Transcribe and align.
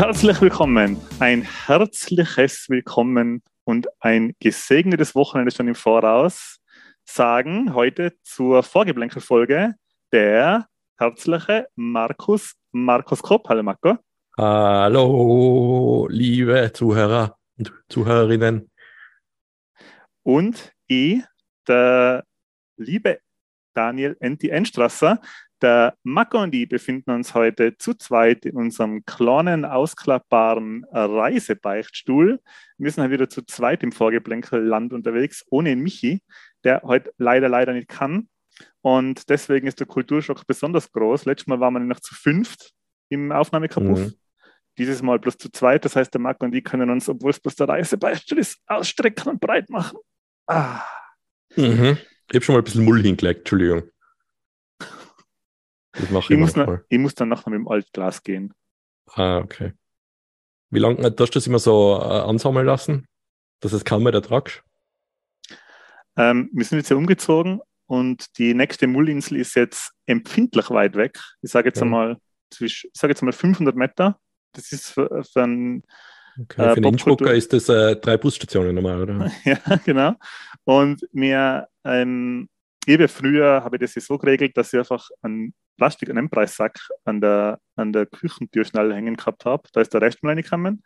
Herzlich 0.00 0.40
willkommen, 0.40 0.96
ein 1.18 1.42
herzliches 1.42 2.66
Willkommen 2.68 3.42
und 3.64 3.88
ein 4.00 4.34
gesegnetes 4.40 5.14
Wochenende 5.14 5.50
schon 5.50 5.68
im 5.68 5.74
Voraus 5.74 6.58
sagen 7.04 7.74
heute 7.74 8.14
zur 8.22 8.62
Vorgeblänkelfolge 8.62 9.74
der 10.12 10.68
herzliche 10.96 11.66
Markus 11.74 12.54
Markus 12.70 13.20
Kopp. 13.22 13.48
Hallo 13.48 13.62
Marco. 13.62 13.98
Hallo, 14.42 16.08
liebe 16.08 16.70
Zuhörer 16.72 17.36
und 17.58 17.74
Zuhörerinnen. 17.90 18.70
Und 20.22 20.72
ich, 20.86 21.20
der 21.68 22.24
liebe 22.78 23.20
Daniel 23.74 24.16
Enti 24.18 24.48
Enstrasser, 24.48 25.20
der 25.60 25.94
Marco 26.04 26.42
und 26.42 26.54
ich 26.54 26.70
befinden 26.70 27.10
uns 27.10 27.34
heute 27.34 27.76
zu 27.76 27.92
zweit 27.92 28.46
in 28.46 28.56
unserem 28.56 29.04
kleinen, 29.04 29.66
ausklappbaren 29.66 30.86
Reisebeichtstuhl. 30.90 32.40
Wir 32.78 32.90
sind 32.90 33.02
halt 33.02 33.12
wieder 33.12 33.28
zu 33.28 33.42
zweit 33.42 33.82
im 33.82 33.92
Vorgeblänkelland 33.92 34.94
unterwegs, 34.94 35.44
ohne 35.50 35.76
Michi, 35.76 36.22
der 36.64 36.80
heute 36.82 37.12
leider, 37.18 37.50
leider 37.50 37.74
nicht 37.74 37.88
kann. 37.88 38.30
Und 38.80 39.28
deswegen 39.28 39.66
ist 39.66 39.80
der 39.80 39.86
Kulturschock 39.86 40.46
besonders 40.46 40.90
groß. 40.92 41.26
Letztes 41.26 41.46
Mal 41.46 41.60
waren 41.60 41.74
wir 41.74 41.80
noch 41.80 42.00
zu 42.00 42.14
fünft 42.14 42.72
im 43.10 43.32
Aufnahmekabuff. 43.32 43.98
Mhm. 43.98 44.14
Dieses 44.80 45.02
Mal 45.02 45.18
bloß 45.18 45.36
zu 45.36 45.50
zweit. 45.52 45.84
Das 45.84 45.94
heißt, 45.94 46.14
der 46.14 46.22
Marco 46.22 46.46
und 46.46 46.54
ich 46.54 46.64
können 46.64 46.88
uns, 46.88 47.06
obwohl 47.06 47.32
es 47.32 47.38
bloß 47.38 47.54
der 47.56 47.68
Reisebeichtstuhl 47.68 48.38
ist, 48.38 48.58
ausstrecken 48.66 49.28
und 49.28 49.38
breit 49.38 49.68
machen. 49.68 49.98
Ah. 50.46 50.80
Mhm. 51.54 51.98
Ich 52.30 52.34
habe 52.34 52.42
schon 52.42 52.54
mal 52.54 52.62
ein 52.62 52.64
bisschen 52.64 52.86
Mull 52.86 53.02
hingelegt, 53.02 53.40
Entschuldigung. 53.40 53.90
Das 54.78 56.08
mache 56.10 56.24
ich, 56.24 56.30
ich, 56.30 56.38
muss 56.38 56.56
noch, 56.56 56.78
ich 56.88 56.98
muss 56.98 57.14
dann 57.14 57.28
nachher 57.28 57.50
mit 57.50 57.58
dem 57.58 57.68
Altglas 57.68 58.22
gehen. 58.22 58.54
Ah, 59.12 59.36
okay. 59.36 59.74
Wie 60.70 60.78
lange 60.78 61.02
hast 61.02 61.18
du 61.18 61.26
das 61.26 61.46
immer 61.46 61.58
so 61.58 61.98
äh, 62.00 62.20
ansammeln 62.20 62.64
lassen, 62.64 63.06
dass 63.60 63.74
es 63.74 63.84
kaum 63.84 64.04
mehr 64.04 64.14
ertragst? 64.14 64.62
Ähm, 66.16 66.48
wir 66.54 66.64
sind 66.64 66.78
jetzt 66.78 66.88
ja 66.88 66.96
umgezogen 66.96 67.60
und 67.84 68.38
die 68.38 68.54
nächste 68.54 68.86
Mullinsel 68.86 69.36
ist 69.36 69.56
jetzt 69.56 69.92
empfindlich 70.06 70.70
weit 70.70 70.96
weg. 70.96 71.20
Ich 71.42 71.50
sage 71.50 71.68
jetzt 71.68 71.80
ja. 71.80 71.82
einmal, 71.82 72.16
ich 72.58 72.88
sage 72.94 73.10
jetzt 73.12 73.20
einmal 73.20 73.34
500 73.34 73.76
Meter. 73.76 74.18
Das 74.52 74.72
ist 74.72 74.90
für, 74.90 75.22
für 75.24 75.42
einen 75.42 75.84
Okay, 76.38 76.62
äh, 76.62 76.74
für 76.74 76.80
den 76.80 76.92
Innsbrucker 76.92 77.34
ist 77.34 77.52
das 77.52 77.68
äh, 77.68 77.96
drei 77.96 78.16
Busstationen 78.16 78.74
normal, 78.74 79.02
oder? 79.02 79.30
ja, 79.44 79.58
genau. 79.84 80.14
Und 80.64 81.06
mir, 81.12 81.68
ähm, 81.84 82.48
eben 82.86 83.08
früher 83.08 83.62
habe 83.64 83.76
ich 83.76 83.92
das 83.92 84.04
so 84.04 84.18
geregelt, 84.18 84.56
dass 84.56 84.72
ich 84.72 84.78
einfach 84.78 85.08
einen 85.22 85.54
Plastik, 85.76 86.08
einen 86.08 86.18
Einpreissack 86.18 86.78
an 87.04 87.20
der, 87.20 87.58
an 87.76 87.92
der 87.92 88.06
Küchentür 88.06 88.64
schnell 88.64 88.92
hängen 88.92 89.16
gehabt 89.16 89.44
habe. 89.44 89.68
Da 89.72 89.80
ist 89.80 89.92
der 89.92 90.00
Rest 90.00 90.22
mal 90.22 90.30
reingekommen. 90.30 90.82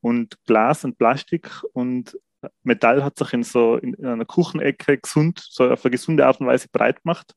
Und 0.00 0.36
Glas 0.46 0.84
und 0.84 0.98
Plastik 0.98 1.48
und 1.72 2.18
Metall 2.64 3.04
hat 3.04 3.16
sich 3.18 3.32
in 3.34 3.44
so 3.44 3.76
in, 3.76 3.94
in 3.94 4.06
einer 4.06 4.24
Kuchenecke 4.24 4.98
gesund, 4.98 5.44
so 5.48 5.70
auf 5.70 5.84
eine 5.84 5.92
gesunde 5.92 6.26
Art 6.26 6.40
und 6.40 6.48
Weise 6.48 6.66
breit 6.72 7.02
gemacht, 7.02 7.34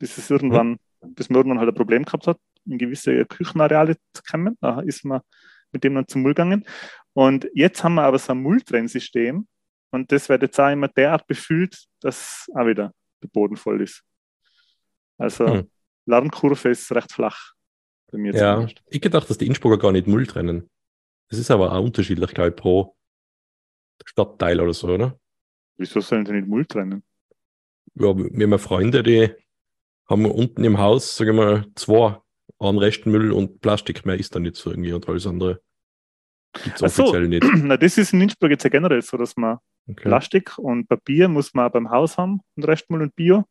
bis 0.00 0.18
es 0.18 0.28
irgendwann, 0.30 0.78
mhm. 1.00 1.14
bis 1.14 1.30
man 1.30 1.36
irgendwann 1.36 1.60
halt 1.60 1.68
ein 1.68 1.76
Problem 1.76 2.04
gehabt 2.04 2.26
hat, 2.26 2.38
in 2.68 2.78
gewisse 2.78 3.24
Küchenareale 3.24 3.96
zu 4.14 4.22
kommen. 4.30 4.56
Da 4.60 4.80
ist 4.80 5.04
man 5.04 5.20
mit 5.72 5.84
dem 5.84 5.94
dann 5.94 6.08
zum 6.08 6.22
Müll 6.22 6.34
gegangen. 6.34 6.64
Und 7.12 7.48
jetzt 7.54 7.82
haben 7.84 7.94
wir 7.94 8.02
aber 8.02 8.18
so 8.18 8.32
ein 8.32 8.42
Mülltrennsystem 8.42 9.46
und 9.90 10.12
das 10.12 10.28
wird 10.28 10.42
jetzt 10.42 10.58
auch 10.60 10.70
immer 10.70 10.88
derart 10.88 11.26
befüllt, 11.26 11.86
dass 12.00 12.46
auch 12.54 12.66
wieder 12.66 12.92
der 13.22 13.28
Boden 13.28 13.56
voll 13.56 13.82
ist. 13.82 14.02
Also 15.18 15.46
mhm. 15.46 15.70
Lernkurve 16.06 16.70
ist 16.70 16.92
recht 16.92 17.12
flach. 17.12 17.52
Bei 18.10 18.18
mir 18.18 18.32
ja, 18.32 18.54
zumindest. 18.54 18.82
ich 18.86 19.00
gedacht, 19.00 19.28
dass 19.28 19.38
die 19.38 19.46
Innsbrucker 19.46 19.78
gar 19.78 19.92
nicht 19.92 20.06
Müll 20.06 20.26
trennen. 20.26 20.70
Das 21.28 21.38
ist 21.38 21.50
aber 21.50 21.72
auch 21.72 21.82
unterschiedlich, 21.82 22.32
glaube 22.32 22.50
ich, 22.50 22.56
pro 22.56 22.96
Stadtteil 24.04 24.60
oder 24.60 24.72
so, 24.72 24.88
oder? 24.88 25.18
Wieso 25.76 26.00
sollen 26.00 26.24
sie 26.24 26.32
nicht 26.32 26.48
Müll 26.48 26.64
trennen? 26.64 27.02
Ja, 27.94 28.16
wir 28.16 28.46
haben 28.46 28.58
Freunde, 28.58 29.02
die 29.02 29.30
haben 30.08 30.24
unten 30.24 30.64
im 30.64 30.78
Haus, 30.78 31.16
sagen 31.16 31.36
wir 31.36 31.44
mal, 31.44 31.66
zwei 31.74 32.18
an 32.58 32.78
Restmüll 32.78 33.32
und 33.32 33.60
Plastik 33.60 34.04
mehr 34.04 34.18
ist 34.18 34.34
da 34.34 34.40
nicht 34.40 34.56
so 34.56 34.70
irgendwie 34.70 34.92
und 34.92 35.08
alles 35.08 35.26
andere 35.26 35.60
gibt 36.64 36.76
es 36.76 36.82
offiziell 36.82 37.24
so. 37.24 37.28
nicht. 37.28 37.44
Na, 37.64 37.76
das 37.76 37.98
ist 37.98 38.12
in 38.12 38.20
Innsbruck 38.20 38.50
jetzt 38.50 38.64
ja 38.64 38.70
generell 38.70 39.02
so, 39.02 39.16
dass 39.16 39.36
man 39.36 39.58
okay. 39.88 40.02
Plastik 40.02 40.58
und 40.58 40.88
Papier 40.88 41.28
muss 41.28 41.54
man 41.54 41.70
beim 41.70 41.90
Haus 41.90 42.18
haben 42.18 42.40
und 42.56 42.66
Restmüll 42.66 43.02
und 43.02 43.14
Bio. 43.14 43.44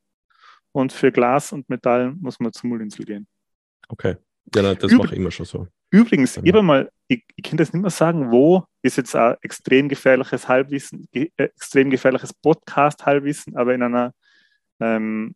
Und 0.71 0.93
für 0.93 1.11
Glas 1.11 1.53
und 1.53 1.69
Metall 1.69 2.13
muss 2.19 2.39
man 2.39 2.53
zur 2.53 2.69
Mullinsel 2.69 3.05
gehen. 3.05 3.27
Okay. 3.87 4.17
Ja, 4.53 4.75
das 4.75 4.91
mache 4.91 5.13
ich 5.13 5.19
immer 5.19 5.31
schon 5.31 5.45
so. 5.45 5.67
Übrigens, 5.89 6.35
ja. 6.35 6.43
ich, 6.43 6.53
mal, 6.53 6.91
ich, 7.07 7.23
ich 7.35 7.43
kann 7.43 7.57
das 7.57 7.73
nicht 7.73 7.81
mehr 7.81 7.91
sagen, 7.91 8.31
wo 8.31 8.65
ist 8.81 8.97
jetzt 8.97 9.15
ein 9.15 9.35
extrem 9.41 9.89
gefährliches 9.89 10.47
Halbwissen, 10.47 11.07
ge 11.11 11.31
äh, 11.37 11.45
extrem 11.45 11.89
gefährliches 11.89 12.33
Podcast-Halbwissen, 12.33 13.55
aber 13.55 13.73
in 13.73 13.83
einer, 13.83 14.13
ähm, 14.79 15.35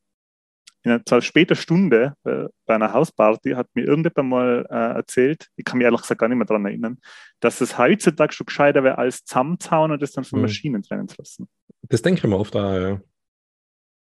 in 0.84 0.92
einer 0.92 1.06
zwar 1.06 1.22
später 1.22 1.56
Stunde 1.56 2.16
äh, 2.24 2.46
bei 2.66 2.76
einer 2.76 2.94
Hausparty 2.94 3.52
hat 3.52 3.68
mir 3.76 3.86
irgendjemand 3.86 4.30
mal 4.30 4.66
äh, 4.70 4.96
erzählt, 4.96 5.48
ich 5.56 5.66
kann 5.66 5.78
mich 5.78 5.86
ehrlich 5.86 6.02
gesagt 6.02 6.20
gar 6.20 6.28
nicht 6.28 6.38
mehr 6.38 6.48
daran 6.48 6.66
erinnern, 6.66 6.98
dass 7.40 7.62
es 7.62 7.78
heutzutage 7.78 8.34
schon 8.34 8.46
gescheiter 8.46 8.84
wäre, 8.84 8.98
als 8.98 9.24
zusammenzauen 9.24 9.92
und 9.92 10.02
das 10.02 10.12
dann 10.12 10.24
von 10.24 10.40
mhm. 10.40 10.46
Maschinen 10.46 10.82
trennen 10.82 11.08
zu 11.08 11.16
lassen. 11.20 11.48
Das 11.84 12.02
denke 12.02 12.20
ich 12.20 12.24
mir 12.24 12.38
oft, 12.38 12.56
auch, 12.56 12.74
ja. 12.74 13.02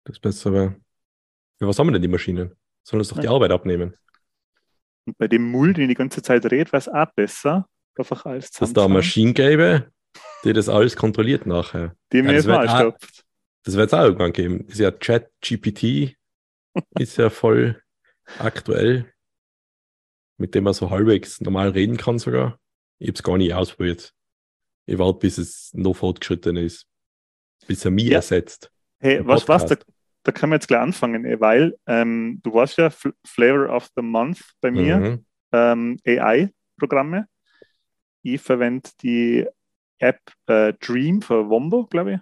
Das 0.04 0.20
besser 0.20 0.54
wäre. 0.54 0.76
Ja, 1.60 1.68
was 1.68 1.80
haben 1.80 1.88
wir 1.88 1.94
denn 1.94 2.02
die 2.02 2.08
Maschinen? 2.08 2.52
Sollen 2.84 3.02
uns 3.02 3.10
doch 3.10 3.20
die 3.20 3.26
ja. 3.26 3.32
Arbeit 3.32 3.52
abnehmen. 3.52 3.96
Und 5.06 5.18
bei 5.18 5.28
dem 5.28 5.50
Mull, 5.50 5.74
den 5.74 5.84
ich 5.84 5.90
die 5.90 5.96
ganze 5.96 6.22
Zeit 6.22 6.46
redet, 6.46 6.72
wäre 6.74 6.80
es 6.80 6.90
auch 6.90 7.12
besser, 7.16 7.68
einfach 7.98 8.26
alles 8.26 8.52
Dass 8.52 8.74
da 8.74 8.86
eine 8.86 8.96
Maschine 8.96 9.34
gäbe, 9.34 9.92
die 10.44 10.54
das 10.54 10.70
alles 10.70 10.96
kontrolliert 10.96 11.46
nachher. 11.46 11.96
Die 12.12 12.22
mir 12.22 12.32
ja, 12.32 12.36
jetzt 12.36 12.48
mal 12.48 12.68
stoppt. 12.68 13.24
Das 13.64 13.76
wird 13.76 13.88
es 13.88 13.94
auch 13.94 14.04
irgendwann 14.04 14.34
geben. 14.34 14.66
Das 14.66 14.76
ist 14.76 14.80
ja 14.80 14.92
Chat-GPT, 14.92 16.17
ist 17.00 17.18
ja 17.18 17.30
voll 17.30 17.82
aktuell, 18.40 19.12
mit 20.38 20.56
dem 20.56 20.66
man 20.66 20.74
so 20.74 20.90
halbwegs 20.90 21.42
normal 21.42 21.70
reden 21.70 21.98
kann 21.98 22.20
sogar. 22.20 22.60
Ich 23.00 23.08
habe 23.08 23.16
es 23.16 23.24
gar 23.24 23.38
nicht 23.38 23.54
ausprobiert. 23.54 24.14
Ich 24.86 24.98
warte, 24.98 25.20
bis 25.20 25.38
es 25.38 25.72
noch 25.74 25.96
fortgeschritten 25.96 26.58
ist. 26.58 26.88
Bis 27.68 27.84
er 27.86 27.92
mich 27.92 28.06
ja. 28.06 28.18
ersetzt. 28.18 28.72
Hey, 29.00 29.26
was, 29.26 29.48
was, 29.48 29.66
da, 29.66 29.76
da 30.24 30.32
können 30.32 30.52
wir 30.52 30.56
jetzt 30.56 30.68
gleich 30.68 30.82
anfangen, 30.82 31.26
eh, 31.26 31.40
weil 31.40 31.78
ähm, 31.86 32.40
du 32.44 32.54
warst 32.54 32.78
ja 32.78 32.88
F 32.88 33.10
Flavor 33.26 33.70
of 33.70 33.90
the 33.96 34.02
Month 34.02 34.42
bei 34.62 34.72
mir, 34.72 34.98
mhm. 34.98 35.26
ähm, 35.52 36.00
AI-Programme. 36.06 37.28
Ich 38.24 38.42
verwende 38.42 38.90
die 39.02 39.48
App 40.00 40.20
äh, 40.48 40.74
Dream 40.74 41.22
für 41.22 41.50
Wombo, 41.50 41.86
glaube 41.86 42.14
ich, 42.14 42.20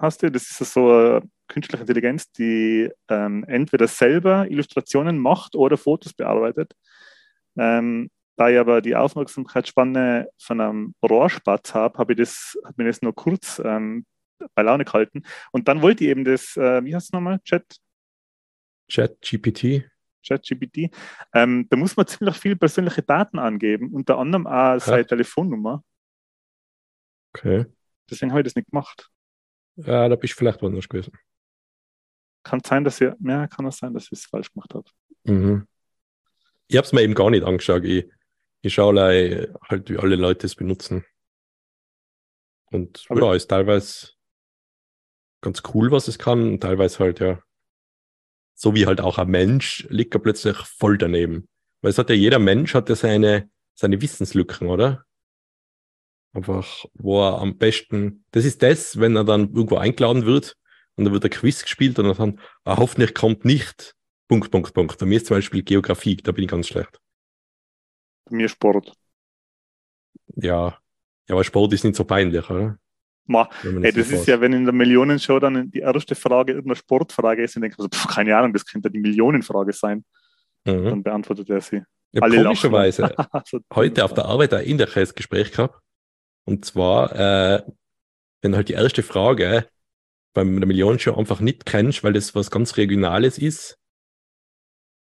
hast 0.00 0.22
du. 0.22 0.30
Das 0.30 0.60
ist 0.60 0.72
so 0.72 0.90
eine 0.90 1.22
künstliche 1.48 1.82
Intelligenz, 1.82 2.30
die 2.32 2.90
ähm, 3.08 3.44
entweder 3.44 3.88
selber 3.88 4.46
Illustrationen 4.50 5.18
macht 5.18 5.54
oder 5.54 5.76
Fotos 5.76 6.12
bearbeitet. 6.12 6.72
Ähm, 7.56 8.10
da 8.36 8.48
ich 8.48 8.58
aber 8.58 8.80
die 8.80 8.94
Aufmerksamkeitsspanne 8.94 10.28
von 10.38 10.60
einem 10.60 10.94
Rohrspatz 11.02 11.74
habe, 11.74 11.98
habe 11.98 12.12
ich 12.12 12.18
das, 12.18 12.56
hat 12.64 12.78
mir 12.78 12.84
das 12.84 13.02
nur 13.02 13.14
kurz 13.14 13.60
ähm, 13.64 14.06
bei 14.54 14.62
Laune 14.62 14.84
gehalten. 14.84 15.24
Und 15.50 15.66
dann 15.66 15.82
wollte 15.82 16.04
ich 16.04 16.10
eben 16.10 16.24
das, 16.24 16.56
äh, 16.56 16.84
wie 16.84 16.94
heißt 16.94 17.06
es 17.06 17.12
nochmal? 17.12 17.40
Chat? 17.40 17.64
Chat 18.88 19.20
GPT. 19.20 19.90
Chat 20.22 20.46
GPT. 20.46 20.94
Ähm, 21.34 21.66
da 21.68 21.76
muss 21.76 21.96
man 21.96 22.06
ziemlich 22.06 22.36
viele 22.36 22.56
persönliche 22.56 23.02
Daten 23.02 23.38
angeben, 23.38 23.92
unter 23.92 24.18
anderem 24.18 24.46
auch 24.46 24.78
seine 24.78 25.06
Telefonnummer. 25.06 25.82
Okay. 27.34 27.66
Deswegen 28.08 28.30
habe 28.30 28.40
ich 28.40 28.44
das 28.44 28.54
nicht 28.54 28.70
gemacht. 28.70 29.10
Ja, 29.78 30.08
da 30.08 30.16
bist 30.16 30.34
du 30.34 30.38
vielleicht 30.38 30.60
woanders 30.60 30.88
gewesen. 30.88 31.12
Kann 32.42 32.60
sein, 32.64 32.84
dass 32.84 33.00
ihr, 33.00 33.16
ja, 33.20 33.46
kann 33.46 33.66
es 33.66 33.78
sein, 33.78 33.94
dass 33.94 34.04
ich 34.04 34.12
es 34.12 34.26
falsch 34.26 34.52
gemacht 34.52 34.74
habe. 34.74 34.88
Mhm. 35.24 35.66
Ich 36.66 36.76
habe 36.76 36.86
es 36.86 36.92
mir 36.92 37.02
eben 37.02 37.14
gar 37.14 37.30
nicht 37.30 37.44
angeschaut. 37.44 37.84
Ich, 37.84 38.06
ich 38.62 38.74
schaue 38.74 39.54
halt, 39.68 39.90
wie 39.90 39.98
alle 39.98 40.16
Leute 40.16 40.46
es 40.46 40.54
benutzen. 40.54 41.04
Und 42.70 43.04
Aber 43.08 43.20
ja, 43.20 43.34
ist 43.34 43.48
teilweise 43.48 44.10
ganz 45.40 45.62
cool, 45.72 45.90
was 45.90 46.08
es 46.08 46.18
kann. 46.18 46.42
Und 46.42 46.60
teilweise 46.60 46.98
halt, 46.98 47.20
ja, 47.20 47.40
so 48.54 48.74
wie 48.74 48.86
halt 48.86 49.00
auch 49.00 49.18
ein 49.18 49.28
Mensch, 49.28 49.86
liegt 49.88 50.14
er 50.14 50.20
plötzlich 50.20 50.56
voll 50.56 50.98
daneben. 50.98 51.48
Weil 51.80 51.90
es 51.90 51.98
hat 51.98 52.10
ja 52.10 52.16
jeder 52.16 52.40
Mensch 52.40 52.74
hat 52.74 52.88
ja 52.88 52.96
seine, 52.96 53.50
seine 53.74 54.00
Wissenslücken, 54.00 54.68
oder? 54.68 55.04
Einfach, 56.32 56.84
wo 56.94 57.22
er 57.22 57.40
am 57.40 57.56
besten, 57.56 58.24
das 58.32 58.44
ist 58.44 58.62
das, 58.62 59.00
wenn 59.00 59.16
er 59.16 59.24
dann 59.24 59.48
irgendwo 59.54 59.76
eingeladen 59.76 60.26
wird 60.26 60.56
und 60.96 61.04
dann 61.04 61.12
wird 61.12 61.24
der 61.24 61.30
Quiz 61.30 61.62
gespielt 61.62 61.98
und 61.98 62.18
dann, 62.18 62.40
ah, 62.64 62.76
hoffentlich 62.76 63.14
kommt 63.14 63.44
nicht, 63.44 63.94
Punkt, 64.28 64.50
Punkt, 64.50 64.74
Punkt. 64.74 64.98
Bei 64.98 65.06
mir 65.06 65.16
ist 65.16 65.26
zum 65.26 65.36
Beispiel 65.36 65.62
Geografie, 65.62 66.16
da 66.16 66.32
bin 66.32 66.44
ich 66.44 66.50
ganz 66.50 66.68
schlecht. 66.68 67.00
Bei 68.26 68.36
mir 68.36 68.48
Sport. 68.48 68.92
ja, 70.36 70.78
ja, 71.28 71.34
aber 71.34 71.44
Sport 71.44 71.72
ist 71.72 71.84
nicht 71.84 71.96
so 71.96 72.04
peinlich, 72.04 72.48
oder? 72.48 72.78
Ma, 73.26 73.48
hey, 73.60 73.92
das 73.92 74.10
ist 74.10 74.26
ja, 74.26 74.40
wenn 74.40 74.54
in 74.54 74.64
der 74.64 74.72
Millionenshow 74.72 75.38
dann 75.38 75.70
die 75.70 75.80
erste 75.80 76.14
Frage 76.14 76.52
irgendeine 76.52 76.76
Sportfrage 76.76 77.42
ist, 77.42 77.56
dann 77.56 77.62
denke 77.62 77.76
ich 77.78 77.82
so, 77.82 77.88
pf, 77.88 78.14
keine 78.14 78.34
Ahnung, 78.34 78.54
das 78.54 78.64
könnte 78.64 78.90
die 78.90 78.98
Millionenfrage 78.98 79.74
sein. 79.74 80.02
Mhm. 80.64 80.84
Dann 80.84 81.02
beantwortet 81.02 81.50
er 81.50 81.60
sie. 81.60 81.82
Ich 82.12 82.22
habe 82.22 82.42
komischerweise 82.42 83.14
so 83.44 83.60
heute 83.74 84.02
auf 84.02 84.14
der 84.14 84.24
Arbeit 84.24 84.54
ein 84.54 84.64
ähnliches 84.64 85.14
Gespräch 85.14 85.52
gehabt. 85.52 85.78
Und 86.48 86.64
zwar, 86.64 87.14
äh, 87.14 87.62
wenn 88.40 88.56
halt 88.56 88.70
die 88.70 88.72
erste 88.72 89.02
Frage 89.02 89.68
beim 90.32 90.58
der 90.58 90.66
Millionenshow 90.66 91.14
einfach 91.14 91.40
nicht 91.40 91.66
kennst, 91.66 92.02
weil 92.02 92.14
das 92.14 92.34
was 92.34 92.50
ganz 92.50 92.78
Regionales 92.78 93.36
ist. 93.36 93.78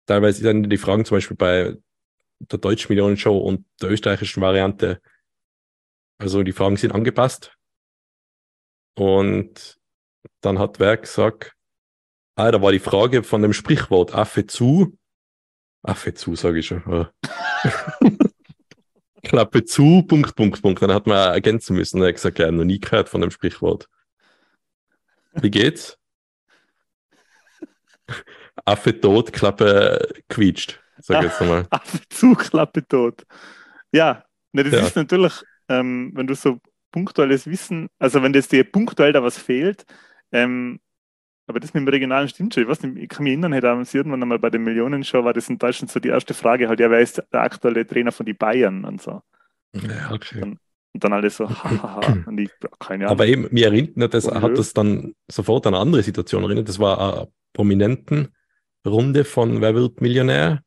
Teilweise 0.05 0.43
sind 0.43 0.69
die 0.69 0.77
Fragen 0.77 1.03
zum 1.03 1.17
Beispiel 1.17 1.37
bei 1.37 1.77
der 2.37 2.59
deutschen 2.59 2.89
Millionenshow 2.89 3.35
und 3.35 3.65
der 3.81 3.89
österreichischen 3.89 4.41
Variante, 4.41 5.01
also 6.19 6.43
die 6.43 6.51
Fragen 6.51 6.77
sind 6.77 6.91
angepasst. 6.91 7.57
Und 8.95 9.79
dann 10.41 10.59
hat 10.59 10.79
wer 10.79 10.95
gesagt, 10.97 11.55
ah, 12.35 12.51
da 12.51 12.61
war 12.61 12.71
die 12.71 12.77
Frage 12.77 13.23
von 13.23 13.41
dem 13.41 13.53
Sprichwort 13.53 14.13
Affe 14.13 14.45
zu. 14.45 14.95
Affe 15.81 16.13
zu, 16.13 16.35
sage 16.35 16.59
ich 16.59 16.67
schon. 16.67 17.07
Klappe 19.23 19.63
zu, 19.65 20.03
Punkt, 20.03 20.35
Punkt, 20.35 20.61
Punkt. 20.61 20.81
Dann 20.81 20.93
hat 20.93 21.07
man 21.07 21.33
ergänzen 21.33 21.75
müssen. 21.75 22.01
Er 22.01 22.09
hat 22.09 22.15
gesagt, 22.15 22.39
hat 22.39 22.51
noch 22.51 22.63
nie 22.63 22.79
gehört 22.79 23.09
von 23.09 23.21
dem 23.21 23.31
Sprichwort. 23.31 23.87
Wie 25.33 25.51
geht's? 25.51 25.97
Affe 28.65 28.99
tot, 28.99 29.31
Klappe 29.31 30.07
quietscht. 30.27 30.79
Sag 30.99 31.23
jetzt 31.23 31.39
nochmal. 31.39 31.65
Affe 31.71 31.99
zu, 32.09 32.33
Klappe 32.33 32.87
tot. 32.87 33.23
Ja, 33.91 34.25
ne, 34.51 34.63
das 34.63 34.73
ja. 34.73 34.85
ist 34.85 34.95
natürlich, 34.95 35.33
ähm, 35.67 36.11
wenn 36.13 36.27
du 36.27 36.35
so 36.35 36.59
punktuelles 36.91 37.47
Wissen, 37.47 37.89
also 37.99 38.21
wenn 38.21 38.33
das 38.33 38.47
dir 38.47 38.63
punktuell 38.69 39.13
da 39.13 39.23
was 39.23 39.37
fehlt, 39.37 39.85
ähm, 40.31 40.79
aber 41.51 41.59
das 41.59 41.73
mit 41.73 41.81
dem 41.81 41.87
Regionalen 41.87 42.27
stimmt 42.27 42.53
schon. 42.53 42.63
Ich, 42.63 42.69
weiß 42.69 42.81
nicht, 42.83 42.97
ich 42.97 43.09
kann 43.09 43.23
mich 43.23 43.31
erinnern, 43.31 43.53
hätte 43.53 43.67
damals 43.67 43.93
irgendwann 43.93 44.21
einmal 44.21 44.39
bei 44.39 44.49
den 44.49 44.63
Millionenshow 44.63 45.23
war 45.23 45.33
das 45.33 45.49
in 45.49 45.57
Deutschland 45.57 45.91
so 45.91 45.99
die 45.99 46.07
erste 46.07 46.33
Frage 46.33 46.67
halt, 46.67 46.79
ja, 46.79 46.89
wer 46.89 46.99
ist 46.99 47.21
der 47.31 47.41
aktuelle 47.41 47.85
Trainer 47.85 48.11
von 48.11 48.25
den 48.25 48.37
Bayern 48.37 48.85
und 48.85 49.01
so. 49.01 49.21
Ja, 49.73 50.11
okay. 50.11 50.41
Und, 50.41 50.59
und 50.93 51.03
dann 51.03 51.13
alles 51.13 51.37
so, 51.37 51.49
hahaha, 51.49 52.23
und 52.25 52.37
ich, 52.39 52.49
keine 52.79 53.05
Ahnung. 53.05 53.11
Aber 53.11 53.27
eben, 53.27 53.47
mir 53.51 53.67
erinnert 53.67 54.13
das, 54.13 54.29
hat 54.29 54.57
das 54.57 54.73
dann 54.73 55.13
sofort 55.29 55.67
an 55.67 55.73
eine 55.73 55.81
andere 55.81 56.03
Situation 56.03 56.43
erinnert. 56.43 56.69
Das 56.69 56.79
war 56.79 56.99
eine 56.99 57.27
Prominenten-Runde 57.53 59.23
von 59.25 59.61
Wer 59.61 59.75
wird 59.75 60.01
Millionär? 60.01 60.63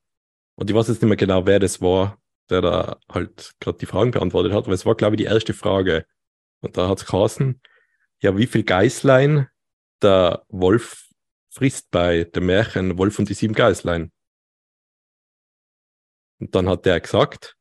Und 0.56 0.70
ich 0.70 0.76
weiß 0.76 0.88
jetzt 0.88 1.02
nicht 1.02 1.08
mehr 1.08 1.16
genau, 1.16 1.46
wer 1.46 1.58
das 1.58 1.80
war, 1.80 2.18
der 2.50 2.60
da 2.60 2.96
halt 3.10 3.54
gerade 3.60 3.78
die 3.78 3.86
Fragen 3.86 4.12
beantwortet 4.12 4.52
hat, 4.52 4.66
weil 4.66 4.74
es 4.74 4.86
war, 4.86 4.94
glaube 4.94 5.16
ich, 5.16 5.22
die 5.22 5.24
erste 5.24 5.54
Frage. 5.54 6.06
Und 6.60 6.76
da 6.76 6.88
hat 6.88 6.98
es 6.98 7.06
geheißen, 7.06 7.60
ja, 8.20 8.36
wie 8.36 8.46
viel 8.46 8.62
Geißlein 8.62 9.48
der 10.02 10.44
Wolf 10.48 11.08
frisst 11.50 11.90
bei 11.90 12.24
dem 12.24 12.46
Märchen 12.46 12.98
Wolf 12.98 13.18
und 13.18 13.28
die 13.28 13.34
sieben 13.34 13.54
Geißlein. 13.54 14.10
Und 16.40 16.54
dann 16.54 16.68
hat 16.68 16.84
der 16.84 17.00
gesagt, 17.00 17.56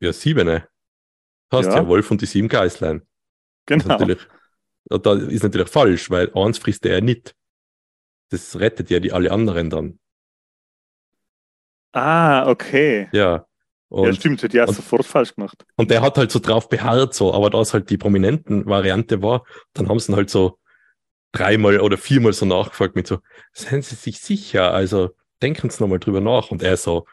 ja, 0.00 0.12
siebene. 0.12 0.68
Hast 1.50 1.66
ja, 1.66 1.76
ja 1.76 1.88
Wolf 1.88 2.10
und 2.10 2.20
die 2.20 2.26
sieben 2.26 2.48
Geißlein. 2.48 3.06
Genau. 3.66 3.98
Das 3.98 4.08
ist, 4.08 4.28
das 4.86 5.22
ist 5.22 5.42
natürlich 5.44 5.68
falsch, 5.68 6.10
weil 6.10 6.32
eins 6.34 6.58
frisst 6.58 6.84
er 6.84 7.00
nicht. 7.00 7.34
Das 8.30 8.58
rettet 8.58 8.90
ja 8.90 8.98
die 8.98 9.12
alle 9.12 9.30
anderen 9.30 9.70
dann. 9.70 9.98
Ah, 11.92 12.48
okay. 12.48 13.08
Ja. 13.12 13.46
Und, 13.88 14.06
ja, 14.06 14.14
stimmt, 14.14 14.42
hätte 14.42 14.56
ich 14.56 14.62
auch 14.62 14.72
sofort 14.72 15.04
falsch 15.04 15.34
gemacht. 15.34 15.66
Und 15.76 15.90
der 15.90 16.00
hat 16.00 16.16
halt 16.16 16.32
so 16.32 16.38
drauf 16.38 16.70
beharrt, 16.70 17.12
so, 17.12 17.34
aber 17.34 17.50
da 17.50 17.60
es 17.60 17.74
halt 17.74 17.90
die 17.90 17.98
prominenten 17.98 18.64
Variante 18.64 19.20
war, 19.22 19.44
dann 19.74 19.90
haben 19.90 19.98
sie 20.00 20.10
ihn 20.10 20.16
halt 20.16 20.30
so 20.30 20.58
dreimal 21.32 21.80
oder 21.80 21.98
viermal 21.98 22.32
so 22.32 22.46
nachgefragt 22.46 22.96
mit 22.96 23.06
so, 23.06 23.18
seien 23.52 23.82
Sie 23.82 23.94
sich 23.94 24.20
sicher, 24.20 24.72
also 24.72 25.14
denken 25.40 25.70
Sie 25.70 25.82
nochmal 25.82 25.98
drüber 25.98 26.20
nach. 26.20 26.50
Und 26.50 26.62
er 26.62 26.76
so 26.76 27.06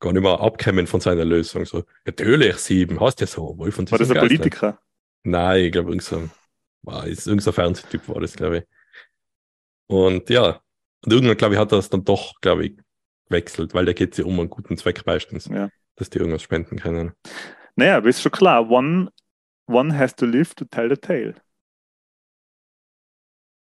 gar 0.00 0.12
nicht 0.12 0.22
mehr 0.22 0.40
abkämen 0.40 0.86
von 0.86 1.00
seiner 1.00 1.24
Lösung. 1.24 1.64
So, 1.64 1.84
natürlich, 2.04 2.56
sieben, 2.56 3.00
hast 3.00 3.20
ja 3.20 3.26
so, 3.26 3.56
Wolf 3.58 3.78
und 3.78 3.90
War 3.90 3.98
das 3.98 4.08
ein 4.10 4.14
Geist 4.14 4.28
Politiker? 4.28 4.78
Nein, 5.22 5.66
ich 5.66 5.72
glaube, 5.72 5.90
irgendein, 5.90 6.30
war, 6.82 7.06
ist 7.06 7.26
irgendein 7.26 7.52
Fernsehtyp 7.52 8.08
war 8.08 8.20
das, 8.20 8.34
glaube 8.34 8.58
ich. 8.58 8.64
Und 9.86 10.30
ja, 10.30 10.60
und 11.04 11.12
irgendwann, 11.12 11.36
glaube 11.36 11.54
ich, 11.54 11.60
hat 11.60 11.72
er 11.72 11.78
es 11.78 11.90
dann 11.90 12.04
doch, 12.04 12.40
glaube 12.40 12.66
ich, 12.66 12.76
gewechselt, 13.28 13.74
weil 13.74 13.84
da 13.84 13.92
geht 13.92 14.12
es 14.12 14.18
ja 14.18 14.24
um 14.24 14.38
einen 14.40 14.50
guten 14.50 14.76
Zweck 14.76 15.04
meistens. 15.06 15.46
Ja 15.46 15.70
dass 16.00 16.10
die 16.10 16.18
irgendwas 16.18 16.42
spenden 16.42 16.78
können. 16.78 17.12
Naja, 17.76 17.98
aber 17.98 18.08
ist 18.08 18.22
schon 18.22 18.32
klar, 18.32 18.68
one, 18.68 19.10
one 19.66 19.96
has 19.96 20.16
to 20.16 20.26
live 20.26 20.54
to 20.54 20.64
tell 20.64 20.88
the 20.88 20.96
tale. 20.96 21.34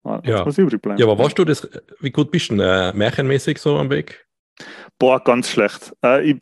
Ah, 0.09 0.23
ja. 0.25 0.45
Muss 0.45 0.57
übrig 0.57 0.81
bleiben. 0.81 0.99
ja, 0.99 1.07
aber 1.07 1.19
warst 1.19 1.39
du 1.39 1.45
das, 1.45 1.69
wie 2.01 2.11
gut 2.11 2.31
bist 2.31 2.51
du 2.51 2.57
denn, 2.57 2.67
äh, 2.67 2.93
märchenmäßig 2.95 3.59
so 3.59 3.77
am 3.77 3.91
Weg? 3.91 4.27
Boah, 4.99 5.23
ganz 5.23 5.51
schlecht. 5.51 5.95
Äh, 6.03 6.31
ich, 6.31 6.39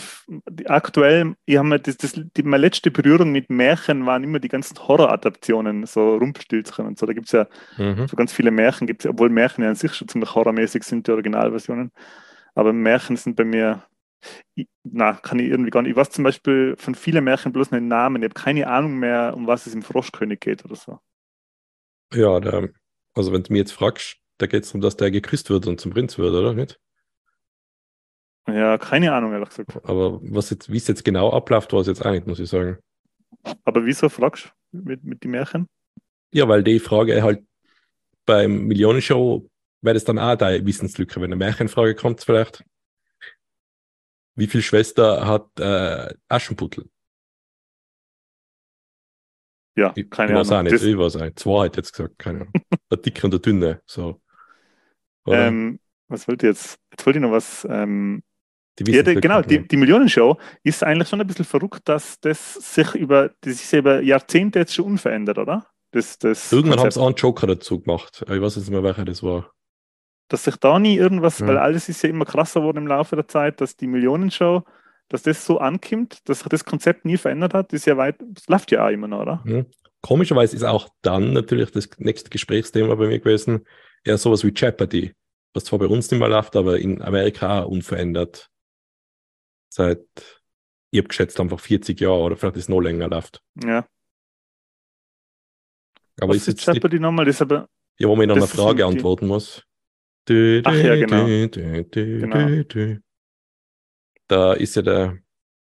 aktuell, 0.66 1.34
ich 1.44 1.56
habe 1.56 1.78
das, 1.80 1.96
das, 1.96 2.12
die, 2.36 2.42
meine 2.42 2.62
letzte 2.62 2.90
Berührung 2.90 3.32
mit 3.32 3.50
Märchen 3.50 4.06
waren 4.06 4.24
immer 4.24 4.38
die 4.38 4.48
ganzen 4.48 4.78
Horroradaptionen, 4.78 5.84
so 5.84 6.16
Rumpelstilzchen 6.16 6.86
und 6.86 6.98
so. 6.98 7.06
Da 7.06 7.12
gibt 7.12 7.26
es 7.26 7.32
ja 7.32 7.46
mhm. 7.76 8.06
so 8.06 8.16
ganz 8.16 8.32
viele 8.32 8.50
Märchen, 8.50 8.86
gibt's, 8.86 9.04
obwohl 9.04 9.28
Märchen 9.28 9.64
ja 9.64 9.70
an 9.70 9.76
sich 9.76 9.92
schon 9.92 10.08
ziemlich 10.08 10.34
horrormäßig 10.34 10.84
sind, 10.84 11.06
die 11.06 11.10
Originalversionen. 11.10 11.90
Aber 12.54 12.72
Märchen 12.72 13.16
sind 13.16 13.36
bei 13.36 13.44
mir 13.44 13.82
ich, 14.54 14.68
na, 14.84 15.12
kann 15.14 15.38
ich 15.38 15.48
irgendwie 15.48 15.70
gar 15.70 15.82
nicht. 15.82 15.90
Ich 15.90 15.96
weiß 15.96 16.10
zum 16.10 16.24
Beispiel 16.24 16.74
von 16.78 16.94
vielen 16.94 17.24
Märchen 17.24 17.52
bloß 17.52 17.72
einen 17.72 17.88
Namen. 17.88 18.22
Ich 18.22 18.30
habe 18.30 18.34
keine 18.34 18.66
Ahnung 18.66 18.98
mehr, 18.98 19.34
um 19.36 19.46
was 19.46 19.66
es 19.66 19.74
im 19.74 19.82
Froschkönig 19.82 20.40
geht 20.40 20.64
oder 20.64 20.76
so. 20.76 20.98
Ja, 22.14 22.40
der, 22.40 22.70
also 23.16 23.32
wenn 23.32 23.42
du 23.42 23.52
mir 23.52 23.58
jetzt 23.58 23.72
fragst, 23.72 24.18
da 24.38 24.46
geht 24.46 24.64
es 24.64 24.68
darum, 24.68 24.82
dass 24.82 24.96
der 24.96 25.10
geküsst 25.10 25.50
wird 25.50 25.66
und 25.66 25.80
zum 25.80 25.92
Prinz 25.92 26.18
wird, 26.18 26.34
oder 26.34 26.52
nicht? 26.52 26.78
Ja, 28.46 28.78
keine 28.78 29.12
Ahnung, 29.12 29.32
ehrlich 29.32 29.48
gesagt. 29.48 29.84
Aber 29.84 30.20
was 30.22 30.50
jetzt, 30.50 30.70
wie 30.70 30.76
es 30.76 30.86
jetzt 30.86 31.04
genau 31.04 31.32
abläuft, 31.32 31.72
war 31.72 31.80
es 31.80 31.88
jetzt 31.88 32.04
auch 32.04 32.12
nicht, 32.12 32.26
muss 32.26 32.38
ich 32.38 32.48
sagen. 32.48 32.78
Aber 33.64 33.84
wieso 33.84 34.08
fragst 34.08 34.52
du 34.72 34.82
mit, 34.82 35.02
mit 35.02 35.24
den 35.24 35.32
Märchen? 35.32 35.68
Ja, 36.32 36.46
weil 36.46 36.62
die 36.62 36.78
Frage 36.78 37.22
halt 37.22 37.42
beim 38.24 38.66
Millionenshow 38.66 39.48
wäre 39.80 39.94
das 39.94 40.04
dann 40.04 40.18
auch 40.18 40.36
deine 40.36 40.64
Wissenslücke. 40.64 41.16
Wenn 41.16 41.32
eine 41.32 41.36
Märchenfrage 41.36 41.94
kommt, 41.94 42.22
vielleicht 42.22 42.64
wie 44.36 44.46
viel 44.46 44.62
Schwester 44.62 45.26
hat 45.26 45.58
äh, 45.58 46.14
Aschenputtel? 46.28 46.88
Ja, 49.76 49.92
keine 50.10 50.32
ich, 50.32 50.38
Ahnung. 50.38 50.52
Auch 50.52 50.62
nicht, 50.62 50.74
das... 50.74 50.82
Ich 50.82 50.96
weiß 50.96 51.16
nicht. 51.16 51.38
Zwei 51.38 51.66
hat 51.66 51.76
jetzt 51.76 51.92
gesagt, 51.92 52.18
keine 52.18 52.40
Ahnung. 52.42 52.52
der 52.90 52.98
dicke 52.98 53.26
und 53.26 53.30
der 53.32 53.40
dünne. 53.40 53.82
So. 53.86 54.20
Ähm, 55.28 55.80
was 56.08 56.26
wollte 56.28 56.46
jetzt? 56.46 56.78
Jetzt 56.90 57.04
wollte 57.04 57.18
ich 57.18 57.22
noch 57.22 57.32
was. 57.32 57.66
Ähm, 57.68 58.22
die 58.78 58.92
ja, 58.92 59.02
die, 59.02 59.14
genau, 59.14 59.40
die, 59.40 59.66
die 59.66 59.76
Millionenshow 59.76 60.38
ist 60.62 60.84
eigentlich 60.84 61.08
schon 61.08 61.20
ein 61.20 61.26
bisschen 61.26 61.46
verrückt, 61.46 61.88
dass 61.88 62.20
das 62.20 62.54
sich 62.54 62.94
über, 62.94 63.30
das 63.40 63.54
ist 63.54 63.72
über 63.72 64.02
Jahrzehnte 64.02 64.58
jetzt 64.58 64.74
schon 64.74 64.84
unverändert, 64.84 65.38
oder? 65.38 65.66
Das, 65.92 66.18
das 66.18 66.52
Irgendwann 66.52 66.80
haben 66.80 66.90
sie 66.90 67.00
auch 67.00 67.06
einen 67.06 67.16
Joker 67.16 67.46
dazu 67.46 67.80
gemacht. 67.80 68.22
Ich 68.22 68.28
weiß 68.28 68.56
jetzt 68.56 68.64
nicht 68.64 68.70
mehr, 68.70 68.82
welcher 68.82 69.06
das 69.06 69.22
war 69.22 69.50
dass 70.28 70.44
sich 70.44 70.56
da 70.56 70.78
nie 70.78 70.96
irgendwas, 70.96 71.38
ja. 71.38 71.46
weil 71.46 71.58
alles 71.58 71.88
ist 71.88 72.02
ja 72.02 72.08
immer 72.08 72.24
krasser 72.24 72.60
geworden 72.60 72.78
im 72.78 72.86
Laufe 72.86 73.16
der 73.16 73.28
Zeit, 73.28 73.60
dass 73.60 73.76
die 73.76 73.86
Millionenshow, 73.86 74.64
dass 75.08 75.22
das 75.22 75.44
so 75.44 75.58
ankommt, 75.58 76.28
dass 76.28 76.40
sich 76.40 76.48
das 76.48 76.64
Konzept 76.64 77.04
nie 77.04 77.16
verändert 77.16 77.54
hat, 77.54 77.72
ist 77.72 77.86
ja 77.86 77.96
weit, 77.96 78.16
das 78.20 78.48
läuft 78.48 78.70
ja 78.72 78.86
auch 78.86 78.90
immer 78.90 79.08
noch, 79.08 79.22
oder? 79.22 79.42
Ja. 79.46 79.64
Komischerweise 80.02 80.56
ist 80.56 80.62
auch 80.62 80.88
dann 81.02 81.32
natürlich 81.32 81.70
das 81.70 81.88
nächste 81.98 82.30
Gesprächsthema 82.30 82.94
bei 82.94 83.08
mir 83.08 83.18
gewesen, 83.18 83.66
eher 84.04 84.18
sowas 84.18 84.44
wie 84.44 84.52
Jeopardy, 84.54 85.12
was 85.54 85.64
zwar 85.64 85.78
bei 85.78 85.86
uns 85.86 86.10
nicht 86.10 86.20
mehr 86.20 86.28
läuft, 86.28 86.56
aber 86.56 86.78
in 86.78 87.02
Amerika 87.02 87.60
unverändert. 87.60 88.48
Seit, 89.68 90.06
ich 90.90 90.98
habe 90.98 91.08
geschätzt, 91.08 91.40
einfach 91.40 91.60
40 91.60 92.00
Jahre 92.00 92.20
oder 92.20 92.36
vielleicht 92.36 92.56
ist 92.56 92.64
es 92.64 92.68
noch 92.68 92.80
länger 92.80 93.08
läuft. 93.08 93.42
Ja. 93.62 93.86
Aber 96.20 96.30
was 96.30 96.36
ist 96.38 96.46
jetzt 96.46 96.66
Jeopardy 96.66 96.98
nochmal? 96.98 97.26
Das 97.26 97.42
aber, 97.42 97.68
ja, 97.98 98.08
wo 98.08 98.16
man 98.16 98.28
noch 98.28 98.36
eine 98.36 98.46
Frage 98.46 98.86
antworten 98.86 99.26
muss. 99.26 99.62
Ach 100.28 100.32
ja, 100.32 100.96
genau. 100.96 101.26
genau. 101.26 102.96
Da 104.28 104.52
ist 104.54 104.76
ja 104.76 104.82
der 104.82 105.18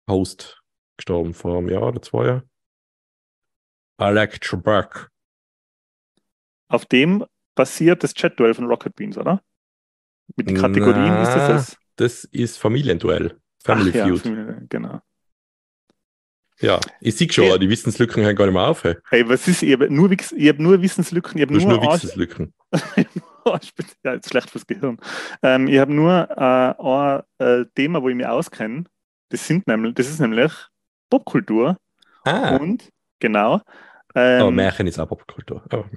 Host 0.09 0.61
gestorben 0.97 1.33
vor 1.33 1.57
einem 1.57 1.69
Jahr 1.69 1.83
oder 1.83 2.01
zwei 2.01 2.27
Jahren. 2.27 2.49
Alec 3.97 4.41
Trebek. 4.41 5.09
Auf 6.67 6.85
dem 6.85 7.25
basiert 7.55 8.03
das 8.03 8.13
Chat-Duell 8.13 8.53
von 8.53 8.65
Rocket 8.65 8.95
Beans, 8.95 9.17
oder? 9.17 9.41
Mit 10.35 10.49
den 10.49 10.57
Kategorien 10.57 11.09
Na, 11.09 11.23
ist 11.23 11.33
das 11.33 11.47
das? 11.47 11.77
Das 11.97 12.23
ist 12.25 12.57
Familienduell. 12.57 13.39
Family 13.63 13.91
Ach, 13.99 14.07
Feud. 14.07 14.25
Ja, 14.25 14.57
genau. 14.69 15.01
Ja, 16.59 16.79
ich 16.99 17.15
sehe 17.15 17.31
schon, 17.31 17.45
hey. 17.45 17.59
die 17.59 17.69
Wissenslücken 17.69 18.23
hören 18.23 18.35
gar 18.35 18.45
nicht 18.45 18.53
mehr 18.53 18.67
auf. 18.67 18.83
Hey, 18.83 18.95
hey 19.09 19.27
was 19.27 19.47
ist, 19.47 19.63
ich 19.63 19.73
habe 19.73 19.89
nur, 19.89 20.09
hab 20.11 20.59
nur 20.59 20.81
Wissenslücken. 20.81 21.37
Ich 21.37 21.41
habe 21.43 21.53
nur, 21.53 21.67
nur 21.67 21.81
Wissenslücken. 21.81 22.53
ja, 24.03 24.13
jetzt 24.13 24.29
schlecht 24.29 24.49
fürs 24.49 24.67
Gehirn. 24.67 24.97
Ähm, 25.43 25.67
ich 25.67 25.79
habe 25.79 25.93
nur 25.93 26.29
äh, 26.29 26.73
ein 26.77 27.61
äh, 27.61 27.65
Thema, 27.75 28.01
wo 28.01 28.09
ich 28.09 28.15
mich 28.15 28.27
auskenne. 28.27 28.85
Das, 29.29 29.47
sind 29.47 29.67
nämlich, 29.67 29.95
das 29.95 30.09
ist 30.09 30.19
nämlich 30.19 30.51
Popkultur. 31.09 31.77
Ah, 32.23 32.55
Und, 32.57 32.89
genau. 33.19 33.61
aber 34.13 34.47
Ähm, 34.47 34.55
Märchen 34.55 34.87
ist 34.87 34.99
auch 34.99 35.07
Popkultur. 35.07 35.63
Aber, 35.69 35.89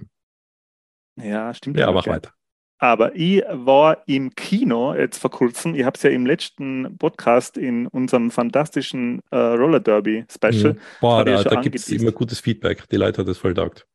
ja, 1.17 1.53
stimmt. 1.55 1.79
ja, 1.79 1.91
mach 1.91 2.07
weiter. 2.07 2.33
Aber 2.79 3.15
ich 3.15 3.43
war 3.51 4.03
im 4.07 4.35
Kino 4.35 4.95
jetzt 4.95 5.19
vor 5.19 5.31
kurzem. 5.31 5.75
Ich 5.75 5.85
habe 5.85 5.97
es 5.97 6.03
ja 6.03 6.11
im 6.11 6.27
letzten 6.27 6.99
Podcast 6.99 7.57
in 7.57 7.87
unserem 7.87 8.31
fantastischen 8.31 9.21
äh, 9.31 9.37
Roller 9.37 9.81
Derby 9.81 10.25
Special. 10.31 10.75
Mhm. 10.75 10.81
Boah, 11.01 11.27
ich 11.27 11.33
ja 11.33 11.43
da, 11.45 11.51
da 11.51 11.61
gibt 11.61 11.77
es 11.77 11.89
immer 11.89 12.13
gutes 12.13 12.41
Feedback. 12.41 12.89
Die 12.91 12.97
Leute 12.97 13.23
hat 13.23 13.29
das 13.29 13.39
voll 13.39 13.55
taugt. 13.55 13.87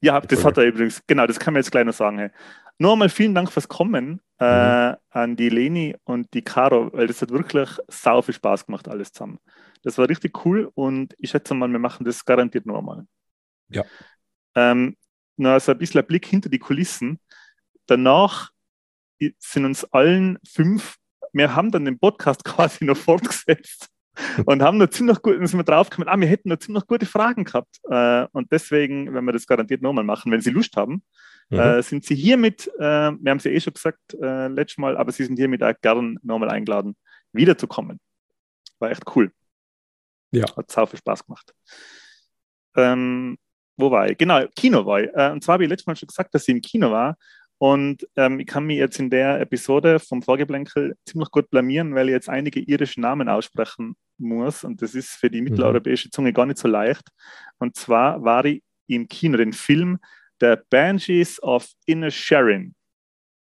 Ja, 0.00 0.20
das 0.20 0.44
hat 0.44 0.56
er 0.58 0.64
übrigens. 0.64 1.02
Genau, 1.06 1.26
das 1.26 1.38
kann 1.38 1.54
man 1.54 1.62
jetzt 1.62 1.70
gleich 1.70 1.84
noch 1.84 1.92
sagen. 1.92 2.18
Hey. 2.18 2.30
Nur 2.78 2.92
einmal 2.92 3.08
vielen 3.08 3.34
Dank 3.34 3.50
fürs 3.50 3.68
Kommen 3.68 4.20
äh, 4.38 4.90
Mhm. 4.90 4.96
an 5.10 5.36
die 5.36 5.48
Leni 5.48 5.96
und 6.04 6.32
die 6.34 6.42
Caro, 6.42 6.92
weil 6.92 7.06
das 7.06 7.22
hat 7.22 7.30
wirklich 7.30 7.68
sau 7.88 8.20
viel 8.22 8.34
Spaß 8.34 8.66
gemacht, 8.66 8.86
alles 8.88 9.12
zusammen. 9.12 9.38
Das 9.82 9.96
war 9.98 10.08
richtig 10.08 10.44
cool 10.44 10.70
und 10.74 11.14
ich 11.18 11.30
schätze 11.30 11.54
mal, 11.54 11.70
wir 11.70 11.78
machen 11.78 12.04
das 12.04 12.24
garantiert 12.24 12.66
noch 12.66 12.78
einmal. 12.78 13.06
Ja. 13.68 13.84
Ähm, 14.54 14.96
noch 15.36 15.58
so 15.60 15.72
ein 15.72 15.78
bisschen 15.78 16.00
ein 16.00 16.06
Blick 16.06 16.26
hinter 16.26 16.48
die 16.48 16.58
Kulissen. 16.58 17.18
Danach 17.86 18.50
sind 19.38 19.64
uns 19.64 19.84
allen 19.84 20.38
fünf, 20.46 20.96
wir 21.32 21.54
haben 21.54 21.70
dann 21.70 21.84
den 21.84 21.98
Podcast 21.98 22.44
quasi 22.44 22.84
noch 22.84 22.96
fortgesetzt 22.96 23.88
und 24.46 24.62
haben 24.62 24.78
noch 24.78 24.90
ziemlich 24.90 25.20
gut, 25.22 25.36
sind 25.36 25.58
wir 25.58 25.64
draufgekommen, 25.64 26.08
ah, 26.08 26.20
wir 26.20 26.28
hätten 26.28 26.50
noch 26.50 26.58
ziemlich 26.58 26.86
gute 26.86 27.06
Fragen 27.06 27.44
gehabt. 27.44 27.78
Äh, 27.88 28.26
und 28.32 28.52
deswegen, 28.52 29.14
wenn 29.14 29.24
wir 29.24 29.32
das 29.32 29.46
garantiert 29.46 29.82
nochmal 29.82 30.04
machen, 30.04 30.30
wenn 30.32 30.40
Sie 30.40 30.50
Lust 30.50 30.76
haben, 30.76 31.02
Mhm. 31.48 31.58
äh, 31.58 31.82
sind 31.82 32.04
Sie 32.04 32.14
hiermit, 32.14 32.68
äh, 32.78 32.80
wir 32.80 33.30
haben 33.30 33.38
es 33.38 33.44
ja 33.44 33.50
eh 33.50 33.60
schon 33.60 33.72
gesagt 33.72 34.14
äh, 34.20 34.48
letztes 34.48 34.78
Mal, 34.78 34.96
aber 34.96 35.12
Sie 35.12 35.24
sind 35.24 35.36
hiermit 35.36 35.62
auch 35.62 35.74
gern 35.80 36.18
nochmal 36.22 36.50
eingeladen, 36.50 36.96
wiederzukommen. 37.32 38.00
War 38.78 38.90
echt 38.90 39.04
cool. 39.14 39.32
Ja. 40.32 40.44
Hat 40.56 40.70
sau 40.70 40.86
viel 40.86 40.98
Spaß 40.98 41.24
gemacht. 41.24 41.54
Ähm, 42.76 43.38
wo 43.76 43.90
war 43.90 44.10
ich? 44.10 44.18
Genau, 44.18 44.44
Kino 44.54 44.84
war 44.84 45.00
ich. 45.00 45.10
Äh, 45.14 45.30
und 45.30 45.42
zwar 45.42 45.54
habe 45.54 45.64
ich 45.64 45.70
letztes 45.70 45.86
Mal 45.86 45.96
schon 45.96 46.08
gesagt, 46.08 46.34
dass 46.34 46.48
ich 46.48 46.54
im 46.54 46.60
Kino 46.60 46.90
war. 46.90 47.16
Und 47.58 48.06
ähm, 48.16 48.38
ich 48.40 48.46
kann 48.46 48.64
mich 48.64 48.78
jetzt 48.78 48.98
in 48.98 49.08
der 49.08 49.40
Episode 49.40 49.98
vom 49.98 50.22
Vorgeblänkel 50.22 50.94
ziemlich 51.06 51.30
gut 51.30 51.48
blamieren, 51.48 51.94
weil 51.94 52.08
ich 52.08 52.12
jetzt 52.12 52.28
einige 52.28 52.60
irische 52.60 53.00
Namen 53.00 53.28
aussprechen 53.28 53.96
muss. 54.18 54.62
Und 54.64 54.82
das 54.82 54.94
ist 54.94 55.10
für 55.10 55.30
die 55.30 55.40
mitteleuropäische 55.40 56.10
Zunge 56.10 56.32
gar 56.32 56.44
nicht 56.44 56.58
so 56.58 56.68
leicht. 56.68 57.08
Und 57.58 57.76
zwar 57.76 58.22
war 58.22 58.44
ich 58.44 58.62
im 58.88 59.08
Kino 59.08 59.38
den 59.38 59.54
Film 59.54 59.98
The 60.40 60.56
Banshees 60.70 61.42
of 61.42 61.68
Inisherin. 61.86 62.74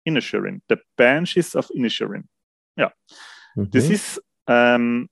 Inisherin. 0.04 0.62
The 0.70 0.78
Banshees 0.96 1.56
of 1.56 1.70
Inisherin. 1.72 2.28
Das 3.56 3.88
Mhm. 3.88 3.92
ist, 3.92 4.24
ähm, 4.48 5.10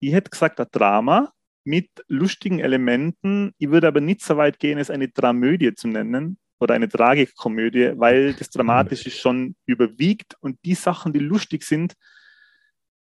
ich 0.00 0.12
hätte 0.12 0.30
gesagt, 0.30 0.60
ein 0.60 0.66
Drama 0.70 1.32
mit 1.64 1.88
lustigen 2.06 2.60
Elementen. 2.60 3.52
Ich 3.56 3.70
würde 3.70 3.88
aber 3.88 4.02
nicht 4.02 4.20
so 4.20 4.36
weit 4.36 4.58
gehen, 4.58 4.78
es 4.78 4.90
eine 4.90 5.08
Dramödie 5.08 5.74
zu 5.74 5.88
nennen 5.88 6.36
oder 6.60 6.74
eine 6.74 6.88
Tragikkomödie, 6.88 7.92
weil 7.96 8.34
das 8.34 8.50
Dramatische 8.50 9.10
schon 9.10 9.56
überwiegt 9.64 10.36
und 10.40 10.58
die 10.66 10.74
Sachen, 10.74 11.14
die 11.14 11.18
lustig 11.20 11.62
sind, 11.62 11.94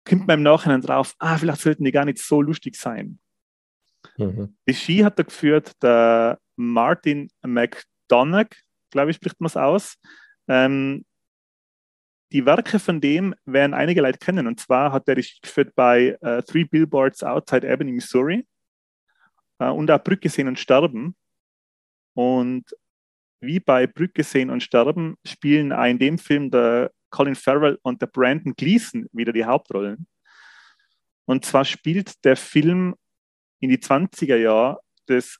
kommt 0.03 0.27
man 0.27 0.39
im 0.39 0.43
Nachhinein 0.43 0.81
drauf, 0.81 1.15
ah, 1.19 1.37
vielleicht 1.37 1.61
sollten 1.61 1.85
die 1.85 1.91
gar 1.93 2.03
nicht 2.05 2.17
so 2.19 2.41
lustig 2.41 2.75
sein. 2.75 3.19
Mhm. 4.17 4.57
Regie 4.67 5.05
hat 5.05 5.17
da 5.17 5.23
geführt 5.23 5.81
der 5.81 6.39
Martin 6.59 7.29
McDonagh, 7.41 8.55
glaube 8.91 9.11
ich, 9.11 9.15
spricht 9.15 9.39
man 9.39 9.47
es 9.47 9.57
aus. 9.57 9.95
Ähm, 10.47 11.05
die 12.31 12.45
Werke 12.45 12.79
von 12.79 13.01
dem 13.01 13.33
werden 13.45 13.73
einige 13.73 14.01
Leute 14.01 14.19
kennen. 14.19 14.45
Und 14.45 14.59
zwar 14.59 14.91
hat 14.91 15.07
er 15.07 15.17
Regie 15.17 15.39
geführt 15.41 15.73
bei 15.73 16.17
äh, 16.21 16.43
Three 16.43 16.65
Billboards 16.65 17.23
Outside 17.23 17.67
Albany, 17.67 17.91
Missouri 17.91 18.45
äh, 19.59 19.69
und 19.69 19.89
auch 19.89 20.03
Brücke 20.03 20.29
sehen 20.29 20.47
und 20.47 20.59
sterben. 20.59 21.15
Und 22.13 22.65
wie 23.41 23.59
bei 23.59 23.87
Brücke 23.87 24.23
sehen 24.23 24.49
und 24.49 24.61
sterben 24.61 25.15
spielen 25.25 25.71
auch 25.71 25.85
in 25.85 25.97
dem 25.97 26.17
Film 26.17 26.51
der 26.51 26.91
Colin 27.09 27.35
Farrell 27.35 27.79
und 27.83 28.01
der 28.01 28.07
Brandon 28.07 28.53
Gleason 28.53 29.07
wieder 29.13 29.31
die 29.31 29.45
Hauptrollen. 29.45 30.07
Und 31.25 31.45
zwar 31.45 31.63
spielt 31.63 32.23
der 32.25 32.35
Film 32.35 32.95
in 33.59 33.69
die 33.69 33.77
20er 33.77 34.35
Jahre 34.35 34.79
des 35.07 35.39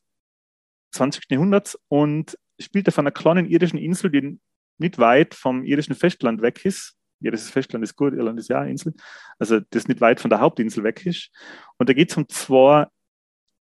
20. 0.91 1.25
Jahrhunderts 1.29 1.79
und 1.87 2.37
spielt 2.59 2.87
auf 2.87 2.99
einer 2.99 3.11
kleinen 3.11 3.47
irischen 3.47 3.77
Insel, 3.77 4.09
die 4.09 4.39
nicht 4.77 4.97
weit 4.97 5.35
vom 5.35 5.63
irischen 5.63 5.95
Festland 5.95 6.41
weg 6.41 6.65
ist. 6.65 6.95
Irisches 7.21 7.49
Festland 7.49 7.83
ist 7.83 7.95
gut, 7.95 8.13
Irland 8.13 8.39
ist 8.39 8.49
ja 8.49 8.61
eine 8.61 8.71
Insel. 8.71 8.93
Also 9.37 9.59
das 9.71 9.87
nicht 9.87 9.99
weit 9.99 10.21
von 10.21 10.29
der 10.29 10.39
Hauptinsel 10.39 10.83
weg 10.83 11.05
ist. 11.05 11.29
Und 11.77 11.89
da 11.89 11.93
geht 11.93 12.11
es 12.11 12.17
um 12.17 12.27
zwei 12.29 12.87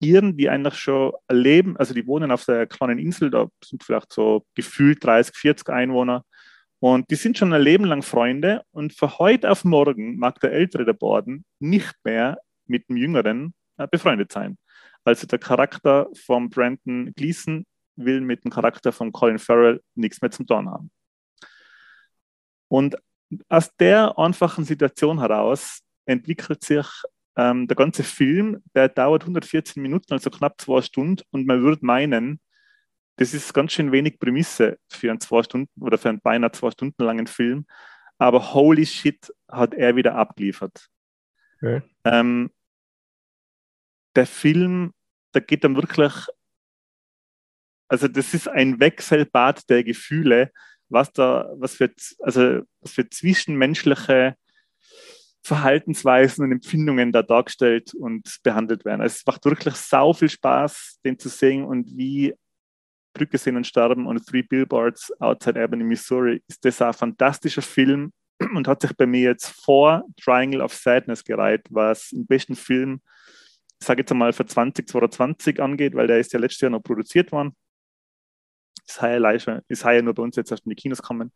Iren, 0.00 0.36
die 0.36 0.50
eigentlich 0.50 0.74
schon 0.74 1.12
leben, 1.30 1.76
also 1.78 1.94
die 1.94 2.06
wohnen 2.06 2.30
auf 2.30 2.44
der 2.44 2.66
kleinen 2.66 2.98
Insel, 2.98 3.30
da 3.30 3.48
sind 3.64 3.82
vielleicht 3.82 4.12
so 4.12 4.44
gefühlt 4.54 5.02
30, 5.02 5.34
40 5.34 5.70
Einwohner. 5.70 6.24
Und 6.80 7.10
die 7.10 7.14
sind 7.14 7.38
schon 7.38 7.52
ein 7.54 7.62
Leben 7.62 7.84
lang 7.84 8.02
Freunde. 8.02 8.62
Und 8.70 8.92
von 8.92 9.18
heute 9.18 9.50
auf 9.50 9.64
morgen 9.64 10.18
mag 10.18 10.38
der 10.40 10.52
Ältere 10.52 10.84
der 10.84 10.92
beiden 10.92 11.46
nicht 11.58 11.94
mehr 12.04 12.38
mit 12.66 12.88
dem 12.90 12.98
Jüngeren 12.98 13.54
äh, 13.78 13.88
befreundet 13.90 14.30
sein. 14.30 14.58
Also 15.06 15.26
der 15.26 15.38
Charakter 15.38 16.08
von 16.14 16.50
Brandon 16.50 17.12
Gleason 17.14 17.64
will 17.94 18.20
mit 18.20 18.44
dem 18.44 18.50
Charakter 18.50 18.92
von 18.92 19.12
Colin 19.12 19.38
Farrell 19.38 19.80
nichts 19.94 20.20
mehr 20.20 20.30
zum 20.30 20.46
tun 20.46 20.68
haben. 20.68 20.90
Und 22.68 22.96
aus 23.48 23.74
der 23.76 24.18
einfachen 24.18 24.64
Situation 24.64 25.20
heraus 25.20 25.80
entwickelt 26.06 26.64
sich 26.64 26.86
ähm, 27.36 27.68
der 27.68 27.76
ganze 27.76 28.02
Film, 28.02 28.62
der 28.74 28.88
dauert 28.88 29.22
114 29.22 29.80
Minuten, 29.80 30.12
also 30.12 30.30
knapp 30.30 30.60
zwei 30.60 30.82
Stunden, 30.82 31.22
und 31.30 31.46
man 31.46 31.62
würde 31.62 31.84
meinen, 31.84 32.40
das 33.16 33.32
ist 33.32 33.54
ganz 33.54 33.72
schön 33.72 33.92
wenig 33.92 34.18
Prämisse 34.18 34.78
für 34.90 35.10
einen 35.10 35.20
zwei 35.20 35.42
Stunden 35.42 35.80
oder 35.80 35.98
für 35.98 36.08
einen 36.08 36.20
beinahe 36.20 36.50
zwei 36.52 36.70
Stunden 36.70 37.04
langen 37.04 37.26
Film. 37.26 37.66
Aber 38.18 38.54
holy 38.54 38.86
shit, 38.86 39.32
hat 39.48 39.74
er 39.74 39.94
wieder 39.94 40.16
abgeliefert. 40.16 40.88
Okay. 41.58 41.82
Ähm, 42.04 42.50
der 44.16 44.26
Film, 44.26 44.92
da 45.36 45.40
geht 45.40 45.64
dann 45.64 45.76
wirklich, 45.76 46.14
also 47.88 48.08
das 48.08 48.32
ist 48.32 48.48
ein 48.48 48.80
Wechselbad 48.80 49.68
der 49.68 49.84
Gefühle, 49.84 50.50
was 50.88 51.12
da, 51.12 51.52
was 51.56 51.74
für, 51.74 51.92
also 52.20 52.62
was 52.80 52.92
für 52.92 53.08
zwischenmenschliche 53.08 54.36
Verhaltensweisen 55.44 56.42
und 56.42 56.52
Empfindungen 56.52 57.12
da 57.12 57.22
dargestellt 57.22 57.94
und 57.94 58.38
behandelt 58.42 58.84
werden. 58.86 59.02
Also 59.02 59.16
es 59.16 59.26
macht 59.26 59.44
wirklich 59.44 59.74
sau 59.74 60.14
viel 60.14 60.30
Spaß, 60.30 61.00
den 61.04 61.18
zu 61.18 61.28
sehen 61.28 61.64
und 61.64 61.86
wie 61.96 62.34
Brücke 63.12 63.36
sehen 63.36 63.56
und 63.56 63.66
sterben 63.66 64.06
und 64.06 64.26
Three 64.26 64.42
Billboards 64.42 65.12
Outside 65.20 65.60
Albany, 65.60 65.84
Missouri, 65.84 66.42
ist 66.48 66.64
das 66.64 66.80
ein 66.80 66.94
fantastischer 66.94 67.62
Film 67.62 68.10
und 68.54 68.66
hat 68.68 68.80
sich 68.80 68.96
bei 68.96 69.06
mir 69.06 69.20
jetzt 69.20 69.48
vor 69.48 70.02
Triangle 70.18 70.62
of 70.62 70.74
Sadness 70.74 71.22
gereiht, 71.22 71.66
was 71.68 72.12
im 72.12 72.26
besten 72.26 72.56
Film, 72.56 73.02
sage 73.82 74.02
jetzt 74.02 74.12
einmal 74.12 74.32
für 74.32 74.46
2022 74.46 75.60
angeht, 75.60 75.94
weil 75.94 76.06
der 76.06 76.18
ist 76.18 76.32
ja 76.32 76.38
letztes 76.38 76.62
Jahr 76.62 76.70
noch 76.70 76.82
produziert 76.82 77.32
worden. 77.32 77.54
Ist 78.86 79.02
heuer, 79.02 79.18
leider, 79.18 79.62
ist 79.68 79.84
heuer 79.84 80.02
nur 80.02 80.14
bei 80.14 80.22
uns 80.22 80.36
jetzt 80.36 80.50
erst 80.50 80.64
in 80.64 80.70
die 80.70 80.76
Kinos 80.76 81.02
gekommen 81.02 81.32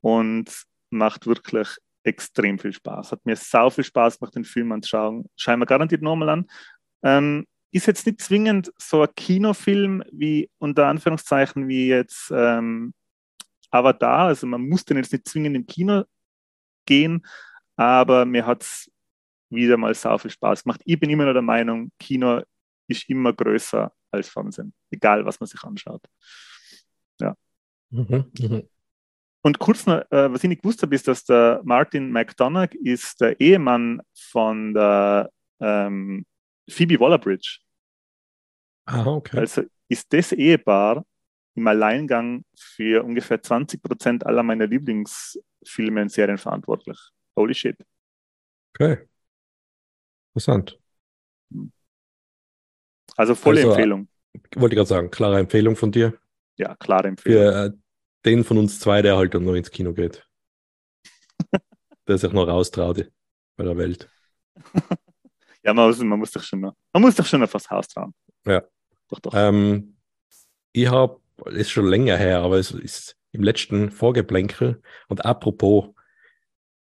und 0.00 0.64
macht 0.90 1.26
wirklich 1.26 1.68
extrem 2.04 2.58
viel 2.58 2.72
Spaß. 2.72 3.12
Hat 3.12 3.24
mir 3.24 3.36
sau 3.36 3.70
viel 3.70 3.84
Spaß 3.84 4.18
gemacht, 4.18 4.34
den 4.34 4.44
Film 4.44 4.70
anzuschauen. 4.72 5.28
Schauen 5.36 5.58
wir 5.58 5.66
garantiert 5.66 6.02
nochmal 6.02 6.28
an. 6.28 6.46
Ähm, 7.02 7.46
ist 7.72 7.86
jetzt 7.86 8.06
nicht 8.06 8.20
zwingend 8.20 8.72
so 8.78 9.02
ein 9.02 9.14
Kinofilm 9.16 10.04
wie 10.12 10.50
unter 10.58 10.86
Anführungszeichen 10.86 11.66
wie 11.68 11.88
jetzt 11.88 12.30
ähm, 12.32 12.94
Avatar. 13.70 14.26
Also 14.28 14.46
man 14.46 14.68
muss 14.68 14.84
den 14.84 14.98
jetzt 14.98 15.12
nicht 15.12 15.26
zwingend 15.26 15.56
im 15.56 15.66
Kino 15.66 16.04
gehen, 16.86 17.26
aber 17.76 18.24
mir 18.26 18.46
hat 18.46 18.62
es 18.62 18.90
wieder 19.50 19.76
mal 19.76 19.94
sau 19.94 20.18
viel 20.18 20.30
Spaß 20.30 20.64
gemacht. 20.64 20.80
Ich 20.84 20.98
bin 20.98 21.10
immer 21.10 21.26
noch 21.26 21.32
der 21.32 21.42
Meinung, 21.42 21.90
Kino 21.98 22.42
ist 22.88 23.08
immer 23.08 23.32
größer 23.32 23.92
als 24.10 24.28
Fernsehen, 24.28 24.74
egal 24.90 25.24
was 25.24 25.40
man 25.40 25.46
sich 25.46 25.62
anschaut. 25.62 26.02
Ja. 27.20 27.36
Mhm. 27.90 28.30
Mhm. 28.38 28.68
Und 29.42 29.58
kurz 29.58 29.86
noch, 29.86 30.00
äh, 30.10 30.32
was 30.32 30.42
ich 30.42 30.48
nicht 30.48 30.62
gewusst 30.62 30.82
habe, 30.82 30.94
ist, 30.94 31.06
dass 31.06 31.24
der 31.24 31.60
Martin 31.64 32.10
McDonagh 32.10 32.74
ist 32.82 33.20
der 33.20 33.38
Ehemann 33.40 34.00
von 34.14 34.72
der 34.72 35.30
ähm, 35.60 36.24
Phoebe 36.68 36.98
Waller-Bridge. 36.98 37.58
Ah, 38.86 39.06
okay. 39.06 39.38
Also 39.38 39.64
ist 39.88 40.12
das 40.12 40.32
Ehepaar 40.32 41.04
im 41.54 41.66
Alleingang 41.66 42.44
für 42.56 43.04
ungefähr 43.04 43.40
20 43.40 43.82
Prozent 43.82 44.26
aller 44.26 44.42
meiner 44.42 44.66
Lieblingsfilme 44.66 46.02
und 46.02 46.10
Serien 46.10 46.38
verantwortlich. 46.38 46.98
Holy 47.36 47.54
shit. 47.54 47.76
okay. 48.74 49.06
Interessant. 50.34 50.78
Also 53.16 53.34
volle 53.34 53.58
Also, 53.60 53.70
Empfehlung. 53.70 54.08
Wollte 54.56 54.74
ich 54.74 54.78
gerade 54.78 54.88
sagen, 54.88 55.10
klare 55.10 55.38
Empfehlung 55.38 55.76
von 55.76 55.92
dir. 55.92 56.14
Ja, 56.56 56.74
klare 56.76 57.08
Empfehlung. 57.08 57.52
Für 57.52 57.64
äh, 57.66 57.70
den 58.24 58.44
von 58.44 58.58
uns 58.58 58.80
zwei, 58.80 59.02
der 59.02 59.16
halt 59.16 59.34
dann 59.34 59.44
noch 59.44 59.54
ins 59.54 59.70
Kino 59.70 59.92
geht. 59.92 60.26
der 62.08 62.18
sich 62.18 62.32
noch 62.32 62.48
raustraut 62.48 63.10
bei 63.56 63.64
der 63.64 63.76
Welt. 63.76 64.08
Ja, 65.66 65.72
man 65.72 65.88
muss, 65.88 65.98
man 65.98 66.18
muss 66.18 66.30
doch 66.30 66.42
schon 66.42 66.60
noch, 66.60 66.74
man 66.92 67.02
muss 67.02 67.14
doch 67.14 67.24
schon 67.24 67.40
noch, 67.40 67.54
was 67.54 67.70
Haus 67.70 67.88
trauen. 67.88 68.12
Ja. 68.44 68.62
Doch, 69.08 69.18
doch. 69.20 69.32
Ähm, 69.34 69.96
ich 70.72 70.88
habe, 70.88 71.22
ist 71.46 71.70
schon 71.70 71.86
länger 71.86 72.18
her, 72.18 72.40
aber 72.40 72.58
es 72.58 72.70
ist 72.70 73.16
im 73.32 73.42
letzten 73.42 73.90
Vorgeplänkel. 73.90 74.82
Und 75.08 75.24
apropos, 75.24 75.94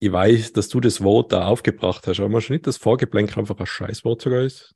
ich 0.04 0.12
weiß, 0.12 0.52
dass 0.52 0.68
du 0.68 0.82
das 0.82 1.02
Wort 1.02 1.32
da 1.32 1.46
aufgebracht 1.48 2.06
hast, 2.08 2.20
aber 2.20 2.28
man 2.28 2.42
schon 2.42 2.56
nicht, 2.56 2.68
dass 2.68 2.76
Vorgeplänkel 2.76 3.40
einfach 3.40 3.58
ein 3.58 3.66
Scheißwort 3.66 4.22
sogar 4.22 4.42
ist. 4.42 4.76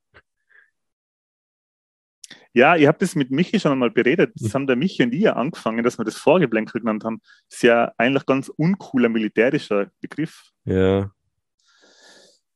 Ja, 2.53 2.77
ich 2.77 2.87
habe 2.87 2.97
das 2.97 3.13
mit 3.13 3.29
Michi 3.29 3.59
schon 3.59 3.73
einmal 3.73 3.91
beredet. 3.91 4.31
Das 4.35 4.53
haben 4.55 4.67
der 4.67 4.77
Michi 4.77 5.03
und 5.03 5.13
ich 5.13 5.21
ja 5.23 5.33
angefangen, 5.33 5.83
dass 5.83 5.97
wir 5.99 6.05
das 6.05 6.15
Vorgeplänkel 6.15 6.79
genannt 6.79 7.03
haben. 7.03 7.19
Das 7.49 7.57
ist 7.57 7.63
ja 7.63 7.91
eigentlich 7.97 8.25
ganz 8.25 8.47
uncooler 8.47 9.09
militärischer 9.09 9.91
Begriff. 9.99 10.51
Ja, 10.63 11.11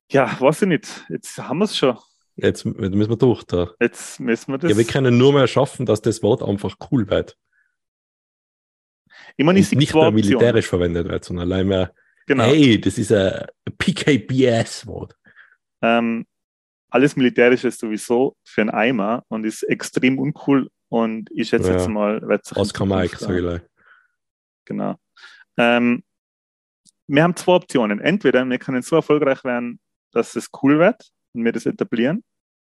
Ja, 0.10 0.40
weiß 0.40 0.62
ich 0.62 0.68
nicht. 0.70 1.06
Jetzt 1.10 1.38
haben 1.38 1.60
wir 1.60 1.66
es 1.66 1.78
schon. 1.78 1.98
jetzt 2.38 2.66
müssen 2.66 3.10
wir 3.10 3.18
durch 3.18 3.44
da. 3.44 3.72
Jetzt 3.82 4.20
müssen 4.22 4.54
wir 4.54 4.58
das. 4.60 4.72
Ja, 4.72 4.78
wir 4.78 4.86
können 4.86 5.18
nur 5.18 5.34
mehr 5.34 5.48
schaffen, 5.48 5.86
dass 5.86 6.02
das 6.02 6.24
Wort 6.24 6.42
einfach 6.42 6.78
cool 6.90 7.10
wird. 7.10 7.38
ich 9.36 9.46
meine, 9.46 9.60
ich 9.60 9.72
nicht 9.74 9.94
mehr 9.94 10.12
militärisch 10.12 10.68
verwendet 10.68 11.10
wird, 11.10 11.26
sondern 11.26 11.52
allein 11.52 11.68
mehr, 11.68 11.94
Genau. 12.32 12.44
hey, 12.46 12.80
das 12.80 12.98
ist 12.98 13.12
ein 13.12 13.46
PKBS-Wort. 13.78 15.16
Ähm, 15.82 16.26
alles 16.90 17.16
Militärische 17.16 17.68
ist 17.68 17.80
sowieso 17.80 18.36
für 18.44 18.62
einen 18.62 18.70
Eimer 18.70 19.24
und 19.30 19.46
ist 19.46 19.64
extrem 19.64 20.20
uncool. 20.20 20.70
Und 20.90 21.30
ich 21.34 21.50
schätze 21.50 21.70
Ja. 21.70 21.78
jetzt 21.78 21.88
mal, 21.90 22.22
wird 22.22 22.46
sich 22.46 22.58
Oscar 22.58 22.86
Mike, 22.86 23.18
sag 23.18 23.32
ich 23.32 23.38
gleich. 23.42 23.62
Genau. 24.66 24.96
Ähm, 25.58 26.04
wir 27.08 27.24
haben 27.24 27.36
zwei 27.36 27.54
Optionen. 27.54 28.00
Entweder 28.00 28.46
wir 28.46 28.58
können 28.60 28.82
so 28.82 28.96
erfolgreich 28.98 29.44
werden, 29.44 29.80
dass 30.12 30.36
es 30.36 30.50
cool 30.62 30.80
wird 30.80 31.10
und 31.34 31.44
wir 31.46 31.52
das 31.52 31.66
etablieren, 31.66 32.24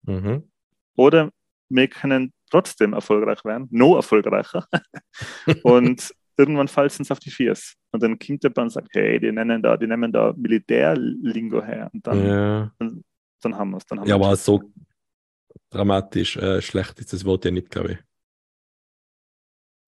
Mhm. 0.05 0.51
oder 0.97 1.31
wir 1.69 1.87
können 1.89 2.33
trotzdem 2.51 2.93
erfolgreich 2.93 3.45
werden, 3.45 3.69
noch 3.71 3.97
erfolgreicher. 3.97 4.67
und 5.65 6.13
irgendwann 6.37 6.69
fällt 6.69 6.91
es 6.93 6.99
uns 6.99 7.11
auf 7.11 7.19
die 7.21 7.31
Viers. 7.31 7.75
Und 7.93 8.03
dann 8.03 8.19
kommt 8.19 8.43
jemand 8.43 8.59
und 8.59 8.71
sagt, 8.71 8.89
hey, 8.95 9.19
die 9.21 9.31
nennen 9.33 9.63
da, 9.63 9.77
die 9.77 9.87
nehmen 9.87 10.13
da 10.13 10.33
Militärlingo 10.37 11.63
her. 11.63 11.91
Und 11.93 12.07
dann, 12.07 12.27
Ja. 12.27 12.73
dann 13.43 13.59
haben 13.59 13.71
wir 13.71 13.77
es. 13.79 13.87
Dann 13.87 14.05
ja, 14.07 14.15
aber 14.15 14.33
es. 14.33 14.45
so 14.45 14.63
dramatisch 15.71 16.37
äh, 16.37 16.61
schlecht 16.63 16.99
ist 17.01 17.13
das 17.13 17.25
Wort 17.25 17.45
ja 17.45 17.51
nicht, 17.51 17.71
glaube 17.71 17.93
ich. 17.93 17.99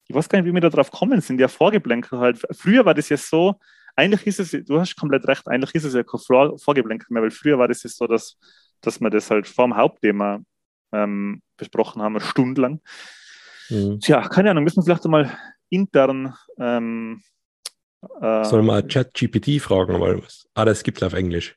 ich 0.08 0.14
weiß 0.14 0.28
gar 0.28 0.38
nicht, 0.40 0.48
wie 0.48 0.54
wir 0.54 0.60
da 0.60 0.68
drauf 0.70 0.90
kommen 0.90 1.20
sind, 1.20 1.40
ja 1.40 1.48
Vorgeblänkel 1.48 2.18
halt. 2.18 2.42
Früher 2.52 2.84
war 2.84 2.94
das 2.94 3.08
ja 3.08 3.16
so, 3.16 3.58
eigentlich 3.96 4.26
ist 4.26 4.40
es, 4.40 4.50
du 4.66 4.80
hast 4.80 4.96
komplett 4.96 5.26
recht, 5.26 5.46
eigentlich 5.48 5.74
ist 5.74 5.84
es 5.84 5.94
ja 5.94 6.02
kein 6.02 6.20
Vor 6.20 6.58
Vorgeblänkel 6.58 7.06
mehr, 7.10 7.22
weil 7.22 7.30
früher 7.30 7.58
war 7.58 7.68
das 7.68 7.82
ja 7.82 7.90
so, 7.90 8.06
dass, 8.06 8.36
dass 8.80 9.00
wir 9.00 9.08
das 9.10 9.30
halt 9.30 9.46
vor 9.46 9.66
dem 9.66 9.76
Hauptthema 9.76 10.40
ähm, 10.92 11.40
besprochen 11.56 12.02
haben, 12.02 12.20
stundenlang. 12.20 12.80
Mhm. 13.70 14.00
Tja, 14.00 14.28
keine 14.28 14.50
Ahnung, 14.50 14.64
müssen 14.64 14.76
wir 14.78 14.84
vielleicht 14.84 15.04
einmal 15.04 15.36
intern 15.74 16.34
ähm, 16.58 17.22
äh, 18.20 18.44
Sollen 18.44 18.66
wir 18.66 18.82
ChatGPT 18.82 19.60
fragen, 19.60 20.00
weil 20.00 20.22
was? 20.22 20.46
Ah, 20.54 20.64
das 20.64 20.82
gibt's 20.82 21.02
auf 21.02 21.12
Englisch. 21.14 21.56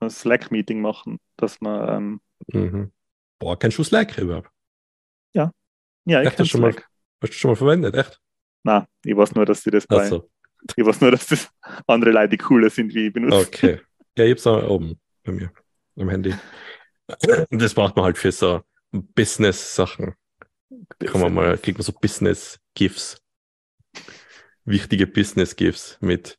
ein 0.00 0.10
Slack-Meeting 0.10 0.80
machen, 0.80 1.18
dass 1.36 1.60
wir, 1.60 1.88
ähm, 1.88 2.20
Mhm. 2.52 2.92
Boah, 3.38 3.58
kennst 3.58 3.78
du 3.78 3.84
Slack 3.84 4.16
überhaupt? 4.18 4.50
ja, 5.34 5.50
ich 6.22 6.28
Echt, 6.28 6.36
kenn 6.36 6.44
hast 6.44 6.52
du 6.52 6.52
schon 6.52 6.60
mal- 6.60 6.72
Slack. 6.72 6.88
Hast 7.22 7.32
du 7.32 7.36
schon 7.36 7.50
mal 7.50 7.56
verwendet, 7.56 7.94
echt? 7.96 8.20
Nein, 8.62 8.86
ich 9.04 9.16
weiß 9.16 9.34
nur, 9.34 9.44
dass 9.44 9.62
die 9.62 9.70
das 9.70 9.86
bei, 9.86 9.96
Achso, 10.04 10.30
ich 10.76 10.86
weiß 10.86 11.00
nur, 11.00 11.10
dass 11.10 11.26
das 11.26 11.50
andere 11.88 12.12
Leute 12.12 12.36
cooler 12.38 12.70
sind, 12.70 12.94
wie 12.94 13.08
ich 13.08 13.12
benutze. 13.12 13.36
okay. 13.38 13.80
Ja, 14.16 14.24
ich 14.24 14.30
hab's 14.32 14.46
auch 14.46 14.62
oben 14.68 15.00
bei 15.24 15.32
mir 15.32 15.50
am 15.96 16.08
Handy. 16.10 16.32
Das 17.50 17.72
braucht 17.74 17.94
man 17.96 18.04
halt 18.06 18.18
für 18.18 18.32
so 18.32 18.62
Business-Sachen. 18.90 20.14
Kann 20.98 21.20
man 21.20 21.32
mal, 21.34 21.56
kriegt 21.58 21.78
man 21.78 21.84
so 21.84 21.92
Business-GIFs. 22.76 23.22
Wichtige 24.64 25.06
Business-GIFs 25.06 25.98
mit 26.00 26.38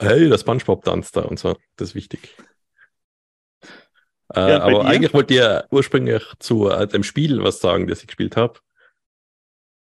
Hey, 0.00 0.28
der 0.28 0.38
Spongebob 0.38 0.84
tanzt 0.84 1.16
da 1.16 1.22
und 1.22 1.38
so. 1.38 1.56
Das 1.76 1.90
ist 1.90 1.94
wichtig. 1.94 2.36
Äh, 4.34 4.40
Ja, 4.50 4.58
bei 4.58 4.62
aber 4.62 4.80
dir? 4.80 4.86
eigentlich 4.86 5.14
wollte 5.14 5.34
ich 5.34 5.40
ja 5.40 5.64
ursprünglich 5.70 6.24
zu 6.40 6.68
äh, 6.68 6.86
dem 6.88 7.04
Spiel 7.04 7.42
was 7.42 7.60
sagen, 7.60 7.86
das 7.86 8.00
ich 8.00 8.08
gespielt 8.08 8.36
habe. 8.36 8.58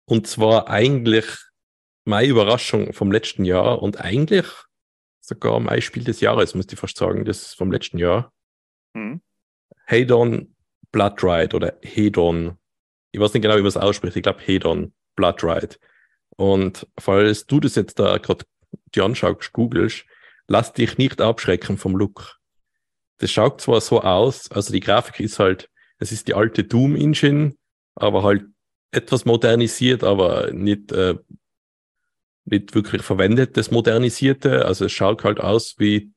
Und 0.06 0.28
zwar 0.28 0.70
eigentlich 0.70 1.26
meine 2.06 2.28
Überraschung 2.28 2.94
vom 2.94 3.12
letzten 3.12 3.46
Jahr 3.46 3.82
und 3.82 4.00
eigentlich 4.00 4.46
sogar 5.22 5.60
mein 5.60 5.82
Spiel 5.82 6.04
des 6.04 6.20
Jahres, 6.20 6.54
müsste 6.54 6.76
ich 6.76 6.80
fast 6.80 6.98
sagen, 6.98 7.26
das 7.26 7.42
ist 7.42 7.56
vom 7.56 7.72
letzten 7.72 7.98
Jahr. 7.98 8.32
Hm. 8.96 9.22
Hedon 9.86 10.56
Blood 10.92 11.24
Ride 11.24 11.56
oder 11.56 11.78
Hedon. 11.82 12.60
Ich 13.12 13.20
weiß 13.20 13.34
nicht 13.34 13.42
genau, 13.42 13.56
wie 13.56 13.62
man 13.62 13.68
es 13.68 13.78
ausspricht. 13.78 14.16
Ich 14.16 14.24
glaube 14.24 14.42
Hedon 14.42 14.94
Blood 15.16 15.44
Ride. 15.44 15.76
Und 16.36 16.88
falls 17.00 17.46
du 17.46 17.60
das 17.60 17.76
jetzt 17.76 18.00
da 18.00 18.18
gerade 18.18 18.46
dir 18.94 19.06
anschaust, 19.06 19.54
googelst, 19.54 20.06
lass 20.48 20.74
dich 20.74 20.98
nicht 20.98 21.22
abschrecken 21.22 21.78
vom 21.78 21.96
Look. 21.96 22.40
Das 23.18 23.32
schaut 23.32 23.62
zwar 23.62 23.82
so 23.82 24.02
aus, 24.02 24.52
also 24.52 24.74
die 24.74 24.80
Grafik 24.80 25.20
ist 25.20 25.40
halt, 25.40 25.70
es 26.00 26.12
ist 26.12 26.28
die 26.28 26.34
alte 26.34 26.64
Doom 26.64 26.96
Engine, 26.96 27.56
aber 27.96 28.24
halt 28.24 28.46
etwas 28.92 29.26
modernisiert, 29.26 30.04
aber 30.04 30.52
nicht, 30.52 30.92
äh, 30.92 31.16
nicht 32.46 32.76
wirklich 32.76 33.02
verwendet, 33.02 33.58
das 33.58 33.72
Modernisierte. 33.72 34.66
Also 34.66 34.86
es 34.86 34.92
schaut 34.92 35.24
halt 35.24 35.40
aus 35.40 35.76
wie, 35.78 36.12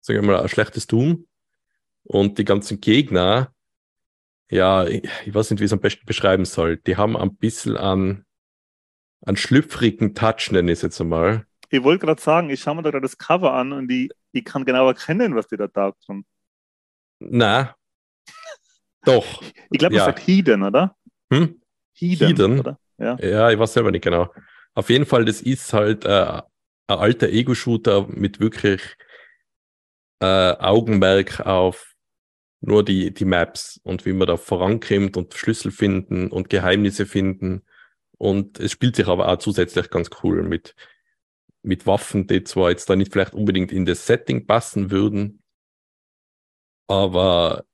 sagen 0.00 0.22
wir 0.22 0.32
mal, 0.34 0.42
ein 0.42 0.48
schlechtes 0.48 0.86
Doom. 0.86 1.26
Und 2.02 2.38
die 2.38 2.44
ganzen 2.44 2.80
Gegner, 2.80 3.52
ja, 4.50 4.86
ich, 4.86 5.02
ich 5.24 5.34
weiß 5.34 5.50
nicht, 5.50 5.60
wie 5.60 5.64
ich 5.64 5.68
es 5.68 5.72
am 5.72 5.80
besten 5.80 6.06
beschreiben 6.06 6.44
soll. 6.44 6.76
Die 6.78 6.96
haben 6.96 7.16
ein 7.16 7.34
bisschen 7.36 7.76
an, 7.76 8.24
an 9.24 9.36
schlüpfrigen 9.36 10.14
Touch, 10.14 10.50
nenne 10.50 10.70
ich 10.72 10.78
es 10.78 10.82
jetzt 10.82 11.00
einmal. 11.00 11.46
Ich 11.70 11.82
wollte 11.82 12.06
gerade 12.06 12.20
sagen, 12.20 12.50
ich 12.50 12.60
schaue 12.60 12.76
mir 12.76 12.82
da 12.82 12.90
gerade 12.90 13.02
das 13.02 13.18
Cover 13.18 13.52
an 13.52 13.72
und 13.72 13.90
ich, 13.90 14.10
ich 14.32 14.44
kann 14.44 14.64
genau 14.64 14.86
erkennen, 14.86 15.34
was 15.34 15.48
die 15.48 15.56
da 15.56 15.66
taugt 15.66 16.04
haben. 16.08 16.24
Na, 17.18 17.74
doch. 19.04 19.42
Ich 19.70 19.78
glaube, 19.78 19.94
man 19.94 20.00
Ja. 20.00 20.04
sagt 20.06 20.20
Heathen, 20.26 20.62
oder? 20.62 20.96
Hm? 21.32 21.60
Heathen, 21.94 22.28
Heathen? 22.28 22.60
oder? 22.60 22.78
Ja. 22.98 23.16
Ja, 23.20 23.50
ich 23.50 23.58
weiß 23.58 23.72
selber 23.72 23.90
nicht 23.90 24.04
genau. 24.04 24.32
Auf 24.74 24.90
jeden 24.90 25.06
Fall, 25.06 25.24
das 25.24 25.40
ist 25.42 25.72
halt 25.72 26.04
äh, 26.04 26.08
ein 26.08 26.42
alter 26.98 27.28
Ego-Shooter 27.28 28.06
mit 28.08 28.38
wirklich 28.38 28.82
äh, 30.20 30.52
Augenmerk 30.58 31.40
auf 31.40 31.94
nur 32.60 32.84
die, 32.84 33.12
die 33.12 33.24
Maps 33.24 33.80
und 33.82 34.06
wie 34.06 34.12
man 34.12 34.26
da 34.26 34.36
vorankommt 34.36 35.16
und 35.16 35.34
Schlüssel 35.34 35.70
finden 35.70 36.30
und 36.30 36.48
Geheimnisse 36.50 37.06
finden. 37.06 37.62
Und 38.18 38.58
es 38.60 38.72
spielt 38.72 38.96
sich 38.96 39.06
aber 39.06 39.28
auch 39.28 39.38
zusätzlich 39.38 39.90
ganz 39.90 40.10
cool 40.22 40.42
mit, 40.42 40.74
mit 41.62 41.86
Waffen, 41.86 42.26
die 42.26 42.44
zwar 42.44 42.70
jetzt 42.70 42.88
da 42.88 42.96
nicht 42.96 43.12
vielleicht 43.12 43.34
unbedingt 43.34 43.72
in 43.72 43.84
das 43.84 44.06
Setting 44.06 44.46
passen 44.46 44.90
würden, 44.90 45.42
aber 46.88 47.64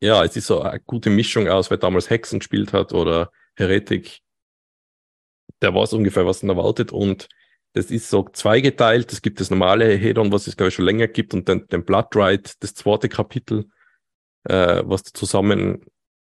ja, 0.00 0.24
es 0.24 0.36
ist 0.36 0.46
so 0.46 0.60
eine 0.62 0.80
gute 0.80 1.10
Mischung 1.10 1.48
aus, 1.48 1.70
wer 1.70 1.78
damals 1.78 2.10
Hexen 2.10 2.40
gespielt 2.40 2.72
hat 2.72 2.92
oder 2.92 3.32
Heretic. 3.56 4.20
Der 5.62 5.74
weiß 5.74 5.94
ungefähr, 5.94 6.26
was 6.26 6.42
ihn 6.42 6.50
erwartet 6.50 6.92
und 6.92 7.28
das 7.72 7.90
ist 7.90 8.10
so 8.10 8.28
zweigeteilt. 8.32 9.12
Es 9.12 9.22
gibt 9.22 9.40
das 9.40 9.50
normale 9.50 9.94
Hedon, 9.96 10.32
was 10.32 10.46
es 10.46 10.56
glaube 10.56 10.68
ich 10.68 10.74
schon 10.74 10.84
länger 10.84 11.08
gibt 11.08 11.34
und 11.34 11.48
dann 11.48 11.66
den 11.68 11.84
Blood 11.84 12.14
Ride, 12.14 12.50
das 12.60 12.74
zweite 12.74 13.08
Kapitel, 13.08 13.70
äh, 14.48 14.82
was 14.84 15.02
zusammen 15.04 15.84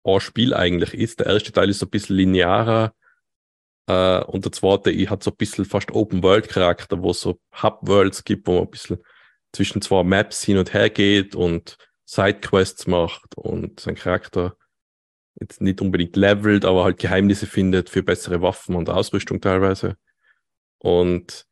ein 0.04 0.19
Spiel 0.19 0.54
eigentlich 0.54 0.93
ist. 0.93 1.19
Der 1.19 1.28
erste 1.28 1.51
Teil 1.51 1.69
ist 1.69 1.80
so 1.80 1.86
ein 1.86 1.89
bisschen 1.89 2.15
linearer 2.15 2.93
äh, 3.88 4.23
und 4.23 4.45
der 4.45 4.51
zweite 4.51 4.91
hat 5.10 5.23
so 5.23 5.32
ein 5.32 5.38
bisschen 5.38 5.65
fast 5.65 5.91
Open 5.91 6.23
World 6.23 6.49
Charakter, 6.49 7.01
wo 7.01 7.12
es 7.12 7.21
so 7.21 7.39
Hub 7.62 7.80
Worlds 7.82 8.23
gibt, 8.23 8.47
wo 8.47 8.54
man 8.54 8.63
ein 8.63 8.71
bisschen 8.71 8.97
zwischen 9.51 9.82
zwei 9.82 10.04
Maps 10.04 10.43
hin 10.43 10.58
und 10.58 10.73
her 10.73 10.89
geht 10.89 11.36
und 11.36 11.78
Sidequests 12.06 12.88
macht 12.88 13.36
und 13.36 13.80
sein 13.80 13.95
Charakter 13.95 14.58
jetzt 15.39 15.62
nicht 15.62 15.82
unbedingt 15.82 16.15
levelt, 16.15 16.65
aber 16.65 16.84
halt 16.84 16.99
Geheimnisse 16.99 17.47
findet 17.47 17.89
für 17.89 18.04
bessere 18.04 18.41
Waffen 18.41 18.75
und 18.75 18.89
Ausrüstung 18.89 19.41
teilweise. 19.41 19.97
Und 20.80 21.45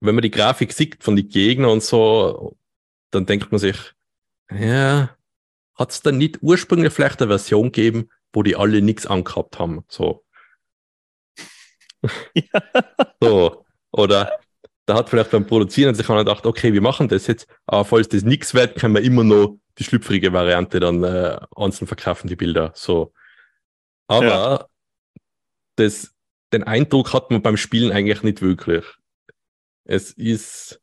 wenn 0.00 0.14
man 0.14 0.22
die 0.22 0.30
Grafik 0.30 0.72
sieht 0.72 1.02
von 1.02 1.16
den 1.16 1.28
Gegnern 1.28 1.70
und 1.70 1.82
so, 1.82 2.56
dann 3.10 3.26
denkt 3.26 3.52
man 3.52 3.58
sich, 3.58 3.95
ja, 4.52 5.16
hat 5.74 5.90
es 5.90 6.00
dann 6.02 6.18
nicht 6.18 6.38
ursprünglich 6.42 6.92
vielleicht 6.92 7.20
eine 7.20 7.28
Version 7.28 7.72
gegeben, 7.72 8.10
wo 8.32 8.42
die 8.42 8.56
alle 8.56 8.82
nichts 8.82 9.06
angehabt 9.06 9.58
haben? 9.58 9.84
So. 9.88 10.24
Ja. 12.34 12.42
So. 13.22 13.64
Oder 13.92 14.38
da 14.84 14.94
hat 14.94 15.08
vielleicht 15.08 15.30
beim 15.30 15.46
Produzieren 15.46 15.94
sich 15.94 16.08
einer 16.08 16.20
gedacht, 16.24 16.46
okay, 16.46 16.72
wir 16.72 16.82
machen 16.82 17.08
das 17.08 17.26
jetzt, 17.26 17.48
aber 17.66 17.84
falls 17.84 18.08
das 18.08 18.22
nichts 18.22 18.54
wird, 18.54 18.78
können 18.78 18.94
wir 18.94 19.02
immer 19.02 19.24
noch 19.24 19.58
die 19.78 19.84
schlüpfrige 19.84 20.32
Variante 20.32 20.80
dann 20.80 21.02
äh, 21.02 21.38
einzeln 21.56 21.86
verkaufen, 21.86 22.28
die 22.28 22.36
Bilder. 22.36 22.72
So. 22.74 23.12
Aber 24.06 24.26
Ja. 24.26 24.66
das, 25.76 26.14
den 26.52 26.62
Eindruck 26.64 27.12
hat 27.12 27.30
man 27.30 27.42
beim 27.42 27.56
Spielen 27.56 27.90
eigentlich 27.90 28.22
nicht 28.22 28.42
wirklich. 28.42 28.84
Es 29.84 30.12
ist 30.12 30.80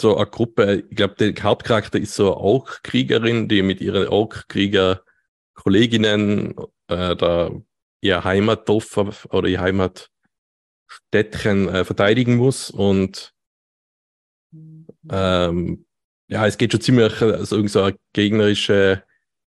so 0.00 0.16
eine 0.16 0.26
Gruppe, 0.26 0.84
ich 0.90 0.96
glaube, 0.96 1.14
der 1.14 1.34
Hauptcharakter 1.42 1.98
ist 1.98 2.14
so 2.14 2.34
eine 2.34 2.36
Ork-Kriegerin, 2.36 3.48
die 3.48 3.62
mit 3.62 3.80
ihren 3.80 4.06
Ork-Krieger-Kolleginnen 4.08 6.54
äh, 6.88 7.16
da 7.16 7.50
ihr 8.00 8.24
Heimatdorf 8.24 9.26
oder 9.30 9.48
ihr 9.48 9.60
Heimatstädtchen 9.60 11.68
äh, 11.68 11.84
verteidigen 11.84 12.36
muss 12.36 12.70
und 12.70 13.34
ähm, 15.10 15.84
ja, 16.28 16.46
es 16.46 16.58
geht 16.58 16.72
schon 16.72 16.80
ziemlich, 16.80 17.20
also 17.20 17.56
irgend 17.56 17.70
so 17.70 17.82
eine 17.82 17.96
gegnerische, 18.12 19.02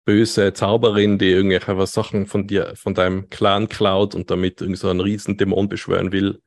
böse 0.04 0.52
Zauberin, 0.52 1.18
die 1.18 1.30
irgendwelche 1.30 1.87
Sachen 1.87 2.26
von 2.26 2.46
dir, 2.46 2.74
von 2.76 2.94
deinem 2.94 3.28
Clan 3.28 3.68
klaut 3.68 4.14
und 4.14 4.30
damit 4.30 4.61
irgend 4.61 4.78
so 4.78 4.88
einen 4.88 5.00
riesen 5.00 5.37
Dämon 5.37 5.68
beschwören 5.68 6.12
will. 6.12 6.40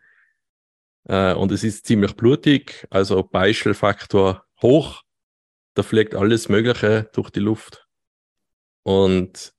Äh, 1.09 1.33
und 1.33 1.51
es 1.51 1.63
ist 1.63 1.87
ziemlich 1.87 2.15
blutig, 2.15 2.87
also 2.91 3.23
Beischelfaktor 3.23 4.45
hoch. 4.61 5.01
Da 5.73 5.83
fliegt 5.83 6.13
alles 6.13 6.49
Mögliche 6.49 7.09
durch 7.13 7.31
die 7.31 7.39
Luft. 7.39 7.87
Und 8.83 9.53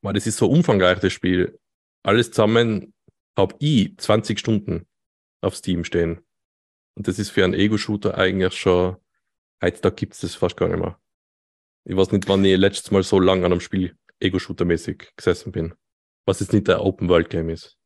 weil 0.00 0.14
das 0.14 0.26
ist 0.26 0.38
so 0.38 0.48
umfangreich, 0.50 0.98
das 1.00 1.12
Spiel. 1.12 1.58
Alles 2.02 2.30
zusammen 2.30 2.94
habe 3.36 3.54
ich 3.58 3.96
20 3.98 4.38
Stunden 4.38 4.86
auf 5.42 5.54
Steam 5.56 5.84
stehen. 5.84 6.24
Und 6.94 7.06
das 7.06 7.18
ist 7.18 7.30
für 7.30 7.44
einen 7.44 7.54
Ego-Shooter 7.54 8.16
eigentlich 8.16 8.54
schon, 8.54 8.96
heutzutage 9.62 9.94
gibt 9.94 10.14
es 10.14 10.20
das 10.20 10.34
fast 10.34 10.56
gar 10.56 10.68
nicht 10.68 10.80
mehr. 10.80 10.98
Ich 11.84 11.96
weiß 11.96 12.12
nicht, 12.12 12.28
wann 12.28 12.44
ich 12.44 12.56
letztes 12.56 12.90
Mal 12.90 13.02
so 13.02 13.20
lange 13.20 13.44
an 13.44 13.52
einem 13.52 13.60
Spiel 13.60 13.96
Ego-Shooter-mäßig 14.20 15.16
gesessen 15.16 15.52
bin. 15.52 15.74
Was 16.24 16.40
jetzt 16.40 16.52
nicht 16.52 16.68
der 16.68 16.82
Open-World-Game 16.82 17.50
ist. 17.50 17.77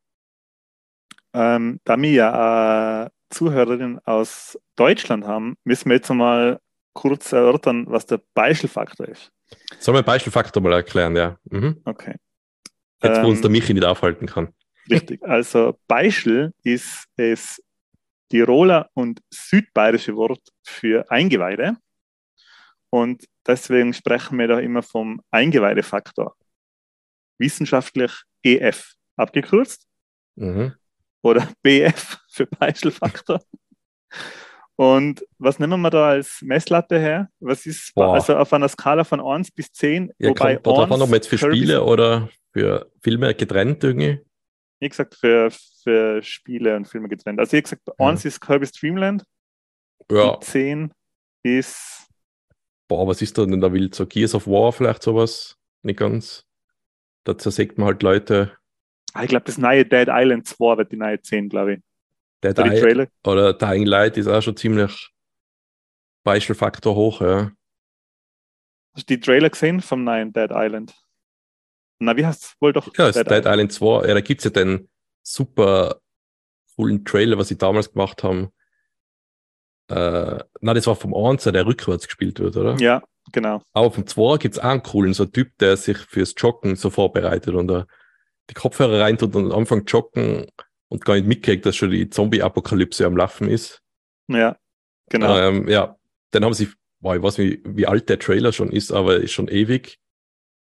Ähm, 1.35 1.81
da 1.85 2.01
wir 2.01 2.11
ja 2.11 3.05
äh, 3.05 3.11
Zuhörerinnen 3.31 3.99
aus 4.05 4.59
Deutschland 4.77 5.27
haben, 5.27 5.57
müssen 5.65 5.89
wir 5.89 5.97
jetzt 5.97 6.11
mal 6.11 6.61
kurz 6.93 7.33
erörtern, 7.33 7.87
was 7.89 8.07
der 8.07 8.21
Beispielfaktor 8.35 9.09
ist. 9.09 9.31
Sollen 9.79 9.97
wir 9.97 10.03
Beispielfaktor 10.03 10.63
mal 10.63 10.73
erklären, 10.73 11.17
ja? 11.17 11.39
Mhm. 11.45 11.81
Okay. 11.85 12.17
Jetzt, 13.03 13.19
wo 13.19 13.25
Ähm, 13.25 13.31
uns 13.31 13.41
der 13.41 13.51
Michi 13.51 13.75
nicht 13.75 13.85
aufhalten 13.85 14.27
kann. 14.27 14.55
Richtig. 14.91 15.23
Also 15.23 15.79
Beischel 15.87 16.53
ist 16.63 17.07
das 17.17 17.63
Tiroler 18.29 18.91
und 18.95 19.21
südbayerische 19.31 20.17
Wort 20.17 20.41
für 20.65 21.11
Eingeweide. 21.11 21.77
Und 22.91 23.25
deswegen 23.47 23.95
sprechen 23.95 24.39
wir 24.39 24.49
da 24.49 24.59
immer 24.59 24.83
vom 24.83 25.21
Eingeweidefaktor. 25.31 26.37
Wissenschaftlich 27.39 28.13
EF 28.43 28.95
abgekürzt 29.17 29.87
Mhm. 30.37 30.73
Oder 31.23 31.49
BF 31.63 32.19
für 32.29 32.47
Beischelfaktor. 32.47 33.41
Und 34.77 35.25
was 35.39 35.59
nehmen 35.59 35.81
wir 35.81 35.91
da 35.91 36.09
als 36.11 36.41
Messlatte 36.43 36.99
her? 36.99 37.29
Was 37.41 37.67
ist 37.67 37.95
Boah. 37.95 38.15
also 38.15 38.37
auf 38.37 38.53
einer 38.53 38.69
Skala 38.69 39.05
von 39.05 39.21
1 39.21 39.51
bis 39.53 39.71
10? 39.73 40.13
Ja, 40.19 40.31
wobei 40.31 40.55
kommt 40.57 40.67
drauf 40.67 40.91
an, 40.91 41.01
1 41.01 41.03
ob 41.03 41.11
jetzt 41.11 41.29
für 41.29 41.39
Spiele 41.39 41.83
oder 41.85 42.29
für 42.53 42.91
Filme 43.03 43.35
getrennt 43.35 43.85
irgendwie. 43.85 44.21
Wie 44.81 44.89
gesagt, 44.89 45.15
für, 45.15 45.51
für 45.83 46.23
Spiele 46.23 46.75
und 46.77 46.87
Filme 46.89 47.09
getrennt. 47.09 47.39
Also, 47.39 47.57
wie 47.57 47.63
gesagt, 47.63 47.83
1 47.99 48.25
ist 48.25 48.41
Kirby's 48.41 48.73
Dreamland, 48.73 49.25
Ja, 50.11 50.31
und 50.31 50.45
10 50.45 50.93
ist 51.45 52.03
boah, 52.93 53.07
was 53.07 53.23
ist 53.23 53.39
da 53.39 53.47
denn 53.47 53.63
da 53.63 53.73
wild? 53.73 53.95
So 53.95 54.07
Gears 54.07 54.35
of 54.35 54.47
War 54.47 54.71
vielleicht 54.71 55.03
sowas? 55.03 55.57
Nicht 55.83 55.99
ganz. 55.99 56.45
Da 57.25 57.39
zersägt 57.39 57.79
man 57.79 57.87
halt 57.87 58.03
Leute. 58.03 58.53
Ah, 59.15 59.23
ich 59.23 59.29
glaube, 59.29 59.45
das 59.45 59.59
neue 59.59 59.85
Dead 59.85 60.09
Island 60.11 60.47
2 60.47 60.79
wird 60.79 60.93
die 60.93 60.97
neue 60.97 61.21
10, 61.21 61.49
glaube 61.49 61.75
ich. 61.75 61.81
Der 62.43 62.55
Bei 62.55 62.65
die 62.65 62.71
Dying, 62.71 62.83
Trailer. 62.83 63.07
oder 63.25 63.53
Dying 63.53 63.87
Light 63.87 64.17
ist 64.17 64.27
auch 64.27 64.41
schon 64.41 64.57
ziemlich 64.57 65.11
Beispielfaktor 66.25 66.95
hoch, 66.95 67.21
ja. 67.21 67.51
Hast 68.95 69.09
du 69.09 69.15
die 69.17 69.21
Trailer 69.21 69.51
gesehen 69.51 69.81
vom 69.81 70.05
neuen 70.05 70.33
Dead 70.33 70.51
Island? 70.51 70.95
Na, 71.99 72.17
wie 72.17 72.27
heißt 72.27 72.43
es 72.43 72.55
wohl 72.61 72.73
doch? 72.73 72.87
Ja, 72.97 73.11
das 73.11 73.15
Dead, 73.15 73.45
Island 73.47 73.73
2, 73.73 74.09
ja, 74.09 74.15
da 74.15 74.21
gibt's 74.21 74.45
ja 74.45 74.51
den 74.51 74.89
super 75.23 76.01
coolen 76.77 77.05
Trailer, 77.05 77.39
was 77.39 77.49
sie 77.49 77.59
damals 77.59 77.93
gemacht 77.93 78.23
haben. 78.25 78.51
Äh, 79.89 80.39
na, 80.61 80.75
das 80.75 80.87
war 80.87 80.97
vom 80.97 81.15
1, 81.15 81.45
der 81.45 81.67
rückwärts 81.67 82.07
gespielt 82.07 82.41
wird, 82.41 82.57
oder? 82.57 82.77
Ja, 82.79 83.03
genau. 83.31 83.63
Aber 83.73 83.91
vom 83.93 84.07
2 84.07 84.39
gibt's 84.39 84.59
auch 84.59 84.65
einen 84.65 84.83
coolen, 84.83 85.15
so 85.15 85.25
einen 85.25 85.33
Typ, 85.33 85.57
der 85.59 85.77
sich 85.77 85.99
fürs 85.99 86.35
Joggen 86.37 86.77
so 86.77 86.91
vorbereitet 86.91 87.55
und 87.55 87.69
da 87.69 87.87
die 88.51 88.55
Kopfhörer 88.55 89.01
reintut 89.01 89.35
und 89.37 89.53
anfängt 89.53 89.91
joggen 89.91 90.47
und 90.89 91.05
gar 91.05 91.15
nicht 91.15 91.27
mitkriegt, 91.27 91.65
dass 91.65 91.77
schon 91.77 91.91
die 91.91 92.11
Zombie-Apokalypse 92.11 93.07
am 93.07 93.17
Laufen 93.17 93.49
ist. 93.49 93.83
Ja, 94.29 94.57
genau. 95.09 95.37
Ähm, 95.37 95.69
ja, 95.69 95.97
dann 96.33 96.45
haben 96.45 96.55
sie, 96.55 96.69
boah, 97.01 97.17
ich 97.17 97.23
weiß 97.23 97.39
nicht, 97.39 97.63
wie 97.65 97.87
alt 97.87 98.09
der 98.09 98.19
Trailer 98.19 98.53
schon 98.53 98.71
ist, 98.71 98.93
aber 98.93 99.17
ist 99.17 99.33
schon 99.33 99.49
ewig 99.49 99.99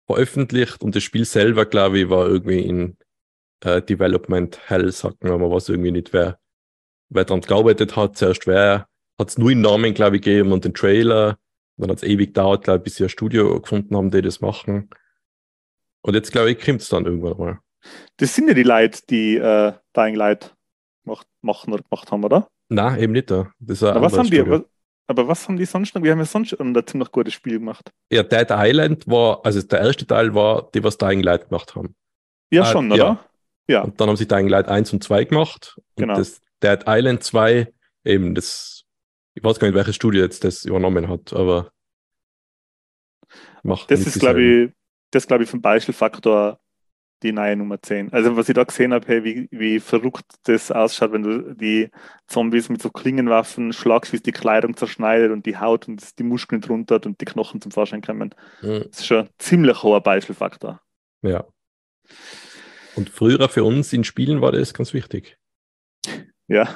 veröffentlicht 0.06 0.84
und 0.84 0.96
das 0.96 1.04
Spiel 1.04 1.26
selber, 1.26 1.66
glaube 1.66 2.00
ich, 2.00 2.10
war 2.10 2.28
irgendwie 2.28 2.60
in 2.60 2.98
äh, 3.64 3.82
Development 3.82 4.60
Hell, 4.70 4.92
sagt 4.92 5.24
man, 5.24 5.40
man 5.40 5.50
weiß 5.50 5.70
irgendwie 5.70 5.92
nicht, 5.92 6.14
wer, 6.14 6.40
wer 7.10 7.26
dran 7.26 7.42
gearbeitet 7.42 7.96
hat. 7.96 8.18
Zuerst 8.18 8.46
wer 8.48 8.88
hat 9.20 9.30
es 9.30 9.38
nur 9.38 9.52
einen 9.52 9.62
Namen, 9.62 9.94
glaube 9.94 10.18
ich, 10.18 10.22
gegeben 10.22 10.52
und 10.52 10.66
den 10.66 10.74
Trailer. 10.74 11.38
Dann 11.78 11.90
hat 11.90 11.98
es 11.98 12.04
ewig 12.04 12.28
gedauert, 12.28 12.66
glaube 12.66 12.80
ich, 12.80 12.84
bis 12.84 12.96
sie 12.96 13.04
ein 13.04 13.10
Studio 13.10 13.60
gefunden 13.60 13.96
haben, 13.96 14.12
die 14.12 14.22
das 14.22 14.42
machen. 14.42 14.90
Und 16.04 16.14
jetzt, 16.14 16.32
glaube 16.32 16.52
ich, 16.52 16.64
kommt 16.64 16.82
es 16.82 16.90
dann 16.90 17.06
irgendwann 17.06 17.38
mal. 17.38 17.60
Das 18.18 18.36
sind 18.36 18.48
ja 18.48 18.54
die 18.54 18.64
Leute, 18.64 19.02
die 19.10 19.36
äh, 19.38 19.74
Dying 19.96 20.16
Light 20.16 20.56
macht, 21.06 21.28
machen 21.42 21.74
oder 21.74 21.84
gemacht 21.84 22.12
haben, 22.12 22.24
oder? 22.24 22.48
Nein, 22.70 23.00
eben 23.00 23.14
nicht 23.14 23.32
da. 23.32 23.52
Das 23.60 23.82
ist 23.82 23.84
was 23.84 24.18
haben 24.18 24.30
die, 24.30 24.48
was, 24.50 24.62
aber 25.08 25.28
was 25.28 25.48
haben 25.48 25.58
die 25.58 25.66
sonst 25.66 25.94
noch? 25.96 26.04
Wir 26.04 26.12
haben 26.12 26.20
ja 26.20 26.26
sonst 26.26 26.54
ein 26.60 26.76
ziemlich 26.86 27.12
gutes 27.12 27.34
Spiel 27.34 27.60
gemacht. 27.60 27.92
Ja, 28.12 28.24
Dead 28.24 28.48
Island 28.50 29.08
war, 29.08 29.46
also 29.46 29.62
der 29.62 29.80
erste 29.82 30.08
Teil 30.08 30.34
war, 30.34 30.70
die 30.74 30.84
was 30.84 30.98
Dying 30.98 31.22
Light 31.22 31.50
gemacht 31.50 31.76
haben. 31.76 31.96
Ja, 32.52 32.62
Ah, 32.64 32.66
schon, 32.66 32.90
ja. 32.92 32.94
oder? 33.12 33.26
Ja, 33.68 33.82
Und 33.82 34.00
dann 34.00 34.10
haben 34.10 34.18
sie 34.18 34.28
Dying 34.28 34.48
Light 34.50 34.68
1 34.68 34.92
und 34.94 35.04
2 35.04 35.26
gemacht. 35.26 35.76
Und 35.78 36.04
Genau. 36.04 36.16
das 36.16 36.42
Dead 36.62 36.80
Island 36.86 37.24
2, 37.24 37.74
eben 38.06 38.36
das, 38.36 38.84
ich 39.36 39.44
weiß 39.44 39.60
gar 39.60 39.68
nicht, 39.68 39.76
welches 39.76 39.96
Studio 39.96 40.22
jetzt 40.24 40.44
das 40.44 40.66
übernommen 40.66 41.08
hat, 41.10 41.34
aber 41.34 41.72
macht 43.64 43.90
das 43.92 44.02
ist, 44.06 44.20
glaube 44.20 44.42
ich, 44.44 44.72
das 45.14 45.28
glaube 45.28 45.44
ich 45.44 45.50
vom 45.50 45.62
Beispielfaktor 45.62 46.60
die 47.22 47.32
neue 47.32 47.56
Nummer 47.56 47.82
10. 47.82 48.12
Also 48.12 48.36
was 48.36 48.50
ich 48.50 48.56
da 48.56 48.64
gesehen 48.64 48.94
habe, 48.94 49.08
hey, 49.08 49.24
wie, 49.24 49.48
wie 49.52 49.80
verrückt 49.80 50.26
das 50.44 50.72
ausschaut, 50.72 51.14
wenn 51.14 51.24
du 51.24 51.56
die 51.56 51.90
Zombies 52.28 52.68
mit 52.68 52.82
so 52.82 52.90
Klingenwaffen 52.90 53.72
schlagst, 53.72 54.12
wie 54.12 54.18
es 54.18 54.24
die 54.24 54.34
Kleidung 54.34 54.76
zerschneidet 54.76 55.32
und 55.32 55.46
die 55.46 55.58
Haut 55.58 55.88
und 55.88 56.20
die 56.20 56.24
Muskeln 56.24 56.60
drunter 56.60 56.96
hat 56.96 57.06
und 57.06 57.22
die 57.22 57.26
Knochen 57.26 57.62
zum 57.62 57.72
Vorschein 57.72 58.02
kommen. 58.02 58.36
Mhm. 58.62 58.86
Das 58.90 59.00
ist 59.00 59.08
schon 59.08 59.20
ein 59.20 59.30
ziemlich 59.38 59.84
hoher 59.84 60.02
Beispielfaktor. 60.02 60.82
Ja. 61.22 61.46
Und 62.96 63.10
früher 63.10 63.48
für 63.48 63.64
uns 63.64 63.94
in 63.94 64.04
Spielen 64.04 64.42
war 64.42 64.52
das 64.52 64.74
ganz 64.74 64.94
wichtig. 64.94 65.38
Ja, 66.48 66.68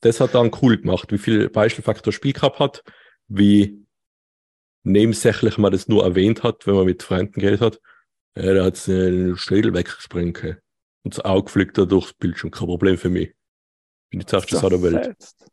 Das 0.00 0.20
hat 0.20 0.34
dann 0.34 0.52
cool 0.62 0.78
gemacht, 0.78 1.10
wie 1.10 1.18
viel 1.18 1.48
Beispielfaktor 1.48 2.12
Spiel 2.12 2.32
gehabt 2.32 2.60
hat, 2.60 2.84
wie 3.28 3.85
nebensächlich 4.86 5.58
man 5.58 5.72
das 5.72 5.88
nur 5.88 6.04
erwähnt 6.04 6.42
hat, 6.42 6.66
wenn 6.66 6.74
man 6.74 6.86
mit 6.86 7.02
Freunden 7.02 7.40
geredet 7.40 7.60
hat. 7.60 7.80
Ja, 8.36 8.54
da 8.54 8.64
hat 8.64 8.86
den 8.86 9.36
Schädel 9.36 9.74
weggesprengt 9.74 10.36
können. 10.36 10.58
und 11.02 11.16
das 11.16 11.24
Auge 11.24 11.50
fliegt 11.50 11.76
da 11.78 11.84
durchs 11.84 12.12
Bildschirm, 12.14 12.50
kein 12.50 12.66
Problem 12.66 12.98
für 12.98 13.08
mich. 13.08 13.34
Bin 14.10 14.26
zuerst 14.26 14.48
Sau 14.50 14.68
der 14.68 14.82
Welt. 14.82 14.92
Zerfetzt. 14.94 15.50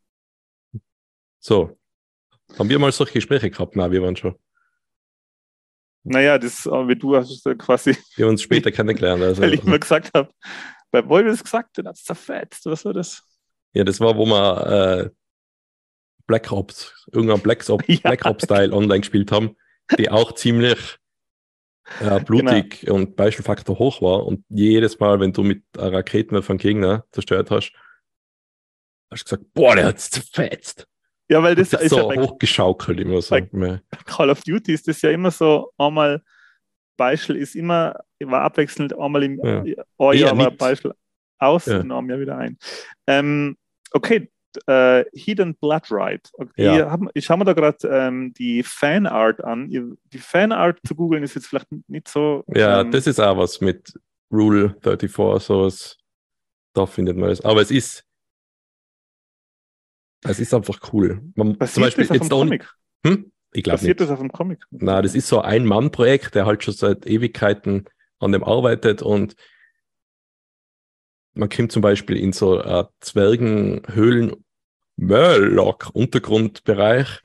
So. 1.40 1.76
Haben 2.58 2.68
wir 2.68 2.78
mal 2.78 2.92
solche 2.92 3.14
Gespräche 3.14 3.50
gehabt? 3.50 3.74
Nein, 3.74 3.90
wir 3.90 4.02
waren 4.02 4.16
schon. 4.16 4.36
Naja, 6.04 6.38
das, 6.38 6.66
äh, 6.66 6.88
wie 6.88 6.96
du 6.96 7.16
hast 7.16 7.30
es 7.30 7.42
ja 7.42 7.54
quasi, 7.54 7.96
Wir 8.16 8.26
haben 8.26 8.32
uns 8.32 8.42
später 8.42 8.70
kennengelernt. 8.72 9.22
Also, 9.22 9.42
weil 9.42 9.54
ich 9.54 9.64
mal 9.64 9.78
gesagt 9.78 10.10
habe, 10.14 10.30
bei 10.90 11.06
Wolf 11.08 11.26
es 11.26 11.42
gesagt, 11.42 11.78
dann 11.78 11.88
hat 11.88 11.96
es 11.96 12.04
zerfetzt. 12.04 12.66
Was 12.66 12.84
war 12.84 12.92
das? 12.92 13.22
ja, 13.72 13.82
das 13.82 13.98
war, 14.00 14.16
wo 14.16 14.26
wir 14.26 14.66
äh, 14.66 15.10
Black 16.26 16.50
Ops, 16.52 17.06
irgendein 17.12 17.40
Black 17.40 17.68
Ops, 17.68 17.84
Ja. 17.88 17.98
Black 18.10 18.24
Ops-Style 18.24 18.72
online 18.72 19.00
gespielt 19.00 19.30
haben, 19.32 19.56
die 19.98 20.10
auch 20.10 20.32
ziemlich 20.32 20.98
äh, 22.00 22.20
blutig 22.20 22.80
Genau. 22.80 22.94
und 22.94 23.16
Beispielfaktor 23.16 23.78
hoch 23.78 24.00
war. 24.00 24.24
Und 24.26 24.44
jedes 24.48 24.98
Mal, 25.00 25.20
wenn 25.20 25.32
du 25.32 25.42
mit 25.42 25.62
einer 25.76 25.92
Raketenwerfer 25.98 26.50
einen 26.50 26.58
Gegner 26.58 27.04
zerstört 27.12 27.50
hast, 27.50 27.72
hast 29.10 29.22
du 29.30 29.36
gesagt, 29.36 29.54
boah, 29.54 29.76
der 29.76 29.86
hat's 29.86 30.10
zerfetzt. 30.10 30.86
Ja, 31.30 31.42
weil 31.42 31.54
das 31.54 31.70
Das 31.70 31.82
ist 31.82 31.92
ja 31.92 32.02
so 32.02 32.08
bei 32.08 32.16
hochgeschaukelt 32.16 33.00
immer 33.00 33.20
so. 33.22 33.36
Call 34.06 34.30
of 34.30 34.42
Duty 34.42 34.72
ist 34.72 34.88
das 34.88 35.00
ja 35.02 35.10
immer 35.10 35.30
so, 35.30 35.72
einmal 35.78 36.22
Beispiel 36.96 37.36
ist 37.36 37.56
immer, 37.56 37.98
war 38.20 38.42
abwechselnd, 38.42 38.98
einmal 38.98 39.22
im 39.24 39.38
Ja. 39.42 39.64
Jahr 40.12 40.36
war. 40.38 40.50
Beispiel 40.52 40.92
aus 41.38 41.66
Ja. 41.66 41.80
und 41.80 41.90
ein 41.92 42.08
Jahr 42.08 42.20
wieder 42.20 42.36
ein. 42.38 42.58
Ähm, 43.06 43.56
okay, 43.92 44.30
äh, 44.66 45.04
Hidden 45.12 45.54
Blood 45.56 45.90
Ride. 45.90 46.22
Ja. 46.56 46.76
ich, 46.76 46.82
hab, 46.82 47.00
ich 47.14 47.24
schaue 47.24 47.38
mir 47.38 47.44
da 47.44 47.52
gerade 47.52 47.78
ähm, 47.88 48.32
die 48.34 48.62
Fanart 48.62 49.42
an. 49.42 49.68
Die 49.70 50.18
Fanart 50.18 50.80
zu 50.86 50.94
googeln 50.94 51.22
ist 51.22 51.34
jetzt 51.34 51.46
vielleicht 51.46 51.68
nicht 51.88 52.08
so. 52.08 52.44
Ja, 52.48 52.80
ähm, 52.80 52.90
das 52.90 53.06
ist 53.06 53.20
auch 53.20 53.36
was 53.36 53.60
mit 53.60 53.94
Rule 54.30 54.76
34, 54.82 55.10
sowas. 55.46 55.96
Da 56.72 56.86
findet 56.86 57.16
man 57.16 57.30
es. 57.30 57.40
Aber 57.40 57.60
es 57.60 57.70
ist, 57.70 58.04
Es 60.24 60.40
ist 60.40 60.52
einfach 60.54 60.80
cool. 60.92 61.22
Man, 61.34 61.58
zum 61.66 61.82
Beispiel 61.82 62.06
jetzt 62.06 62.32
auch 62.32 62.38
Comic? 62.40 62.68
Hm? 63.06 63.30
Ich 63.52 63.62
glaube 63.62 63.78
Basiert 63.78 64.00
nicht. 64.00 64.08
das 64.08 64.12
auf 64.12 64.20
dem 64.20 64.32
Comic? 64.32 64.64
Na, 64.70 65.00
das 65.00 65.14
ist 65.14 65.28
so 65.28 65.40
ein 65.40 65.64
Mann-Projekt, 65.64 66.34
der 66.34 66.46
halt 66.46 66.64
schon 66.64 66.74
seit 66.74 67.06
Ewigkeiten 67.06 67.84
an 68.18 68.32
dem 68.32 68.42
arbeitet 68.42 69.02
und 69.02 69.36
man 71.34 71.48
kommt 71.48 71.72
zum 71.72 71.82
Beispiel 71.82 72.16
in 72.16 72.32
so 72.32 72.60
äh, 72.60 72.84
Zwergenhöhlen 73.00 74.43
Murloc-Untergrundbereich 74.96 77.20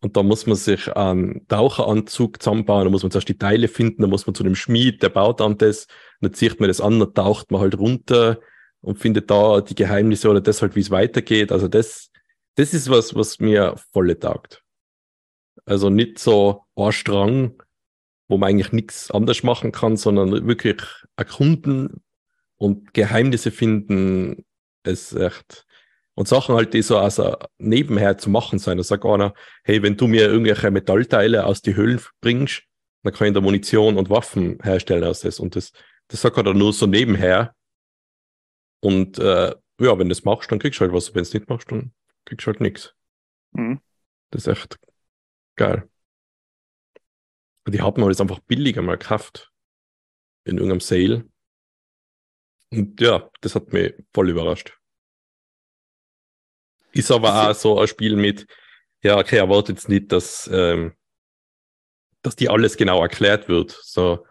und 0.00 0.16
da 0.16 0.22
muss 0.22 0.46
man 0.46 0.56
sich 0.56 0.94
einen 0.96 1.46
Taucheranzug 1.48 2.42
zusammenbauen, 2.42 2.84
da 2.84 2.90
muss 2.90 3.02
man 3.02 3.10
zuerst 3.10 3.28
die 3.28 3.38
Teile 3.38 3.68
finden, 3.68 4.02
da 4.02 4.08
muss 4.08 4.26
man 4.26 4.34
zu 4.34 4.42
dem 4.42 4.54
Schmied, 4.54 5.02
der 5.02 5.10
baut 5.10 5.40
dann 5.40 5.58
das, 5.58 5.86
dann 6.20 6.32
zieht 6.32 6.60
man 6.60 6.68
das 6.68 6.80
an, 6.80 6.98
dann 6.98 7.14
taucht 7.14 7.50
man 7.50 7.60
halt 7.60 7.78
runter 7.78 8.40
und 8.80 8.98
findet 8.98 9.30
da 9.30 9.60
die 9.60 9.74
Geheimnisse 9.74 10.30
oder 10.30 10.40
das 10.40 10.62
halt, 10.62 10.76
wie 10.76 10.80
es 10.80 10.90
weitergeht. 10.90 11.52
Also 11.52 11.68
das, 11.68 12.10
das 12.54 12.72
ist 12.72 12.88
was, 12.88 13.14
was 13.14 13.38
mir 13.38 13.74
volle 13.92 14.18
taugt. 14.18 14.62
Also 15.66 15.90
nicht 15.90 16.18
so 16.18 16.64
ein 16.74 16.92
Strang, 16.92 17.62
wo 18.28 18.38
man 18.38 18.50
eigentlich 18.50 18.72
nichts 18.72 19.10
anders 19.10 19.42
machen 19.42 19.72
kann, 19.72 19.96
sondern 19.96 20.46
wirklich 20.46 20.82
erkunden 21.16 22.02
und 22.56 22.94
Geheimnisse 22.94 23.50
finden, 23.50 24.44
ist 24.84 25.14
echt. 25.14 25.66
Und 26.20 26.28
Sachen 26.28 26.54
halt, 26.54 26.74
die 26.74 26.82
so 26.82 26.98
also 26.98 27.34
nebenher 27.56 28.18
zu 28.18 28.28
machen 28.28 28.58
sein. 28.58 28.76
Da 28.76 28.84
sagt 28.84 29.06
einer, 29.06 29.32
hey, 29.64 29.82
wenn 29.82 29.96
du 29.96 30.06
mir 30.06 30.28
irgendwelche 30.28 30.70
Metallteile 30.70 31.46
aus 31.46 31.62
die 31.62 31.74
Höhlen 31.74 31.98
bringst, 32.20 32.64
dann 33.02 33.14
kann 33.14 33.28
ich 33.28 33.32
da 33.32 33.40
Munition 33.40 33.96
und 33.96 34.10
Waffen 34.10 34.58
herstellen 34.62 35.04
aus 35.04 35.20
das. 35.20 35.40
Und 35.40 35.56
das, 35.56 35.72
das 36.08 36.20
sagt 36.20 36.36
er 36.36 36.42
dann 36.42 36.58
nur 36.58 36.74
so 36.74 36.86
nebenher. 36.86 37.56
Und 38.80 39.18
äh, 39.18 39.54
ja, 39.80 39.98
wenn 39.98 40.10
du 40.10 40.14
das 40.14 40.24
machst, 40.24 40.52
dann 40.52 40.58
kriegst 40.58 40.78
du 40.78 40.82
halt 40.82 40.92
was. 40.92 41.14
Wenn 41.14 41.22
du 41.22 41.28
es 41.28 41.32
nicht 41.32 41.48
machst, 41.48 41.72
dann 41.72 41.94
kriegst 42.26 42.46
du 42.46 42.50
halt 42.50 42.60
nichts. 42.60 42.94
Mhm. 43.52 43.80
Das 44.30 44.42
ist 44.42 44.48
echt 44.48 44.78
geil. 45.56 45.88
Und 47.64 47.74
die 47.74 47.80
haben 47.80 48.04
alles 48.04 48.20
einfach 48.20 48.40
billiger 48.40 48.82
mal 48.82 48.98
gekauft. 48.98 49.50
In 50.44 50.58
irgendeinem 50.58 50.80
Sale. 50.80 51.24
Und 52.70 53.00
ja, 53.00 53.30
das 53.40 53.54
hat 53.54 53.72
mich 53.72 53.94
voll 54.12 54.28
überrascht. 54.28 54.79
Ist 56.92 57.10
aber 57.10 57.50
auch 57.50 57.54
so 57.54 57.78
ein 57.78 57.86
Spiel 57.86 58.16
mit, 58.16 58.46
ja, 59.02 59.18
okay, 59.18 59.36
erwartet 59.36 59.76
jetzt 59.76 59.88
nicht, 59.88 60.12
dass, 60.12 60.48
ähm, 60.52 60.94
dass 62.22 62.36
dir 62.36 62.50
alles 62.50 62.76
genau 62.76 63.00
erklärt 63.00 63.48
wird. 63.48 63.70
So, 63.82 64.26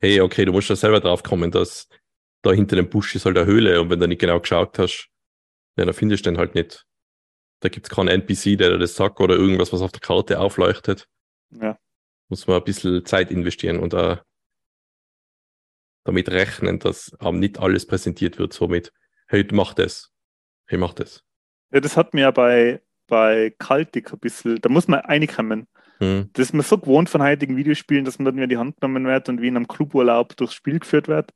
hey, 0.00 0.20
okay, 0.20 0.44
du 0.44 0.52
musst 0.52 0.70
da 0.70 0.76
selber 0.76 1.00
drauf 1.00 1.22
kommen, 1.22 1.50
dass 1.50 1.88
da 2.42 2.52
hinter 2.52 2.76
dem 2.76 2.88
Busch 2.88 3.14
ist 3.14 3.24
halt 3.24 3.36
eine 3.36 3.46
Höhle 3.46 3.80
und 3.80 3.90
wenn 3.90 4.00
du 4.00 4.06
nicht 4.06 4.20
genau 4.20 4.38
geschaut 4.40 4.78
hast, 4.78 5.08
ja, 5.76 5.84
dann 5.84 5.94
findest 5.94 6.24
du 6.24 6.30
den 6.30 6.38
halt 6.38 6.54
nicht. 6.54 6.86
Da 7.60 7.68
gibt 7.68 7.86
es 7.86 7.90
keinen 7.90 8.08
NPC, 8.08 8.58
der 8.58 8.70
dir 8.70 8.78
das 8.78 8.94
sagt 8.94 9.20
oder 9.20 9.34
irgendwas, 9.34 9.72
was 9.72 9.80
auf 9.80 9.92
der 9.92 10.00
Karte 10.00 10.38
aufleuchtet. 10.38 11.08
Ja. 11.50 11.78
Muss 12.28 12.46
man 12.46 12.58
ein 12.58 12.64
bisschen 12.64 13.04
Zeit 13.06 13.30
investieren 13.30 13.78
und 13.78 13.94
auch 13.94 14.18
damit 16.04 16.28
rechnen, 16.28 16.78
dass 16.78 17.14
einem 17.18 17.40
nicht 17.40 17.58
alles 17.58 17.86
präsentiert 17.86 18.38
wird, 18.38 18.52
so 18.52 18.68
mit, 18.68 18.92
hey, 19.26 19.46
mach 19.52 19.72
das. 19.74 20.12
Hey, 20.66 20.78
mach 20.78 20.92
das. 20.92 21.24
Ja, 21.72 21.80
das 21.80 21.96
hat 21.96 22.14
mir 22.14 22.22
ja 22.22 22.30
bei, 22.30 22.80
bei 23.06 23.54
Kaltik 23.58 24.12
ein 24.12 24.18
bisschen, 24.18 24.60
da 24.60 24.68
muss 24.68 24.88
man 24.88 25.00
reinkommen. 25.00 25.66
Hm. 25.98 26.30
Das 26.32 26.46
ist 26.46 26.54
man 26.54 26.62
so 26.62 26.78
gewohnt 26.78 27.08
von 27.08 27.22
heutigen 27.22 27.56
Videospielen, 27.56 28.04
dass 28.04 28.18
man 28.18 28.26
dann 28.26 28.34
wieder 28.36 28.44
in 28.44 28.50
die 28.50 28.58
Hand 28.58 28.80
genommen 28.80 29.06
wird 29.06 29.28
und 29.28 29.40
wie 29.40 29.48
in 29.48 29.56
einem 29.56 29.68
Cluburlaub 29.68 30.36
durchs 30.36 30.54
Spiel 30.54 30.80
geführt 30.80 31.08
wird. 31.08 31.32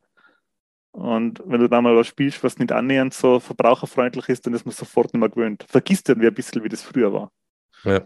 Und 0.92 1.42
wenn 1.44 1.60
du 1.60 1.68
da 1.68 1.80
mal 1.80 1.94
was 1.96 2.06
spielst, 2.06 2.42
was 2.42 2.58
nicht 2.58 2.72
annähernd 2.72 3.14
so 3.14 3.38
verbraucherfreundlich 3.40 4.28
ist, 4.28 4.46
dann 4.46 4.54
ist 4.54 4.64
man 4.64 4.74
sofort 4.74 5.12
nicht 5.12 5.20
mehr 5.20 5.28
gewöhnt. 5.28 5.64
Vergisst 5.68 6.08
irgendwie 6.08 6.28
ein 6.28 6.34
bisschen, 6.34 6.64
wie 6.64 6.68
das 6.68 6.82
früher 6.82 7.12
war. 7.12 7.30
Ja. 7.84 8.02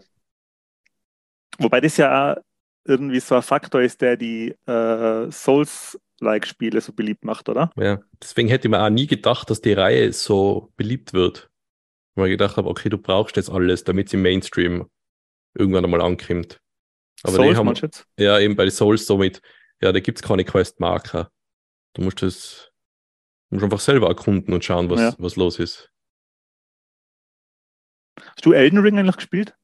Wobei 1.57 1.81
das 1.81 1.97
ja 1.97 2.33
auch 2.33 2.37
irgendwie 2.85 3.19
so 3.19 3.35
ein 3.35 3.41
Faktor 3.41 3.81
ist, 3.81 4.01
der 4.01 4.17
die 4.17 4.55
äh, 4.67 5.31
Souls-like-Spiele 5.31 6.81
so 6.81 6.93
beliebt 6.93 7.23
macht, 7.23 7.49
oder? 7.49 7.71
Ja, 7.77 7.99
deswegen 8.21 8.49
hätte 8.49 8.69
man 8.69 8.81
auch 8.81 8.89
nie 8.89 9.07
gedacht, 9.07 9.49
dass 9.49 9.61
die 9.61 9.73
Reihe 9.73 10.11
so 10.13 10.71
beliebt 10.75 11.13
wird. 11.13 11.49
Weil 12.15 12.27
ich 12.27 12.33
gedacht 12.33 12.57
habe, 12.57 12.69
okay, 12.69 12.89
du 12.89 12.97
brauchst 12.97 13.35
jetzt 13.37 13.49
alles, 13.49 13.83
damit 13.83 14.09
sie 14.09 14.17
im 14.17 14.23
Mainstream 14.23 14.89
irgendwann 15.55 15.85
einmal 15.85 16.01
ankommt. 16.01 16.59
Aber 17.23 17.33
Souls, 17.33 17.49
die 17.49 17.55
haben, 17.55 17.73
jetzt? 17.73 18.05
ja, 18.17 18.39
eben 18.39 18.55
bei 18.55 18.65
den 18.65 18.71
Souls 18.71 19.05
so 19.05 19.17
mit, 19.17 19.41
ja, 19.81 19.91
da 19.91 19.99
gibt 19.99 20.19
es 20.19 20.23
keine 20.23 20.43
Quest-Marker. 20.43 21.31
Du 21.93 22.01
musst 22.01 22.21
das 22.21 22.73
Du 23.53 23.57
musst 23.57 23.65
einfach 23.65 23.81
selber 23.81 24.07
erkunden 24.07 24.51
und 24.51 24.65
schauen, 24.65 24.89
was, 24.89 24.99
ja. 24.99 25.15
was 25.19 25.35
los 25.35 25.59
ist. 25.59 25.91
Hast 28.19 28.43
du 28.43 28.51
Elden 28.51 28.79
Ring 28.79 28.97
eigentlich 28.97 29.17
gespielt? 29.17 29.55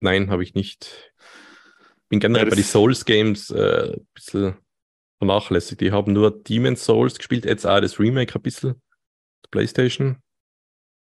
Nein, 0.00 0.28
habe 0.30 0.42
ich 0.42 0.52
nicht. 0.52 1.14
Bin 2.10 2.20
generell 2.20 2.44
ja, 2.44 2.50
bei 2.50 2.56
den 2.56 2.64
Souls 2.64 3.06
Games 3.06 3.48
äh, 3.48 3.94
ein 3.94 4.06
bisschen 4.12 4.58
vernachlässigt. 5.16 5.80
Die 5.80 5.92
haben 5.92 6.12
nur 6.12 6.30
Demon's 6.30 6.84
Souls 6.84 7.16
gespielt, 7.16 7.46
jetzt 7.46 7.66
auch 7.66 7.80
das 7.80 7.98
Remake 7.98 8.34
ein 8.34 8.42
bisschen. 8.42 8.82
PlayStation. 9.50 10.22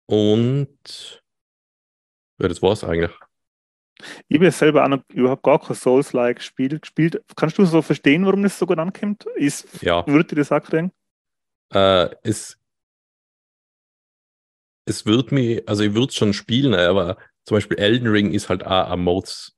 Und 0.10 1.22
ja, 2.40 2.48
das 2.48 2.64
war's 2.64 2.84
eigentlich. 2.84 3.12
Ich 4.28 4.38
habe 4.38 4.46
ja 4.46 4.52
selber 4.52 4.84
auch 4.84 4.88
noch 4.88 5.04
überhaupt 5.10 5.44
gar 5.44 5.60
kein 5.60 5.76
Souls-like 5.76 6.42
Spiel 6.42 6.80
gespielt. 6.80 7.24
Kannst 7.36 7.60
du 7.60 7.66
so 7.66 7.84
verstehen, 7.84 8.26
warum 8.26 8.42
das 8.42 8.58
so 8.58 8.66
gut 8.66 8.80
ankommt? 8.80 9.26
Ist, 9.36 9.84
ja. 9.84 10.08
Würde 10.08 10.30
dir 10.30 10.38
das 10.38 10.52
auch 10.52 10.64
kriegen? 10.64 10.92
Äh, 11.72 12.10
es, 12.24 12.58
es 14.86 15.06
wird 15.06 15.32
mir, 15.32 15.62
also 15.68 15.84
ich 15.84 15.94
würde 15.94 16.08
es 16.08 16.16
schon 16.16 16.34
spielen, 16.34 16.74
aber 16.74 17.18
zum 17.46 17.58
Beispiel 17.58 17.78
Elden 17.78 18.08
Ring 18.08 18.32
ist 18.32 18.50
halt 18.50 18.66
auch 18.66 18.90
ein 18.90 19.02
Modes 19.02 19.56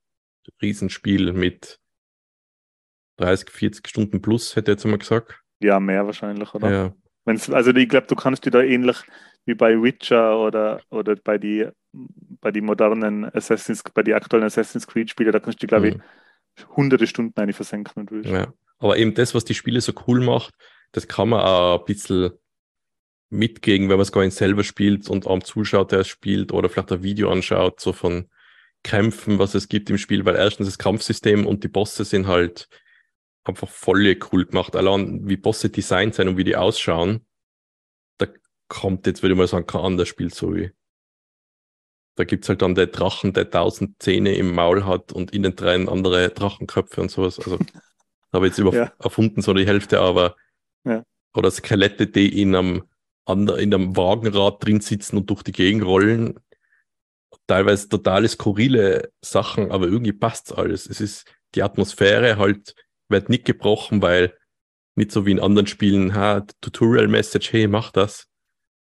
Riesenspiel 0.61 1.31
mit 1.31 1.79
30, 3.17 3.49
40 3.49 3.87
Stunden 3.87 4.21
plus, 4.21 4.57
hätte 4.57 4.71
ich 4.71 4.75
jetzt 4.75 4.85
mal 4.85 4.97
gesagt. 4.97 5.39
Ja, 5.61 5.79
mehr 5.79 6.05
wahrscheinlich, 6.05 6.53
oder? 6.53 6.71
Ja. 6.71 6.95
Wenn's, 7.23 7.49
also 7.49 7.71
ich 7.71 7.87
glaube, 7.87 8.07
du 8.07 8.15
kannst 8.15 8.45
dir 8.45 8.51
da 8.51 8.61
ähnlich 8.61 8.97
wie 9.45 9.55
bei 9.55 9.81
Witcher 9.81 10.39
oder, 10.39 10.81
oder 10.89 11.15
bei 11.15 11.37
die 11.37 11.67
bei 11.93 12.51
die 12.51 12.61
modernen 12.61 13.25
Assassin's, 13.25 13.83
bei 13.93 14.03
die 14.03 14.13
aktuellen 14.13 14.45
Assassin's 14.45 14.87
Creed 14.87 15.09
Spiele, 15.09 15.31
da 15.31 15.39
kannst 15.39 15.61
du, 15.61 15.67
glaube 15.67 15.91
mhm. 15.91 16.01
ich, 16.57 16.67
hunderte 16.75 17.07
Stunden 17.07 17.39
eine 17.39 17.53
versenken 17.53 18.07
und 18.07 18.25
Ja. 18.25 18.53
Aber 18.79 18.97
eben 18.97 19.13
das, 19.13 19.35
was 19.35 19.45
die 19.45 19.53
Spiele 19.53 19.81
so 19.81 19.93
cool 20.07 20.21
macht, 20.21 20.55
das 20.91 21.07
kann 21.07 21.29
man 21.29 21.41
auch 21.41 21.79
ein 21.79 21.85
bisschen 21.85 22.31
mitgehen, 23.29 23.83
wenn 23.83 23.97
man 23.97 24.01
es 24.01 24.11
gar 24.11 24.23
nicht 24.23 24.35
selber 24.35 24.63
spielt 24.63 25.09
und 25.09 25.27
am 25.27 25.43
zuschaut, 25.43 25.91
der 25.91 25.99
es 25.99 26.07
spielt 26.07 26.51
oder 26.51 26.67
vielleicht 26.67 26.91
ein 26.91 27.03
Video 27.03 27.31
anschaut, 27.31 27.79
so 27.79 27.93
von 27.93 28.29
Kämpfen, 28.83 29.37
was 29.37 29.53
es 29.53 29.69
gibt 29.69 29.89
im 29.89 29.97
Spiel, 29.97 30.25
weil 30.25 30.35
erstens 30.35 30.67
das 30.67 30.77
Kampfsystem 30.77 31.45
und 31.45 31.63
die 31.63 31.67
Bosse 31.67 32.03
sind 32.03 32.27
halt 32.27 32.67
einfach 33.43 33.69
voll 33.69 34.17
cool 34.31 34.45
gemacht. 34.45 34.75
Allein 34.75 35.27
wie 35.27 35.37
Bosse 35.37 35.69
designt 35.69 36.15
sein 36.15 36.27
und 36.27 36.37
wie 36.37 36.43
die 36.43 36.55
ausschauen, 36.55 37.25
kommt 38.71 39.05
jetzt, 39.05 39.21
würde 39.21 39.33
ich 39.33 39.37
mal 39.37 39.47
sagen, 39.47 39.67
kein 39.67 39.81
anderes 39.81 40.07
Spiel 40.07 40.33
so 40.33 40.55
wie. 40.55 40.71
Da 42.15 42.23
gibt's 42.23 42.47
halt 42.49 42.61
dann 42.61 42.75
den 42.75 42.91
Drachen, 42.91 43.33
der 43.33 43.49
tausend 43.49 44.01
Zähne 44.01 44.35
im 44.35 44.53
Maul 44.53 44.85
hat 44.85 45.11
und 45.11 45.31
innen 45.31 45.55
drin 45.55 45.89
andere 45.89 46.29
Drachenköpfe 46.29 47.01
und 47.01 47.11
sowas. 47.11 47.37
Also 47.39 47.59
habe 48.31 48.47
ich 48.47 48.51
jetzt 48.51 48.59
über 48.59 48.73
ja. 48.73 48.93
erfunden, 48.99 49.41
so 49.41 49.53
die 49.53 49.67
Hälfte, 49.67 49.99
aber 49.99 50.35
ja. 50.85 51.03
Oder 51.33 51.51
Skelette, 51.51 52.07
die 52.07 52.41
in 52.41 52.55
einem, 52.55 52.83
in 53.27 53.49
einem 53.49 53.95
Wagenrad 53.95 54.65
drin 54.65 54.81
sitzen 54.81 55.17
und 55.17 55.29
durch 55.29 55.43
die 55.43 55.53
Gegend 55.53 55.85
rollen. 55.85 56.39
Teilweise 57.47 57.89
totale 57.89 58.27
skurrile 58.27 59.11
Sachen, 59.21 59.71
aber 59.71 59.87
irgendwie 59.87 60.13
passt 60.13 60.57
alles. 60.57 60.87
Es 60.87 60.99
ist 60.99 61.25
die 61.55 61.63
Atmosphäre 61.63 62.37
halt, 62.37 62.75
wird 63.09 63.29
nicht 63.29 63.45
gebrochen, 63.45 64.01
weil 64.01 64.37
nicht 64.95 65.11
so 65.11 65.25
wie 65.25 65.31
in 65.31 65.39
anderen 65.39 65.67
Spielen, 65.67 66.13
ha, 66.15 66.45
Tutorial-Message, 66.61 67.53
hey, 67.53 67.67
mach 67.67 67.91
das. 67.91 68.27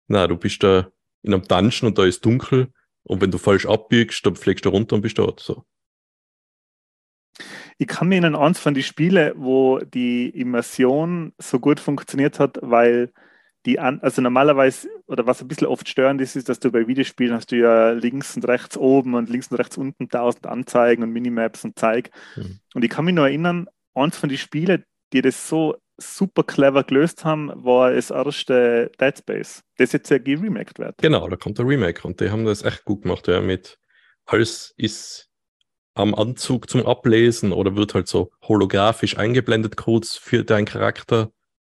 Na, 0.08 0.26
du 0.26 0.36
bist 0.36 0.62
da 0.62 0.88
in 1.22 1.34
einem 1.34 1.42
Dungeon 1.42 1.88
und 1.88 1.98
da 1.98 2.04
ist 2.04 2.24
dunkel 2.24 2.68
und 3.02 3.20
wenn 3.20 3.30
du 3.30 3.38
falsch 3.38 3.66
abbiegst, 3.66 4.24
dann 4.24 4.36
fliegst 4.36 4.64
du 4.64 4.68
runter 4.70 4.96
und 4.96 5.02
bist 5.02 5.18
dort. 5.18 5.40
So. 5.40 5.64
Ich 7.78 7.86
kann 7.86 8.08
mir 8.08 8.16
erinnern, 8.16 8.36
eins 8.36 8.58
von 8.58 8.74
den 8.74 8.82
Spielen, 8.82 9.34
wo 9.36 9.78
die 9.80 10.28
Immersion 10.30 11.32
so 11.38 11.58
gut 11.60 11.80
funktioniert 11.80 12.38
hat, 12.38 12.58
weil 12.62 13.12
die, 13.66 13.80
an, 13.80 14.00
also 14.00 14.22
normalerweise, 14.22 14.88
oder 15.06 15.26
was 15.26 15.42
ein 15.42 15.48
bisschen 15.48 15.66
oft 15.66 15.88
störend 15.88 16.20
ist, 16.20 16.36
ist, 16.36 16.48
dass 16.48 16.60
du 16.60 16.70
bei 16.70 16.86
Videospielen 16.86 17.34
hast 17.34 17.50
du 17.50 17.56
ja 17.56 17.90
links 17.90 18.36
und 18.36 18.46
rechts 18.46 18.76
oben 18.76 19.14
und 19.14 19.28
links 19.28 19.48
und 19.48 19.58
rechts 19.58 19.76
unten 19.76 20.08
tausend 20.08 20.46
Anzeigen 20.46 21.02
und 21.02 21.10
Minimaps 21.10 21.64
und 21.64 21.78
Zeig. 21.78 22.10
Mhm. 22.36 22.60
Und 22.74 22.84
ich 22.84 22.90
kann 22.90 23.04
mich 23.04 23.14
nur 23.14 23.26
erinnern, 23.26 23.66
eins 23.94 24.16
von 24.16 24.28
den 24.28 24.38
Spielen, 24.38 24.84
die 25.12 25.20
das 25.20 25.48
so 25.48 25.76
super 25.98 26.42
clever 26.42 26.84
gelöst 26.84 27.24
haben, 27.24 27.52
war 27.54 27.92
das 27.92 28.10
erste 28.10 28.90
Dead 29.00 29.16
Space, 29.16 29.62
das 29.78 29.92
jetzt 29.92 30.10
ja 30.10 30.18
geremaked 30.18 30.78
wird. 30.78 30.98
Genau, 30.98 31.28
da 31.28 31.36
kommt 31.36 31.58
der 31.58 31.66
Remake 31.66 32.06
und 32.06 32.20
die 32.20 32.30
haben 32.30 32.44
das 32.44 32.62
echt 32.62 32.84
gut 32.84 33.02
gemacht, 33.02 33.28
ja, 33.28 33.40
mit 33.40 33.78
alles 34.26 34.74
ist 34.76 35.28
am 35.94 36.14
Anzug 36.14 36.68
zum 36.68 36.84
Ablesen 36.84 37.52
oder 37.52 37.76
wird 37.76 37.94
halt 37.94 38.08
so 38.08 38.30
holographisch 38.42 39.16
eingeblendet 39.16 39.76
kurz 39.76 40.16
für 40.16 40.44
deinen 40.44 40.66
Charakter 40.66 41.30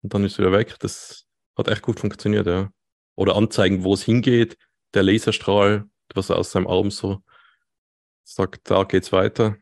und 0.02 0.14
dann 0.14 0.24
ist 0.24 0.38
wieder 0.38 0.50
weg. 0.50 0.76
Das 0.80 1.26
hat 1.56 1.68
echt 1.68 1.82
gut 1.82 2.00
funktioniert, 2.00 2.46
ja. 2.46 2.70
Oder 3.14 3.36
anzeigen, 3.36 3.84
wo 3.84 3.94
es 3.94 4.02
hingeht, 4.02 4.56
der 4.94 5.04
Laserstrahl 5.04 5.88
was 6.14 6.30
er 6.30 6.36
aus 6.36 6.50
seinem 6.52 6.66
Arm 6.66 6.90
so 6.90 7.22
sagt, 8.24 8.70
da 8.70 8.84
geht's 8.84 9.12
weiter. 9.12 9.56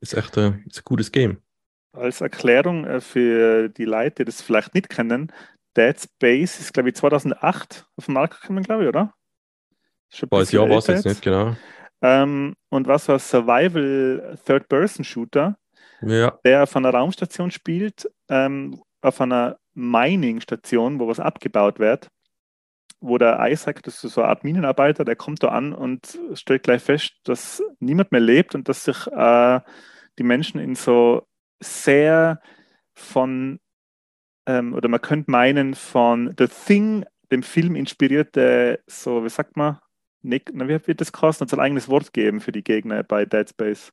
Ist 0.00 0.14
echt 0.14 0.36
ein, 0.38 0.64
ist 0.66 0.78
ein 0.78 0.84
gutes 0.84 1.12
Game. 1.12 1.42
Als 1.92 2.20
Erklärung 2.20 2.84
äh, 2.84 3.00
für 3.00 3.68
die 3.68 3.84
Leute, 3.84 4.16
die 4.16 4.24
das 4.24 4.42
vielleicht 4.42 4.74
nicht 4.74 4.88
kennen, 4.88 5.32
Dead 5.76 5.98
Space 5.98 6.60
ist, 6.60 6.72
glaube 6.72 6.90
ich, 6.90 6.96
2008 6.96 7.86
auf 7.96 8.06
den 8.06 8.14
Markt 8.14 8.40
gekommen, 8.40 8.62
glaube 8.62 8.82
ich, 8.82 8.88
oder? 8.88 9.14
Weiß 10.28 10.52
ja, 10.52 10.68
weiß 10.68 10.88
jetzt 10.88 11.06
nicht, 11.06 11.22
genau. 11.22 11.56
Ähm, 12.02 12.54
und 12.68 12.86
was 12.86 13.08
war 13.08 13.18
Survival 13.18 14.38
Third-Person-Shooter, 14.44 15.56
ja. 16.02 16.38
der 16.44 16.64
auf 16.64 16.76
einer 16.76 16.90
Raumstation 16.90 17.50
spielt, 17.50 18.10
ähm, 18.28 18.82
auf 19.00 19.20
einer 19.20 19.56
Mining-Station, 19.74 20.98
wo 20.98 21.08
was 21.08 21.20
abgebaut 21.20 21.78
wird, 21.78 22.08
wo 23.00 23.18
der 23.18 23.38
Isaac, 23.50 23.82
das 23.82 24.04
ist 24.04 24.14
so 24.14 24.20
eine 24.20 24.30
Art 24.30 24.44
Minenarbeiter, 24.44 25.04
der 25.04 25.16
kommt 25.16 25.42
da 25.42 25.48
an 25.48 25.72
und 25.72 26.18
stellt 26.34 26.64
gleich 26.64 26.82
fest, 26.82 27.14
dass 27.24 27.62
niemand 27.80 28.12
mehr 28.12 28.20
lebt 28.20 28.54
und 28.54 28.68
dass 28.68 28.84
sich 28.84 29.06
äh, 29.06 29.60
die 30.18 30.22
Menschen 30.22 30.60
in 30.60 30.74
so 30.74 31.26
sehr 31.62 32.40
von, 32.94 33.60
ähm, 34.46 34.74
oder 34.74 34.88
man 34.88 35.00
könnte 35.00 35.30
meinen, 35.30 35.74
von 35.74 36.34
The 36.38 36.48
Thing, 36.48 37.04
dem 37.30 37.42
Film 37.42 37.74
inspirierte, 37.76 38.80
so, 38.86 39.24
wie 39.24 39.30
sagt 39.30 39.56
man, 39.56 39.78
Nick, 40.22 40.50
na, 40.52 40.68
wie 40.68 40.86
wird 40.86 41.00
das 41.00 41.12
kosten? 41.12 41.44
Hat 41.44 41.52
ein 41.52 41.60
eigenes 41.60 41.88
Wort 41.88 42.12
geben 42.12 42.40
für 42.40 42.52
die 42.52 42.62
Gegner 42.62 43.02
bei 43.02 43.24
Dead 43.24 43.48
Space? 43.48 43.92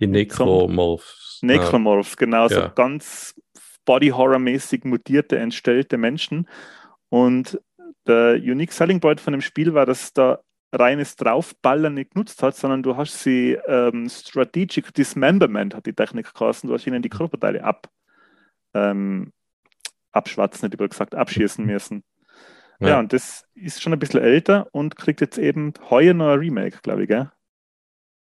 Die 0.00 0.06
Necromorphs. 0.06 1.38
Necromorphs, 1.42 2.16
genau, 2.16 2.48
ja. 2.48 2.48
so 2.48 2.70
ganz 2.74 3.34
Body-Horror-mäßig 3.84 4.84
mutierte, 4.84 5.38
entstellte 5.38 5.98
Menschen. 5.98 6.48
Und 7.10 7.60
der 8.06 8.34
Unique 8.34 8.72
Selling 8.72 9.00
Point 9.00 9.20
von 9.20 9.32
dem 9.32 9.40
Spiel 9.40 9.74
war, 9.74 9.86
dass 9.86 10.12
da 10.12 10.40
reines 10.72 11.16
Draufballern 11.16 11.94
nicht 11.94 12.12
genutzt 12.14 12.42
hat, 12.42 12.56
sondern 12.56 12.82
du 12.82 12.96
hast 12.96 13.22
sie 13.22 13.58
ähm, 13.66 14.08
Strategic 14.08 14.94
Dismemberment, 14.94 15.74
hat 15.74 15.86
die 15.86 15.92
Technik 15.92 16.26
gekostet, 16.26 16.70
du 16.70 16.74
hast 16.74 16.86
ihnen 16.86 17.02
die 17.02 17.08
Körperteile 17.08 17.64
ab, 17.64 17.88
ähm, 18.74 19.32
abschwatzen, 20.12 20.66
nicht 20.66 20.74
über 20.74 20.88
gesagt, 20.88 21.14
abschießen 21.14 21.64
müssen. 21.64 22.04
Ja. 22.80 22.88
ja. 22.88 22.98
und 22.98 23.12
das 23.12 23.44
ist 23.54 23.82
schon 23.82 23.92
ein 23.92 23.98
bisschen 23.98 24.22
älter 24.22 24.68
und 24.72 24.96
kriegt 24.96 25.20
jetzt 25.20 25.38
eben 25.38 25.74
heuer 25.90 26.14
noch 26.14 26.28
ein 26.28 26.38
Remake, 26.38 26.78
glaube 26.82 27.02
ich, 27.02 27.08
gell? 27.08 27.30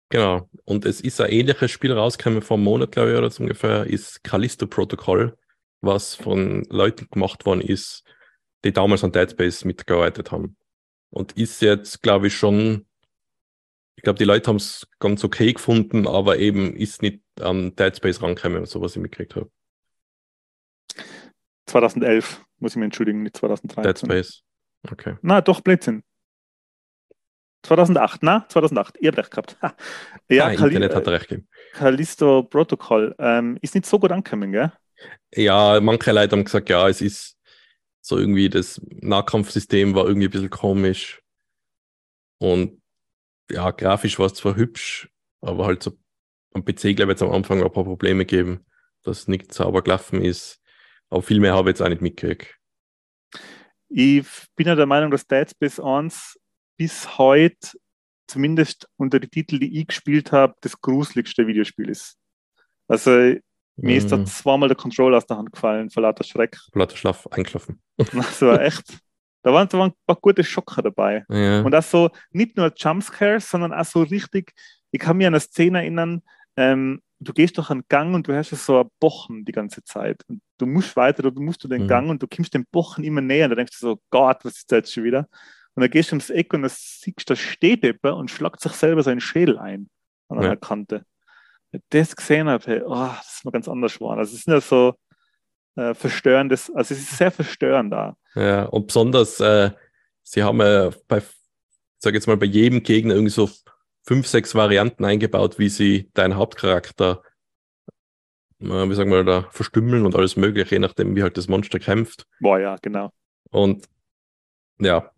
Genau. 0.09 0.49
Und 0.65 0.85
es 0.85 0.99
ist 0.99 1.21
ein 1.21 1.31
ähnliches 1.31 1.71
Spiel 1.71 1.93
rausgekommen 1.93 2.41
vor 2.41 2.57
einem 2.57 2.65
Monat, 2.65 2.91
glaube 2.91 3.11
ich, 3.11 3.17
oder 3.17 3.29
so 3.29 3.43
ungefähr, 3.43 3.85
ist 3.85 4.23
Callisto 4.25 4.67
Protocol, 4.67 5.37
was 5.79 6.15
von 6.15 6.65
Leuten 6.69 7.07
gemacht 7.09 7.45
worden 7.45 7.61
ist, 7.61 8.03
die 8.65 8.73
damals 8.73 9.05
an 9.05 9.13
Dead 9.13 9.31
Space 9.31 9.63
mitgearbeitet 9.63 10.31
haben. 10.31 10.57
Und 11.11 11.33
ist 11.33 11.61
jetzt, 11.61 12.01
glaube 12.01 12.27
ich, 12.27 12.35
schon, 12.35 12.85
ich 13.95 14.03
glaube, 14.03 14.17
die 14.17 14.25
Leute 14.25 14.47
haben 14.47 14.55
es 14.55 14.87
ganz 14.99 15.23
okay 15.23 15.53
gefunden, 15.53 16.07
aber 16.07 16.39
eben 16.39 16.75
ist 16.75 17.01
nicht 17.01 17.21
an 17.39 17.75
Dead 17.75 17.95
Space 17.95 18.21
rangekommen, 18.21 18.65
so 18.65 18.81
was 18.81 18.95
ich 18.95 19.01
mitgekriegt 19.01 19.35
habe. 19.35 19.51
2011, 21.67 22.43
muss 22.59 22.71
ich 22.71 22.77
mir 22.77 22.85
entschuldigen, 22.85 23.23
nicht 23.23 23.37
2013. 23.37 23.83
Dead 23.83 23.99
Space. 23.99 24.43
Okay. 24.89 25.17
Na, 25.21 25.41
doch, 25.41 25.61
Blödsinn. 25.61 26.03
2008, 27.63 28.23
na? 28.23 28.45
2008. 28.49 28.97
Ihr 29.01 29.09
habt 29.09 29.19
recht 29.19 29.31
gehabt. 29.31 29.57
Ha. 29.61 29.75
Ja, 30.29 30.47
ah, 30.47 30.55
Kali 30.55 30.75
Internet 30.75 30.95
hat 30.95 31.07
recht 31.07 31.27
gegeben. 31.27 31.47
Callisto 31.73 32.43
Protocol 32.43 33.15
ähm, 33.19 33.57
ist 33.61 33.75
nicht 33.75 33.85
so 33.85 33.99
gut 33.99 34.11
angekommen, 34.11 34.51
gell? 34.51 34.71
Ja, 35.35 35.79
manche 35.79 36.11
Leute 36.11 36.35
haben 36.35 36.43
gesagt, 36.43 36.69
ja, 36.69 36.87
es 36.89 37.01
ist 37.01 37.37
so 38.11 38.17
irgendwie 38.19 38.49
das 38.49 38.79
Nahkampfsystem 38.89 39.95
war 39.95 40.05
irgendwie 40.05 40.27
ein 40.27 40.31
bisschen 40.31 40.49
komisch. 40.49 41.21
Und 42.39 42.81
ja, 43.49 43.71
grafisch 43.71 44.19
war 44.19 44.27
es 44.27 44.33
zwar 44.33 44.55
hübsch, 44.55 45.09
aber 45.41 45.65
halt 45.65 45.81
so 45.81 45.97
am 46.53 46.63
PC, 46.63 46.95
glaube 46.95 47.03
ich, 47.03 47.09
jetzt 47.09 47.23
am 47.23 47.31
Anfang 47.31 47.63
ein 47.63 47.71
paar 47.71 47.85
Probleme 47.85 48.25
gegeben, 48.25 48.65
dass 49.03 49.19
es 49.19 49.27
nicht 49.27 49.53
sauber 49.53 49.81
gelaufen 49.81 50.21
ist. 50.21 50.61
Aber 51.09 51.21
viel 51.21 51.39
mehr 51.39 51.53
habe 51.53 51.69
ich 51.69 51.73
jetzt 51.73 51.81
auch 51.81 51.89
nicht 51.89 52.01
mitgekriegt. 52.01 52.57
Ich 53.87 54.27
bin 54.55 54.67
ja 54.67 54.75
der 54.75 54.85
Meinung, 54.85 55.11
dass 55.11 55.27
Dead 55.27 55.49
Space 55.49 55.79
1 55.79 56.37
bis 56.77 57.17
heute, 57.17 57.77
zumindest 58.27 58.89
unter 58.97 59.19
die 59.19 59.27
Titel, 59.27 59.59
die 59.59 59.79
ich 59.79 59.87
gespielt 59.87 60.31
habe, 60.31 60.55
das 60.61 60.79
gruseligste 60.79 61.47
Videospiel 61.47 61.89
ist. 61.89 62.17
Also 62.87 63.37
mir 63.81 63.97
ist 63.97 64.11
da 64.11 64.17
mhm. 64.17 64.25
zweimal 64.25 64.69
der 64.69 64.77
Controller 64.77 65.17
aus 65.17 65.25
der 65.25 65.37
Hand 65.37 65.51
gefallen, 65.51 65.89
vor 65.89 66.03
lauter 66.03 66.23
Schreck. 66.23 66.57
Vor 66.71 66.79
lauter 66.79 66.95
Schlaf, 66.95 67.27
eingeschlafen. 67.27 67.81
Das 67.97 68.41
war 68.41 68.61
echt. 68.61 68.97
Da 69.43 69.51
waren, 69.51 69.67
da 69.67 69.79
waren 69.79 69.91
ein 69.91 69.95
paar 70.05 70.17
gute 70.17 70.43
Schocker 70.43 70.83
dabei. 70.83 71.25
Ja. 71.29 71.61
Und 71.61 71.73
auch 71.73 71.83
so 71.83 72.09
nicht 72.31 72.57
nur 72.57 72.71
Jumpscares, 72.75 73.49
sondern 73.49 73.73
auch 73.73 73.85
so 73.85 74.03
richtig, 74.03 74.53
ich 74.91 74.99
kann 74.99 75.17
mich 75.17 75.25
an 75.25 75.33
eine 75.33 75.39
Szene 75.39 75.79
erinnern, 75.79 76.21
ähm, 76.57 77.01
du 77.19 77.33
gehst 77.33 77.57
durch 77.57 77.69
einen 77.69 77.83
Gang 77.87 78.13
und 78.13 78.27
du 78.27 78.35
hast 78.35 78.49
so 78.49 78.81
ein 78.81 78.89
Bochen 78.99 79.45
die 79.45 79.51
ganze 79.51 79.83
Zeit. 79.83 80.21
Und 80.27 80.41
du 80.57 80.65
musst 80.65 80.95
weiter, 80.95 81.23
du 81.23 81.41
musst 81.41 81.63
du 81.63 81.67
den 81.67 81.83
mhm. 81.83 81.87
Gang 81.87 82.09
und 82.09 82.21
du 82.21 82.27
kommst 82.27 82.53
dem 82.53 82.65
Bochen 82.71 83.03
immer 83.03 83.21
näher. 83.21 83.45
Und 83.45 83.51
da 83.51 83.55
denkst 83.55 83.79
du 83.79 83.87
so, 83.87 84.01
Gott, 84.09 84.43
was 84.43 84.57
ist 84.57 84.71
das 84.71 84.77
jetzt 84.77 84.93
schon 84.93 85.03
wieder? 85.03 85.27
Und 85.73 85.81
dann 85.81 85.89
gehst 85.89 86.11
du 86.11 86.15
ums 86.15 86.29
Eck 86.29 86.53
und 86.53 86.63
dann 86.63 86.71
siehst 86.71 87.29
du, 87.29 87.33
da 87.33 87.35
steht 87.35 87.83
jemand 87.83 88.19
und 88.19 88.31
schlagt 88.31 88.59
sich 88.59 88.73
selber 88.73 89.03
seinen 89.03 89.21
Schädel 89.21 89.57
ein 89.57 89.89
an 90.27 90.39
einer 90.39 90.49
ja. 90.49 90.55
Kante. 90.55 91.05
Das 91.89 92.15
gesehen 92.15 92.49
habe, 92.49 92.65
hey, 92.65 92.81
oh, 92.85 93.09
das 93.17 93.35
ist 93.35 93.45
mal 93.45 93.51
ganz 93.51 93.67
anders 93.67 93.93
geworden. 93.93 94.19
Also 94.19 94.33
es 94.33 94.39
ist 94.39 94.47
ja 94.47 94.59
so 94.59 94.95
äh, 95.75 95.93
verstörendes, 95.93 96.69
also 96.73 96.93
es 96.93 97.01
ist 97.01 97.17
sehr 97.17 97.31
verstörend 97.31 97.93
da. 97.93 98.15
Ja, 98.35 98.65
und 98.65 98.87
besonders, 98.87 99.39
äh, 99.39 99.71
sie 100.23 100.43
haben 100.43 100.59
äh, 100.59 100.91
bei, 101.07 101.21
sag 101.97 102.13
jetzt 102.13 102.27
mal, 102.27 102.37
bei 102.37 102.45
jedem 102.45 102.83
Gegner 102.83 103.13
irgendwie 103.13 103.31
so 103.31 103.49
fünf, 104.03 104.27
sechs 104.27 104.55
Varianten 104.55 105.05
eingebaut, 105.05 105.59
wie 105.59 105.69
sie 105.69 106.09
deinen 106.13 106.35
Hauptcharakter, 106.35 107.23
äh, 108.59 108.65
wie 108.65 108.95
sagen 108.95 109.11
wir 109.11 109.23
da, 109.23 109.47
verstümmeln 109.51 110.05
und 110.05 110.15
alles 110.15 110.35
mögliche, 110.35 110.75
je 110.75 110.79
nachdem, 110.79 111.15
wie 111.15 111.23
halt 111.23 111.37
das 111.37 111.47
Monster 111.47 111.79
kämpft. 111.79 112.27
Boah, 112.39 112.59
ja, 112.59 112.75
genau. 112.81 113.11
Und 113.49 113.87
ja, 114.79 115.11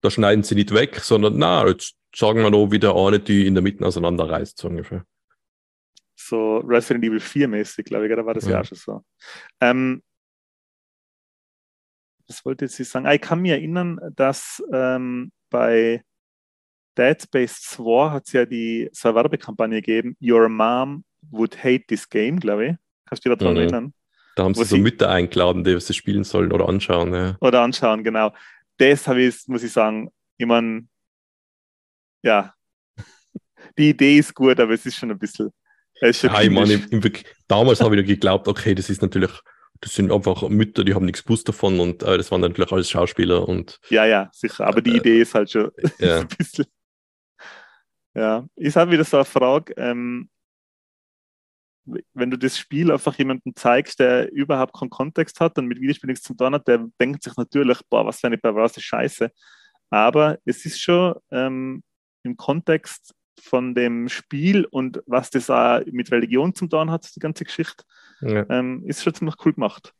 da 0.00 0.10
schneiden 0.10 0.44
sie 0.44 0.54
nicht 0.54 0.72
weg, 0.72 1.00
sondern 1.00 1.38
na, 1.38 1.66
jetzt 1.66 1.96
sagen 2.14 2.40
wir 2.40 2.50
noch, 2.50 2.70
wie 2.70 2.78
der 2.78 2.94
eine 2.94 3.18
die 3.18 3.46
in 3.46 3.54
der 3.54 3.62
Mitte 3.62 3.84
auseinanderreißt, 3.84 4.58
so 4.58 4.68
ungefähr. 4.68 5.04
So 6.28 6.58
Resident 6.58 7.04
Evil 7.04 7.20
4 7.20 7.48
mäßig, 7.48 7.86
glaube 7.86 8.06
ich, 8.06 8.14
da 8.14 8.24
war 8.26 8.34
das 8.34 8.44
ja, 8.44 8.58
ja 8.58 8.64
schon 8.64 8.76
so. 8.76 9.04
Ähm, 9.60 10.02
was 12.26 12.44
wollte 12.44 12.66
ich 12.66 12.72
sagen? 12.72 13.06
Ah, 13.06 13.14
ich 13.14 13.20
kann 13.20 13.40
mich 13.40 13.52
erinnern, 13.52 13.98
dass 14.14 14.62
ähm, 14.72 15.32
bei 15.48 16.04
Dead 16.98 17.22
Space 17.22 17.62
2 17.62 18.10
hat 18.10 18.26
es 18.26 18.32
ja 18.32 18.44
die 18.44 18.90
so 18.92 19.14
Werbekampagne 19.14 19.80
gegeben, 19.80 20.16
Your 20.20 20.48
Mom 20.48 21.04
would 21.30 21.56
hate 21.56 21.86
this 21.86 22.08
game, 22.08 22.38
glaube 22.38 22.66
ich. 22.66 22.76
Kannst 23.06 23.24
du 23.24 23.30
dich 23.30 23.38
daran 23.38 23.54
mhm. 23.54 23.60
erinnern? 23.60 23.94
Da 24.36 24.44
haben 24.44 24.54
sie 24.54 24.64
so 24.64 24.76
Mütter 24.76 25.10
eingeladen, 25.10 25.64
die 25.64 25.80
sie 25.80 25.94
spielen 25.94 26.24
sollen 26.24 26.52
oder 26.52 26.68
anschauen. 26.68 27.12
Ja. 27.12 27.36
Oder 27.40 27.62
anschauen, 27.62 28.04
genau. 28.04 28.32
Das 28.76 29.08
habe 29.08 29.22
ich, 29.22 29.48
muss 29.48 29.62
ich 29.62 29.72
sagen, 29.72 30.10
ich 30.36 30.46
meine, 30.46 30.86
ja, 32.22 32.54
die 33.78 33.90
Idee 33.90 34.18
ist 34.18 34.34
gut, 34.34 34.60
aber 34.60 34.74
es 34.74 34.86
ist 34.86 34.96
schon 34.96 35.10
ein 35.10 35.18
bisschen. 35.18 35.50
Schon 36.12 36.30
ja, 36.30 36.42
ich 36.42 36.50
meine, 36.50 36.80
damals 37.48 37.80
habe 37.80 37.98
ich 37.98 38.06
geglaubt, 38.06 38.46
okay, 38.48 38.74
das 38.74 38.88
ist 38.88 39.02
natürlich, 39.02 39.32
das 39.80 39.94
sind 39.94 40.12
einfach 40.12 40.48
Mütter, 40.48 40.84
die 40.84 40.94
haben 40.94 41.04
nichts 41.04 41.24
gewusst 41.24 41.48
davon 41.48 41.80
und 41.80 42.02
äh, 42.02 42.16
das 42.16 42.30
waren 42.30 42.40
natürlich 42.40 42.72
alles 42.72 42.90
Schauspieler 42.90 43.48
und. 43.48 43.80
Ja, 43.90 44.04
ja, 44.04 44.30
sicher. 44.32 44.66
Aber 44.66 44.80
die 44.80 44.92
äh, 44.92 44.96
Idee 44.98 45.20
ist 45.20 45.34
halt 45.34 45.50
schon 45.50 45.70
ja. 45.98 46.20
ein 46.20 46.28
bisschen. 46.28 46.66
Ja, 48.14 48.46
ist 48.56 48.76
halt 48.76 48.90
wieder 48.90 49.04
so 49.04 49.18
eine 49.18 49.24
Frage, 49.24 49.74
ähm, 49.76 50.28
wenn 52.14 52.30
du 52.30 52.36
das 52.36 52.58
Spiel 52.58 52.90
einfach 52.90 53.16
jemandem 53.16 53.54
zeigst, 53.54 54.00
der 54.00 54.30
überhaupt 54.32 54.74
keinen 54.78 54.90
Kontext 54.90 55.40
hat 55.40 55.58
und 55.58 55.66
mit 55.66 55.80
Videospielen 55.80 56.12
nichts 56.12 56.26
zu 56.26 56.34
tun 56.34 56.54
hat, 56.54 56.68
der 56.68 56.86
denkt 57.00 57.22
sich 57.22 57.36
natürlich, 57.36 57.80
boah, 57.88 58.06
was 58.06 58.20
für 58.20 58.26
eine 58.26 58.38
perverse 58.38 58.80
Scheiße. 58.80 59.30
Aber 59.90 60.38
es 60.44 60.64
ist 60.66 60.80
schon 60.80 61.14
ähm, 61.30 61.82
im 62.24 62.36
Kontext 62.36 63.14
von 63.40 63.74
dem 63.74 64.08
Spiel 64.08 64.64
und 64.64 65.02
was 65.06 65.30
das 65.30 65.50
auch 65.50 65.80
mit 65.86 66.10
Religion 66.10 66.54
zu 66.54 66.66
tun 66.66 66.90
hat, 66.90 67.14
die 67.14 67.20
ganze 67.20 67.44
Geschichte, 67.44 67.84
ja. 68.20 68.46
ähm, 68.50 68.84
ist 68.86 69.02
schon 69.02 69.14
ziemlich 69.14 69.36
cool 69.44 69.52
gemacht. 69.52 69.92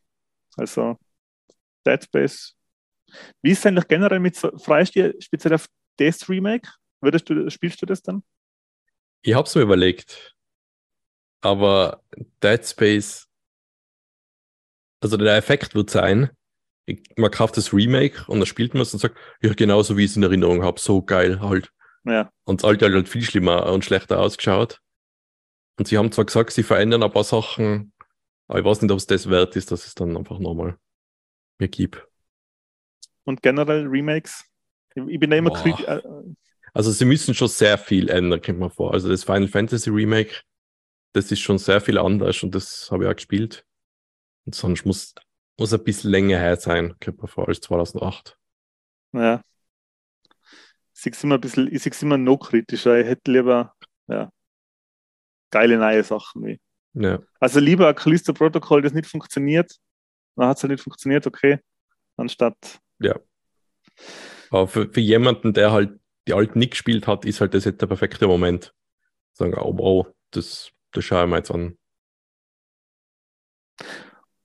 Also 0.57 0.99
Dead 1.87 2.03
Space. 2.03 2.55
Wie 3.43 3.53
ist 3.53 3.61
es 3.61 3.67
eigentlich 3.67 3.89
generell 3.89 4.21
mit 4.21 4.37
Freistier, 4.37 5.15
speziell 5.21 5.55
auf 5.55 5.67
das 5.97 6.29
Remake? 6.29 6.69
Würdest 7.01 7.29
du, 7.31 7.49
spielst 7.51 7.81
du 7.81 7.87
das 7.87 8.03
dann? 8.03 8.23
Ich 9.23 9.35
habe 9.35 9.47
es 9.47 9.55
mir 9.55 9.63
überlegt, 9.63 10.35
aber 11.41 12.03
Dead 12.43 12.65
Space, 12.65 13.27
also 15.01 15.17
der 15.17 15.37
Effekt 15.37 15.75
wird 15.75 15.91
sein, 15.91 16.31
man 17.17 17.31
kauft 17.31 17.57
das 17.57 17.73
Remake 17.73 18.25
und 18.29 18.39
dann 18.39 18.47
spielt 18.47 18.75
man 18.75 18.83
es 18.83 18.93
und 18.93 19.01
sagt, 19.01 19.17
ja, 19.43 19.53
genauso 19.53 19.97
wie 19.97 20.05
ich 20.05 20.13
es 20.13 20.17
in 20.17 20.23
Erinnerung 20.23 20.63
habe, 20.63 20.81
so 20.81 21.03
geil 21.03 21.41
halt. 21.41 21.71
Ja. 22.09 22.31
Und 22.45 22.63
das 22.63 22.69
alte 22.69 22.87
hat 22.87 22.93
halt 22.93 23.09
viel 23.09 23.23
schlimmer 23.23 23.67
und 23.67 23.85
schlechter 23.85 24.21
ausgeschaut. 24.21 24.81
Und 25.79 25.87
sie 25.89 25.99
haben 25.99 26.11
zwar 26.11 26.25
gesagt, 26.25 26.53
sie 26.53 26.63
verändern 26.63 27.03
ein 27.03 27.13
paar 27.13 27.25
Sachen, 27.25 27.93
aber 28.49 28.59
ich 28.59 28.65
weiß 28.65 28.83
nicht, 28.83 28.91
ob 28.91 28.99
es 28.99 29.07
das 29.07 29.29
wert 29.29 29.55
ist, 29.57 29.71
dass 29.71 29.87
es 29.87 29.95
dann 29.95 30.17
einfach 30.17 30.39
nochmal 30.39 30.79
mir 31.59 31.69
gibt. 31.69 32.07
Und 33.25 33.43
generell 33.43 33.87
Remakes? 33.87 34.45
Ich 34.95 35.21
bin 35.21 35.31
da 35.31 35.37
immer 35.37 35.51
kritisch. 35.51 35.87
Äh, 35.87 36.01
also 36.73 36.91
sie 36.91 37.05
müssen 37.05 37.35
schon 37.35 37.49
sehr 37.49 37.79
viel 37.79 38.09
ändern, 38.09 38.41
kommt 38.41 38.59
man 38.59 38.71
vor. 38.71 38.93
Also 38.93 39.09
das 39.09 39.25
Final 39.25 39.49
Fantasy 39.49 39.91
Remake, 39.91 40.43
das 41.13 41.31
ist 41.31 41.41
schon 41.41 41.59
sehr 41.59 41.81
viel 41.81 41.99
anders 41.99 42.43
und 42.43 42.55
das 42.55 42.91
habe 42.91 43.05
ich 43.05 43.11
auch 43.11 43.17
gespielt. 43.17 43.65
Und 44.47 44.55
sonst 44.55 44.87
muss, 44.87 45.15
muss 45.59 45.73
ein 45.73 45.85
bisschen 45.85 46.11
länger 46.11 46.39
her 46.39 46.57
sein, 46.57 46.95
kommt 47.03 47.19
man 47.19 47.29
vor, 47.29 47.49
als 47.49 47.61
2008. 47.61 48.39
Ja. 49.13 49.43
Ich 51.05 51.15
sehe 51.15 51.23
immer 51.23 51.37
ein 51.37 51.41
bisschen, 51.41 51.73
ich 51.73 51.83
sehe 51.83 51.93
es 51.93 52.03
immer 52.03 52.19
noch 52.19 52.39
kritischer. 52.39 52.99
Ich 52.99 53.07
hätte 53.07 53.31
lieber, 53.31 53.75
ja, 54.09 54.31
geile 55.51 55.79
neue 55.79 56.03
Sachen 56.03 56.45
wie. 56.45 56.61
Ja. 56.95 57.21
Also 57.39 57.61
lieber 57.61 57.89
ein 57.89 57.95
Callisto-Protokoll, 57.95 58.83
das 58.83 58.93
nicht 58.93 59.09
funktioniert, 59.09 59.77
dann 60.37 60.49
hat 60.49 60.57
es 60.57 60.63
halt 60.63 60.73
nicht 60.73 60.83
funktioniert, 60.83 61.27
okay, 61.27 61.61
anstatt. 62.17 62.81
Ja. 62.99 63.19
Aber 64.51 64.67
für, 64.67 64.91
für 64.91 65.01
jemanden, 65.01 65.53
der 65.53 65.73
halt 65.73 66.01
die 66.27 66.35
alten 66.35 66.59
nicht 66.59 66.73
gespielt 66.73 67.07
hat, 67.07 67.25
ist 67.25 67.41
halt 67.41 67.55
das 67.55 67.65
jetzt 67.65 67.81
der 67.81 67.87
perfekte 67.87 68.27
Moment. 68.27 68.75
Sagen, 69.33 69.55
oh 69.55 69.77
wow, 69.79 70.07
das, 70.31 70.73
das 70.93 71.05
schaue 71.05 71.25
ich 71.25 71.31
mir 71.31 71.37
jetzt 71.37 71.51
an. 71.51 71.79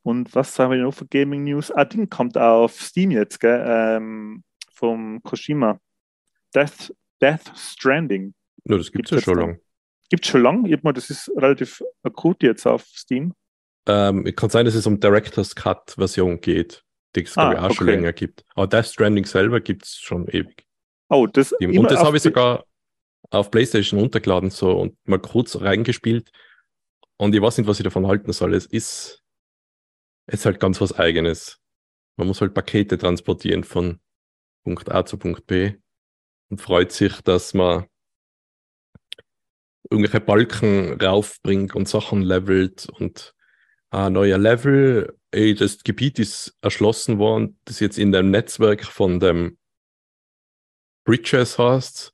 Und 0.04 0.36
was 0.36 0.60
haben 0.60 0.72
wir 0.72 0.82
noch 0.82 0.94
für 0.94 1.08
Gaming 1.08 1.46
News? 1.46 1.72
Ah, 1.72 1.86
Ding 1.86 2.10
kommt 2.10 2.38
auf 2.38 2.80
Steam 2.80 3.12
jetzt, 3.12 3.40
gell? 3.40 3.64
Ähm, 3.66 4.44
vom 4.72 5.24
Koshima. 5.24 5.80
Death, 6.56 6.94
Death 7.22 7.52
Stranding. 7.56 8.34
No, 8.66 8.78
das 8.78 8.92
gibt 8.92 9.12
es 9.12 9.12
ja 9.12 9.22
schon 9.22 9.40
lange. 9.40 9.60
Gibt 10.10 10.26
es 10.26 10.32
schon 10.32 10.44
lange? 10.44 10.70
Ich 10.70 10.84
mal, 10.84 10.94
das 10.94 11.10
ist 11.10 11.32
relativ 11.36 11.82
akut 12.04 12.44
jetzt 12.44 12.66
auf 12.66 12.84
Steam. 12.84 13.34
Ähm, 13.88 14.24
kann 14.36 14.50
sein, 14.50 14.66
dass 14.66 14.76
es 14.76 14.88
um 14.88 15.00
Director's 15.00 15.56
Cut-Version 15.56 16.40
geht, 16.40 16.84
die 17.16 17.24
es, 17.24 17.34
glaube 17.34 17.50
ah, 17.50 17.54
ich, 17.54 17.60
auch 17.60 17.66
okay. 17.66 17.76
schon 17.76 17.88
länger 17.88 18.14
gibt. 18.14 18.46
Aber 18.56 18.68
Death 18.68 18.86
Stranding 18.86 19.26
selber 19.26 19.60
gibt 19.60 19.86
es 19.86 19.98
schon 19.98 20.28
ewig. 20.28 20.66
Oh, 21.10 21.28
das 21.28 21.52
Und 21.52 21.92
das 21.92 22.00
habe 22.00 22.18
ich 22.18 22.24
sogar 22.24 22.66
auf 23.30 23.52
PlayStation 23.52 24.00
runtergeladen 24.00 24.50
so 24.50 24.72
und 24.72 24.96
mal 25.08 25.20
kurz 25.20 25.60
reingespielt. 25.60 26.32
Und 27.18 27.36
ich 27.36 27.42
weiß 27.42 27.58
nicht, 27.58 27.68
was 27.68 27.80
ich 27.80 27.84
davon 27.84 28.08
halten 28.08 28.32
soll. 28.32 28.54
Es 28.54 28.66
ist, 28.66 29.24
es 30.28 30.40
ist 30.40 30.46
halt 30.46 30.60
ganz 30.60 30.80
was 30.82 30.98
Eigenes. 30.98 31.60
Man 32.16 32.28
muss 32.28 32.42
halt 32.42 32.54
Pakete 32.54 32.98
transportieren 32.98 33.64
von 33.64 34.00
Punkt 34.64 34.92
A 34.92 35.06
zu 35.06 35.18
Punkt 35.18 35.46
B 35.48 35.74
und 36.54 36.62
freut 36.62 36.92
sich, 36.92 37.20
dass 37.22 37.56
man 37.56 37.88
irgendwelche 39.90 40.20
Balken 40.20 41.02
raufbringt 41.02 41.76
und 41.76 41.90
Sachen 41.90 42.22
levelt 42.22 42.88
und 43.00 43.34
ein 43.90 44.14
neuer 44.14 44.38
Level. 44.38 45.18
Ey, 45.32 45.56
das 45.56 45.84
Gebiet 45.84 46.20
ist 46.20 46.56
erschlossen 46.62 47.18
worden, 47.18 47.58
das 47.66 47.80
jetzt 47.80 47.98
in 47.98 48.12
dem 48.12 48.30
Netzwerk 48.30 48.86
von 48.86 49.20
dem 49.20 49.58
Bridges 51.06 51.58
heißt. 51.58 52.14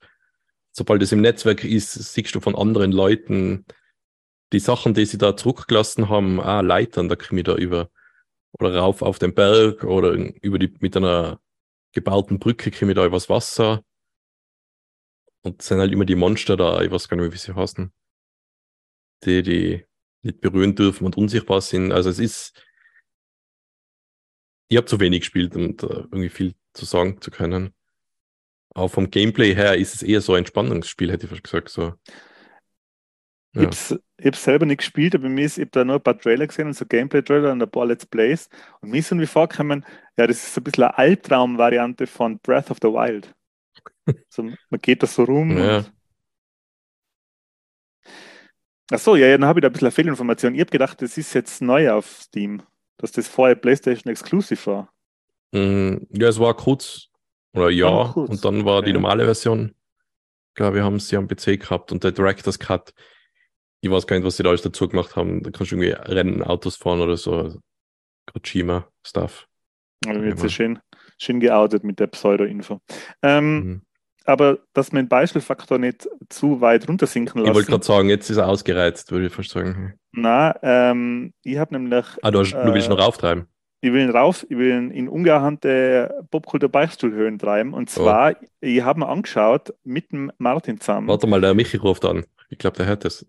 Sobald 0.72 1.02
es 1.02 1.12
im 1.12 1.20
Netzwerk 1.20 1.62
ist, 1.62 1.92
siehst 1.92 2.34
du 2.34 2.40
von 2.40 2.54
anderen 2.54 2.92
Leuten 2.92 3.66
die 4.54 4.58
Sachen, 4.58 4.94
die 4.94 5.04
sie 5.04 5.18
da 5.18 5.36
zurückgelassen 5.36 6.08
haben, 6.08 6.40
ah, 6.40 6.62
Leitern, 6.62 7.10
da 7.10 7.16
komme 7.16 7.40
ich 7.40 7.44
da 7.44 7.56
über 7.56 7.90
oder 8.58 8.74
rauf 8.74 9.02
auf 9.02 9.18
den 9.18 9.34
Berg 9.34 9.84
oder 9.84 10.12
über 10.12 10.58
die, 10.58 10.74
mit 10.80 10.96
einer 10.96 11.40
gebauten 11.92 12.38
Brücke 12.38 12.70
komme 12.70 12.92
ich 12.92 12.96
da 12.96 13.04
übers 13.04 13.28
Wasser. 13.28 13.84
Und 15.42 15.62
sind 15.62 15.78
halt 15.78 15.92
immer 15.92 16.04
die 16.04 16.16
Monster 16.16 16.56
da, 16.56 16.82
ich 16.82 16.90
weiß 16.90 17.08
gar 17.08 17.16
nicht 17.16 17.24
mehr, 17.24 17.32
wie 17.32 17.38
sie 17.38 17.54
heißen, 17.54 17.92
die, 19.24 19.42
die 19.42 19.84
nicht 20.22 20.40
berühren 20.40 20.74
dürfen 20.74 21.06
und 21.06 21.16
unsichtbar 21.16 21.60
sind. 21.60 21.92
Also 21.92 22.10
es 22.10 22.18
ist, 22.18 22.62
ich 24.68 24.76
habe 24.76 24.86
zu 24.86 25.00
wenig 25.00 25.20
gespielt, 25.20 25.56
um 25.56 25.76
da 25.76 25.88
irgendwie 25.88 26.28
viel 26.28 26.54
zu 26.74 26.84
sagen 26.84 27.20
zu 27.20 27.30
können. 27.30 27.74
Aber 28.74 28.88
vom 28.88 29.10
Gameplay 29.10 29.54
her 29.54 29.76
ist 29.76 29.94
es 29.94 30.02
eher 30.02 30.20
so 30.20 30.34
ein 30.34 30.40
Entspannungsspiel, 30.40 31.10
hätte 31.10 31.24
ich 31.24 31.30
fast 31.30 31.44
gesagt. 31.44 31.68
So. 31.70 31.94
Ja. 33.54 33.68
Ich 33.68 33.90
habe 33.90 34.00
es 34.18 34.44
selber 34.44 34.66
nicht 34.66 34.78
gespielt, 34.78 35.14
aber 35.14 35.28
mir 35.28 35.44
ist, 35.44 35.58
ich 35.58 35.62
habe 35.62 35.70
da 35.72 35.84
nur 35.84 35.96
ein 35.96 36.02
paar 36.02 36.18
Trailer 36.18 36.46
gesehen 36.46 36.68
und 36.68 36.74
so 36.74 36.86
Gameplay-Trailer 36.86 37.50
und 37.50 37.62
ein 37.62 37.70
paar 37.70 37.86
Let's 37.86 38.06
Plays. 38.06 38.48
Und 38.80 38.90
mir 38.90 38.98
ist 38.98 39.10
irgendwie 39.10 39.26
vorgekommen, 39.26 39.84
ja, 40.16 40.26
das 40.26 40.36
ist 40.36 40.54
so 40.54 40.60
ein 40.60 40.64
bisschen 40.64 40.84
eine 40.84 40.98
Albtraum-Variante 40.98 42.06
von 42.06 42.38
Breath 42.38 42.70
of 42.70 42.78
the 42.80 42.88
Wild. 42.88 43.34
also, 44.36 44.54
man 44.70 44.80
geht 44.80 45.02
da 45.02 45.06
so 45.06 45.24
rum. 45.24 45.56
Ja. 45.56 45.84
Achso, 48.90 49.14
ja, 49.14 49.28
ja, 49.28 49.38
dann 49.38 49.46
habe 49.46 49.60
ich 49.60 49.62
da 49.62 49.68
ein 49.68 49.72
bisschen 49.72 49.90
Fehlinformation. 49.90 50.54
Ich 50.54 50.60
habe 50.60 50.70
gedacht, 50.70 51.00
das 51.00 51.16
ist 51.16 51.32
jetzt 51.34 51.62
neu 51.62 51.90
auf 51.92 52.06
Steam, 52.22 52.62
dass 52.96 53.12
das 53.12 53.28
vorher 53.28 53.54
PlayStation 53.54 54.10
Exclusive 54.10 54.66
war. 54.66 54.92
Mm, 55.52 56.06
ja, 56.10 56.28
es 56.28 56.40
war 56.40 56.54
kurz, 56.54 57.08
oder 57.52 57.70
ja, 57.70 58.12
oh, 58.14 58.22
und 58.22 58.44
dann 58.44 58.64
war 58.64 58.82
die 58.82 58.92
normale 58.92 59.24
Version. 59.24 59.74
Ich 60.48 60.54
glaube, 60.54 60.76
wir 60.76 60.84
haben 60.84 60.98
sie 60.98 61.16
am 61.16 61.28
PC 61.28 61.60
gehabt 61.60 61.92
und 61.92 62.02
der 62.02 62.10
Director's 62.10 62.58
Cut 62.58 62.92
ich 63.80 63.90
weiß 63.90 64.06
gar 64.06 64.16
nicht, 64.16 64.26
was 64.26 64.36
sie 64.36 64.42
da 64.42 64.50
alles 64.50 64.62
dazu 64.62 64.88
gemacht 64.88 65.16
haben. 65.16 65.42
Da 65.42 65.50
kannst 65.50 65.72
du 65.72 65.76
irgendwie 65.76 65.92
Rennen, 65.92 66.42
Autos 66.42 66.76
fahren 66.76 67.00
oder 67.00 67.16
so. 67.16 67.58
Kojima-Stuff. 68.32 69.46
Also 70.06 70.22
jetzt 70.22 70.44
ist 70.44 70.52
schön, 70.52 70.78
schön 71.18 71.40
geoutet 71.40 71.84
mit 71.84 71.98
der 71.98 72.06
Pseudo-Info. 72.06 72.80
Ähm, 73.22 73.54
mhm. 73.54 73.82
Aber 74.24 74.58
dass 74.74 74.92
man 74.92 75.04
den 75.04 75.08
Beispielfaktor 75.08 75.78
nicht 75.78 76.08
zu 76.28 76.60
weit 76.60 76.88
runtersinken 76.88 77.40
lassen. 77.40 77.50
Ich 77.50 77.54
wollte 77.54 77.70
gerade 77.70 77.84
sagen, 77.84 78.08
jetzt 78.08 78.30
ist 78.30 78.36
er 78.36 78.48
ausgereizt, 78.48 79.10
würde 79.12 79.26
ich 79.26 79.32
fast 79.32 79.50
sagen. 79.50 79.94
Na, 80.12 80.54
ähm, 80.62 81.32
ich 81.42 81.58
habe 81.58 81.74
nämlich. 81.74 82.04
Ah, 82.22 82.30
du, 82.30 82.40
hast, 82.40 82.52
äh, 82.52 82.64
du 82.64 82.74
willst 82.74 82.88
ihn 82.88 82.94
noch 82.94 83.04
auftreiben. 83.04 83.46
Ich 83.82 83.92
will 83.92 84.02
ihn 84.02 84.10
rauf, 84.10 84.44
ich 84.50 84.58
will 84.58 84.68
ihn 84.68 84.90
in 84.90 85.08
ungeahnte 85.08 86.26
Popkultur-Beichtstuhlhöhen 86.30 87.38
treiben. 87.38 87.72
Und 87.72 87.88
oh. 87.90 88.02
zwar, 88.02 88.32
oh. 88.32 88.46
ich 88.60 88.82
habe 88.82 89.00
mir 89.00 89.08
angeschaut 89.08 89.72
mit 89.84 90.12
dem 90.12 90.30
Martin 90.36 90.78
zusammen. 90.80 91.08
Warte 91.08 91.26
mal, 91.26 91.40
der 91.40 91.54
Michi 91.54 91.78
ruft 91.78 92.04
an. 92.04 92.26
Ich 92.50 92.58
glaube, 92.58 92.76
der 92.76 92.86
hört 92.86 93.04
das. 93.04 93.24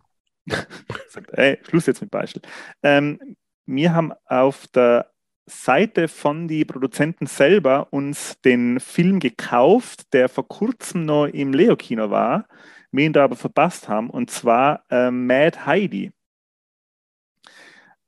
Sagt, 1.07 1.31
ey, 1.37 1.59
Schluss 1.63 1.85
jetzt 1.85 2.01
mit 2.01 2.11
Beispiel. 2.11 2.41
Ähm, 2.83 3.37
wir 3.65 3.93
haben 3.93 4.11
auf 4.25 4.67
der 4.67 5.11
Seite 5.52 6.08
von 6.08 6.47
den 6.47 6.66
Produzenten 6.66 7.28
selber 7.28 7.88
uns 7.91 8.39
den 8.41 8.80
Film 8.80 9.20
gekauft, 9.20 10.14
der 10.14 10.30
vor 10.30 10.47
kurzem 10.47 11.06
noch 11.06 11.26
im 11.26 11.54
Leo-Kino 11.54 12.10
war, 12.10 12.47
wir 12.91 13.06
ihn 13.06 13.14
da 13.14 13.24
aber 13.24 13.36
verpasst 13.36 13.88
haben, 13.88 14.10
und 14.10 14.32
zwar 14.32 14.84
äh, 14.89 15.12
Mad 15.12 15.66
Heidi. 15.66 16.12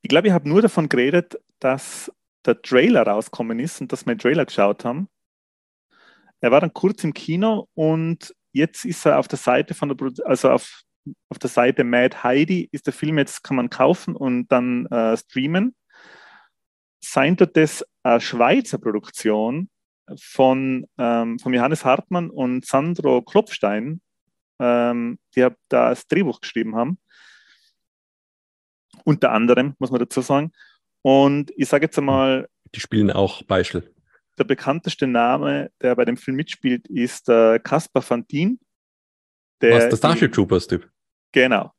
Ich 0.01 0.09
glaube, 0.09 0.27
ich 0.27 0.33
habe 0.33 0.49
nur 0.49 0.61
davon 0.61 0.89
geredet, 0.89 1.39
dass 1.59 2.11
der 2.45 2.61
Trailer 2.61 3.07
rausgekommen 3.07 3.59
ist 3.59 3.79
und 3.79 3.91
dass 3.91 4.05
wir 4.05 4.15
den 4.15 4.19
Trailer 4.19 4.45
geschaut 4.45 4.83
haben. 4.83 5.07
Er 6.41 6.51
war 6.51 6.59
dann 6.59 6.73
kurz 6.73 7.03
im 7.03 7.13
Kino 7.13 7.69
und 7.73 8.35
jetzt 8.51 8.83
ist 8.83 9.05
er 9.05 9.19
auf 9.19 9.29
der 9.29 9.37
Seite 9.37 9.73
von 9.73 9.87
der, 9.87 9.95
Produ 9.95 10.23
also 10.23 10.49
auf 10.49 10.83
auf 11.29 11.39
der 11.39 11.49
Seite 11.49 11.83
Mad 11.83 12.23
Heidi 12.23 12.69
ist 12.71 12.85
der 12.85 12.93
Film 12.93 13.17
jetzt, 13.17 13.43
kann 13.43 13.57
man 13.57 13.69
kaufen 13.69 14.15
und 14.15 14.47
dann 14.51 14.85
äh, 14.87 15.17
streamen. 15.17 15.75
Seien 17.03 17.35
das 17.35 17.85
eine 18.03 18.21
Schweizer 18.21 18.77
Produktion 18.77 19.69
von, 20.17 20.87
ähm, 20.97 21.37
von 21.37 21.53
Johannes 21.53 21.83
Hartmann 21.83 22.29
und 22.29 22.65
Sandro 22.65 23.21
Klopfstein, 23.21 24.01
ähm, 24.59 25.19
die 25.35 25.41
da 25.41 25.89
das 25.89 26.07
Drehbuch 26.07 26.39
geschrieben 26.39 26.75
haben. 26.75 26.97
Unter 29.03 29.31
anderem, 29.31 29.75
muss 29.79 29.91
man 29.91 29.99
dazu 29.99 30.21
sagen. 30.21 30.53
Und 31.01 31.51
ich 31.57 31.67
sage 31.67 31.85
jetzt 31.85 31.97
einmal. 31.97 32.47
Die 32.73 32.79
spielen 32.79 33.11
auch 33.11 33.43
Beispiel. 33.43 33.93
Der 34.37 34.45
bekannteste 34.45 35.05
Name, 35.05 35.71
der 35.81 35.95
bei 35.95 36.05
dem 36.05 36.15
Film 36.15 36.37
mitspielt, 36.37 36.87
ist 36.87 37.27
äh, 37.27 37.59
Caspar 37.59 38.01
Fantin. 38.01 38.59
Der 39.61 39.75
Was, 39.75 39.89
der 39.89 39.97
Starship 39.97 40.31
Troopers-Typ? 40.31 40.89
Genau. 41.33 41.71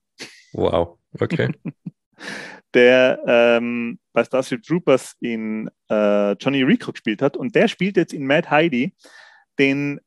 Wow, 0.53 0.99
okay. 1.19 1.53
der 2.75 3.23
ähm, 3.27 3.99
bei 4.13 4.25
Starship 4.25 4.63
Troopers 4.63 5.17
in 5.21 5.71
äh, 5.89 6.33
Johnny 6.33 6.63
Rico 6.63 6.93
gespielt 6.93 7.23
hat 7.23 7.37
und 7.37 7.55
der 7.55 7.69
spielt 7.69 7.97
jetzt 7.97 8.13
in 8.13 8.27
Mad 8.27 8.51
Heidi 8.51 8.95
den 9.59 10.01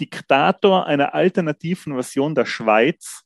Diktator 0.00 0.86
einer 0.86 1.14
alternativen 1.14 1.94
Version 1.94 2.34
der 2.34 2.46
Schweiz, 2.46 3.22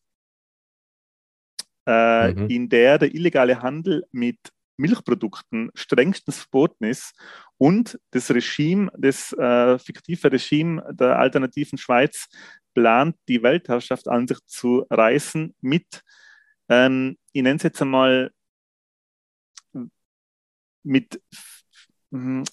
äh, 1.86 2.32
mhm. 2.32 2.48
in 2.48 2.68
der 2.68 2.98
der 2.98 3.14
illegale 3.14 3.60
Handel 3.60 4.04
mit 4.12 4.38
Milchprodukten 4.76 5.70
strengstens 5.74 6.38
verboten 6.38 6.84
ist 6.84 7.14
und 7.58 7.98
das 8.12 8.30
Regime, 8.30 8.90
das 8.96 9.32
äh, 9.34 9.78
fiktive 9.78 10.32
Regime 10.32 10.82
der 10.92 11.18
alternativen 11.18 11.76
Schweiz 11.76 12.28
plant, 12.74 13.16
die 13.28 13.42
Weltherrschaft 13.42 14.08
an 14.08 14.26
sich 14.26 14.38
zu 14.46 14.86
reißen 14.88 15.54
mit, 15.60 16.02
ähm, 16.68 17.18
ich 17.32 17.42
nenne 17.42 17.56
es 17.56 17.62
jetzt 17.62 17.82
einmal, 17.82 18.30
mit 20.82 21.20
hm, 22.10 22.44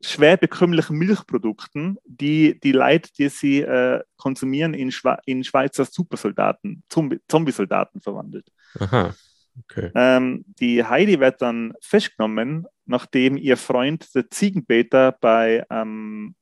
schwer 0.00 0.36
bekömmlichen 0.36 0.96
Milchprodukten, 0.96 1.98
die 2.04 2.58
die 2.60 2.72
Leute, 2.72 3.10
die 3.16 3.28
sie 3.28 3.60
äh, 3.62 4.02
konsumieren, 4.16 4.74
in, 4.74 4.90
Schwe 4.90 5.18
in 5.26 5.44
Schweizer 5.44 5.84
Supersoldaten, 5.84 6.82
Zombie-Soldaten 6.88 8.00
verwandelt. 8.00 8.46
Aha. 8.78 9.14
Okay. 9.62 9.90
Ähm, 9.94 10.44
die 10.58 10.82
Heidi 10.84 11.20
wird 11.20 11.40
dann 11.40 11.74
festgenommen, 11.80 12.66
nachdem 12.86 13.36
ihr 13.36 13.56
Freund, 13.56 14.12
der 14.14 14.28
Ziegenbeter, 14.28 15.12
bei 15.12 15.64
ähm, 15.70 16.34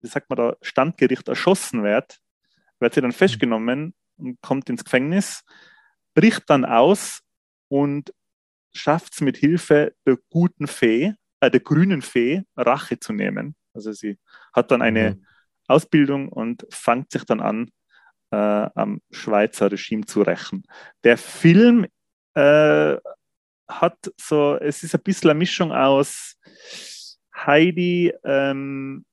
wie 0.00 0.08
sagt 0.08 0.30
man 0.30 0.36
da, 0.36 0.56
Standgericht 0.62 1.28
erschossen 1.28 1.82
wird, 1.82 2.18
wird 2.78 2.94
sie 2.94 3.00
dann 3.00 3.12
festgenommen 3.12 3.94
und 4.16 4.40
kommt 4.40 4.70
ins 4.70 4.84
Gefängnis, 4.84 5.42
bricht 6.14 6.48
dann 6.48 6.64
aus 6.64 7.22
und 7.68 8.12
schafft 8.72 9.14
es 9.14 9.20
mit 9.20 9.36
Hilfe 9.36 9.94
der 10.06 10.18
guten 10.30 10.66
Fee, 10.66 11.14
äh, 11.40 11.50
der 11.50 11.60
grünen 11.60 12.02
Fee, 12.02 12.42
Rache 12.56 12.98
zu 12.98 13.12
nehmen. 13.12 13.54
Also 13.74 13.92
sie 13.92 14.18
hat 14.52 14.70
dann 14.70 14.82
eine 14.82 15.14
mhm. 15.14 15.26
Ausbildung 15.68 16.28
und 16.28 16.66
fängt 16.70 17.12
sich 17.12 17.24
dann 17.24 17.40
an, 17.40 17.70
äh, 18.30 18.36
am 18.36 19.00
Schweizer 19.10 19.70
Regime 19.70 20.04
zu 20.04 20.22
rächen. 20.22 20.64
Der 21.04 21.16
Film 21.16 21.86
äh, 22.34 22.96
hat 23.68 24.12
so, 24.20 24.56
es 24.56 24.82
ist 24.82 24.94
ein 24.94 25.02
bisschen 25.02 25.30
eine 25.30 25.38
Mischung 25.38 25.72
aus 25.72 26.36
Heidi, 27.34 28.12
ähm, 28.24 29.04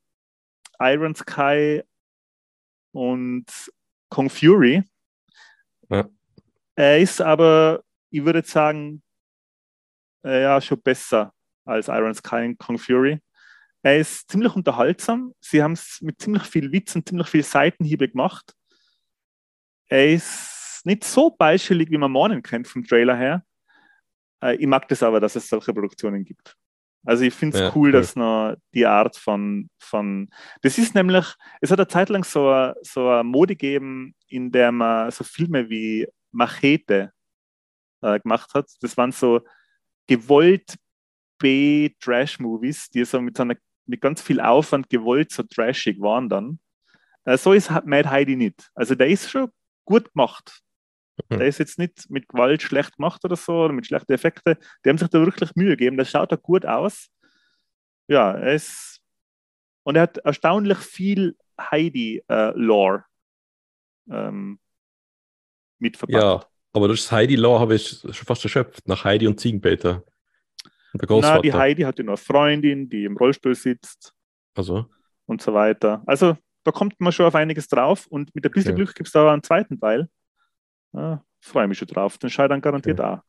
Iron 0.80 1.16
Sky 1.16 1.84
und 2.91 3.45
Kong 4.10 4.30
Fury. 4.30 4.84
Ja. 5.89 6.08
Er 6.76 6.99
ist 6.99 7.22
aber, 7.22 7.84
ich 8.10 8.24
würde 8.24 8.43
sagen, 8.43 9.01
ja, 10.28 10.61
schon 10.61 10.82
besser 10.82 11.34
als 11.65 11.88
Iron 11.88 12.13
Sky 12.13 12.45
und 12.45 12.57
Kong 12.57 12.78
Fury. 12.78 13.19
Er 13.82 13.97
ist 13.99 14.30
ziemlich 14.30 14.55
unterhaltsam. 14.55 15.34
Sie 15.39 15.61
haben 15.61 15.73
es 15.73 15.99
mit 16.01 16.19
ziemlich 16.19 16.43
viel 16.43 16.71
Witz 16.71 16.95
und 16.95 17.07
ziemlich 17.07 17.28
viel 17.28 17.43
Seitenhiebe 17.43 18.09
gemacht. 18.09 18.53
Er 19.88 20.11
ist 20.11 20.82
nicht 20.84 21.03
so 21.03 21.30
beispielig, 21.30 21.89
wie 21.89 21.97
man 21.97 22.11
Morning 22.11 22.41
kennt 22.41 22.67
vom 22.67 22.86
Trailer 22.86 23.15
her. 23.15 23.43
Äh, 24.43 24.55
ich 24.55 24.67
mag 24.67 24.88
das 24.88 25.03
aber, 25.03 25.19
dass 25.19 25.36
es 25.36 25.47
solche 25.47 25.73
Produktionen 25.73 26.23
gibt. 26.23 26.55
Also 27.05 27.23
ich 27.23 27.34
finde 27.34 27.57
es 27.57 27.61
ja, 27.61 27.69
cool, 27.69 27.88
cool, 27.88 27.91
dass 27.93 28.15
noch 28.15 28.55
die 28.73 28.86
Art 28.86 29.15
von, 29.15 29.69
von 29.80 30.30
das 30.61 30.78
ist 30.78 30.93
nämlich, 30.93 31.25
es 31.61 31.71
hat 31.71 31.80
eine 31.80 31.88
Zeit 31.88 32.09
lang 32.09 32.25
so 32.25 32.49
eine, 32.49 32.75
so 32.82 33.07
eine 33.07 33.23
Mode 33.23 33.55
gegeben, 33.55 34.13
in 34.28 34.51
der 34.51 34.73
man 34.73 35.09
so 35.11 35.23
Filme 35.23 35.69
wie 35.69 36.07
Machete 36.32 37.13
äh, 38.01 38.19
gemacht 38.19 38.53
hat. 38.53 38.69
Das 38.82 38.97
waren 38.97 39.13
so 39.13 39.41
gewollt 40.08 40.78
B-Trash-Movies, 41.39 42.89
die 42.89 43.05
so 43.05 43.22
mit, 43.22 43.38
so 43.38 43.43
einer, 43.43 43.55
mit 43.86 44.01
ganz 44.01 44.22
viel 44.22 44.39
Aufwand 44.39 44.89
gewollt 44.89 45.32
so 45.32 45.43
trashig 45.43 45.99
waren 46.01 46.30
dann. 46.30 46.60
Äh, 47.26 47.38
so 47.38 47.53
ist 47.53 47.70
Mad 47.86 48.10
Heidi 48.10 48.36
nicht. 48.36 48.70
Also 48.74 48.95
der 48.95 49.08
ist 49.08 49.30
schon 49.30 49.51
gut 49.86 50.14
gemacht. 50.14 50.62
Mhm. 51.30 51.39
Der 51.39 51.47
ist 51.47 51.58
jetzt 51.60 51.80
nicht 51.80 52.10
mit 52.10 52.28
Gewalt 52.28 52.62
schlecht 52.62 52.97
gemacht 52.97 53.24
oder 53.26 53.36
so, 53.36 53.66
oder 53.66 53.74
mit 53.74 53.86
schlechten 53.86 54.14
Effekten. 54.14 54.55
Die 54.84 54.89
haben 54.89 54.97
sich 54.97 55.10
da 55.10 55.20
wirklich 55.20 55.55
Mühe 55.55 55.72
gegeben. 55.72 55.97
Das 55.97 56.10
schaut 56.10 56.32
da 56.32 56.36
gut 56.36 56.66
aus. 56.66 57.10
Ja, 58.08 58.32
er 58.32 58.53
ist. 58.53 59.01
Und 59.84 59.95
er 59.95 60.03
hat 60.03 60.18
erstaunlich 60.18 60.78
viel 60.78 61.38
Heidi-Lore 61.60 63.05
äh, 64.10 64.28
ähm, 64.28 64.60
mitverpackt. 65.80 66.24
Ja, 66.24 66.45
aber 66.74 66.88
das 66.88 67.11
Heidi-Lore 67.11 67.59
habe 67.59 67.76
ich 67.76 67.99
schon 67.99 68.13
fast 68.13 68.43
erschöpft, 68.43 68.88
nach 68.88 69.03
Heidi 69.03 69.28
und 69.28 69.39
Ziegenpeter. 69.39 70.03
Der 70.93 71.20
Na, 71.22 71.39
die 71.39 71.53
Heidi 71.53 71.84
hat 71.84 71.99
ja 71.99 72.03
noch 72.03 72.13
eine 72.13 72.18
Freundin, 72.18 72.89
die 72.89 73.03
im 73.05 73.18
Rollstuhl 73.18 73.55
sitzt. 73.55 74.13
Also. 74.55 74.86
Und 75.26 75.41
so 75.41 75.53
weiter. 75.53 76.01
Also, 76.05 76.38
da 76.63 76.72
kommt 76.72 76.99
man 76.99 77.11
schon 77.11 77.26
auf 77.26 77.36
einiges 77.36 77.68
drauf 77.68 78.07
und 78.07 78.34
mit 78.34 78.45
ein 78.45 78.51
bisschen 78.51 78.72
okay. 78.72 78.84
Glück 78.84 78.95
gibt 78.95 79.07
es 79.07 79.13
da 79.13 79.32
einen 79.32 79.43
zweiten 79.43 79.80
Teil. 79.80 80.09
Ja, 80.93 81.24
Freue 81.39 81.68
mich 81.68 81.78
schon 81.78 81.88
drauf. 81.88 82.18
Den 82.18 82.30
schaue 82.30 82.47
dann 82.47 82.61
garantiert 82.61 82.99
okay. 82.99 83.09
auch. 83.09 83.20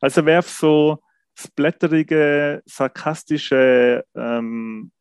Also 0.00 0.24
wer 0.24 0.42
so 0.42 1.02
splatterige, 1.34 2.62
sarkastische 2.66 4.04
ähm, 4.14 4.92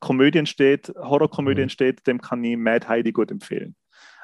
Komödien 0.00 0.46
steht, 0.46 0.88
Horrorkomödien 0.96 1.66
mhm. 1.66 1.70
steht, 1.70 2.06
dem 2.06 2.20
kann 2.20 2.42
ich 2.44 2.56
Mad 2.56 2.86
Heidi 2.88 3.12
gut 3.12 3.30
empfehlen. 3.30 3.76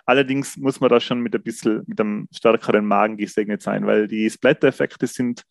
Allerdings 0.04 0.56
muss 0.56 0.80
man 0.80 0.90
da 0.90 1.00
schon 1.00 1.20
mit 1.20 1.34
ein 1.34 1.42
bisschen 1.42 1.84
mit 1.86 2.00
einem 2.00 2.28
stärkeren 2.32 2.84
Magen 2.84 3.16
gesegnet 3.16 3.62
sein, 3.62 3.86
weil 3.86 4.08
die 4.08 4.28
Splatter-Effekte 4.28 5.06
sind 5.06 5.44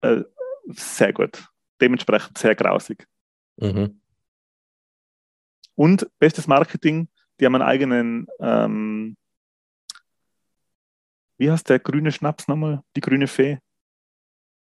äh, 0.00 0.22
sehr 0.68 1.12
gut. 1.12 1.44
Dementsprechend 1.80 2.38
sehr 2.38 2.54
grausig. 2.54 3.06
Mhm. 3.56 4.00
Und 5.74 6.10
bestes 6.18 6.46
Marketing, 6.46 7.08
die 7.38 7.46
haben 7.46 7.54
einen 7.54 7.64
eigenen, 7.64 8.26
ähm, 8.40 9.16
wie 11.38 11.50
heißt 11.50 11.68
der 11.68 11.78
grüne 11.78 12.12
Schnaps 12.12 12.48
nochmal? 12.48 12.82
Die 12.96 13.00
grüne 13.00 13.26
Fee? 13.26 13.58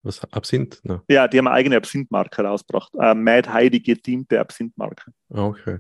Was, 0.03 0.21
Absinth? 0.33 0.81
No. 0.83 1.01
Ja, 1.07 1.27
die 1.27 1.37
haben 1.37 1.47
eine 1.47 1.55
eigene 1.55 1.77
Absinthmarke 1.77 2.43
rausgebracht. 2.43 2.93
Äh, 2.99 3.15
Mad 3.15 3.49
Heidi 3.49 3.79
gediente 3.79 4.39
Absinthmarke. 4.39 5.11
Ah, 5.29 5.45
okay. 5.45 5.79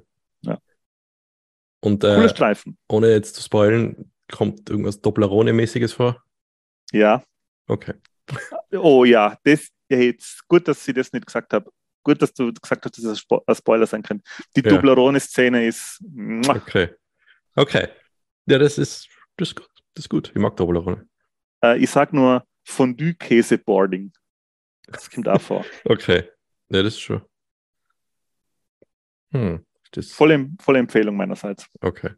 Und 1.83 2.03
äh, 2.03 2.29
Streifen. 2.29 2.77
ohne 2.87 3.09
jetzt 3.11 3.35
zu 3.35 3.41
spoilen, 3.41 4.11
kommt 4.31 4.69
irgendwas 4.69 5.01
Dopplerone-mäßiges 5.01 5.93
vor? 5.93 6.23
Ja. 6.91 7.23
Okay. 7.67 7.93
Oh 8.75 9.05
ja, 9.05 9.37
das 9.43 9.67
jetzt 9.87 10.47
gut, 10.47 10.67
dass 10.67 10.87
ich 10.87 10.95
das 10.95 11.13
nicht 11.13 11.27
gesagt 11.27 11.53
habe 11.53 11.69
gut, 12.03 12.21
dass 12.21 12.33
du 12.33 12.53
gesagt 12.53 12.85
hast, 12.85 12.97
dass 12.97 13.05
es 13.05 13.25
ein 13.47 13.55
Spoiler 13.55 13.87
sein 13.87 14.03
könnte. 14.03 14.23
Die 14.55 14.61
ja. 14.61 14.69
Dublerone-Szene 14.69 15.65
ist. 15.65 16.01
Muah. 16.01 16.57
Okay. 16.57 16.89
Okay. 17.55 17.87
Ja, 18.45 18.59
das 18.59 18.77
ist, 18.77 19.07
das 19.37 19.49
ist 19.49 19.55
gut. 19.55 19.69
Das 19.95 20.05
ist 20.05 20.09
gut. 20.09 20.29
Ich 20.29 20.41
mag 20.41 20.55
Dublerone. 20.55 21.07
Äh, 21.63 21.77
ich 21.77 21.89
sag 21.89 22.13
nur 22.13 22.45
Fondue-Käse-Boarding. 22.65 24.11
Das 24.87 25.09
kommt 25.09 25.27
auch 25.27 25.41
vor. 25.41 25.65
okay. 25.85 26.29
Ja, 26.69 26.83
das 26.83 26.95
ist 26.95 27.01
schon. 27.01 27.21
Hm. 29.31 29.65
Das... 29.93 30.11
Volle, 30.11 30.49
volle 30.59 30.79
Empfehlung 30.79 31.15
meinerseits. 31.15 31.67
Okay. 31.81 32.11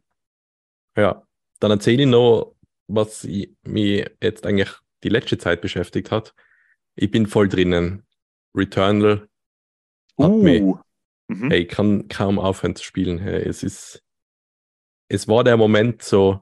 Ja. 0.96 1.22
Dann 1.60 1.70
erzähle 1.70 2.02
ich 2.02 2.08
noch, 2.08 2.56
was 2.86 3.24
ich, 3.24 3.50
mich 3.62 4.06
jetzt 4.22 4.44
eigentlich 4.44 4.70
die 5.02 5.08
letzte 5.08 5.38
Zeit 5.38 5.60
beschäftigt 5.60 6.10
hat. 6.10 6.34
Ich 6.96 7.10
bin 7.10 7.26
voll 7.26 7.48
drinnen. 7.48 8.02
Returnal 8.54 9.28
uh. 10.18 10.42
mich, 10.42 10.62
mhm. 11.28 11.50
hey, 11.50 11.62
ich 11.62 11.68
kann 11.68 12.08
kaum 12.08 12.38
aufhören 12.38 12.74
zu 12.74 12.84
spielen. 12.84 13.18
Hey, 13.18 13.42
es 13.42 13.62
ist, 13.62 14.02
es 15.08 15.28
war 15.28 15.44
der 15.44 15.56
Moment 15.56 16.02
so, 16.02 16.40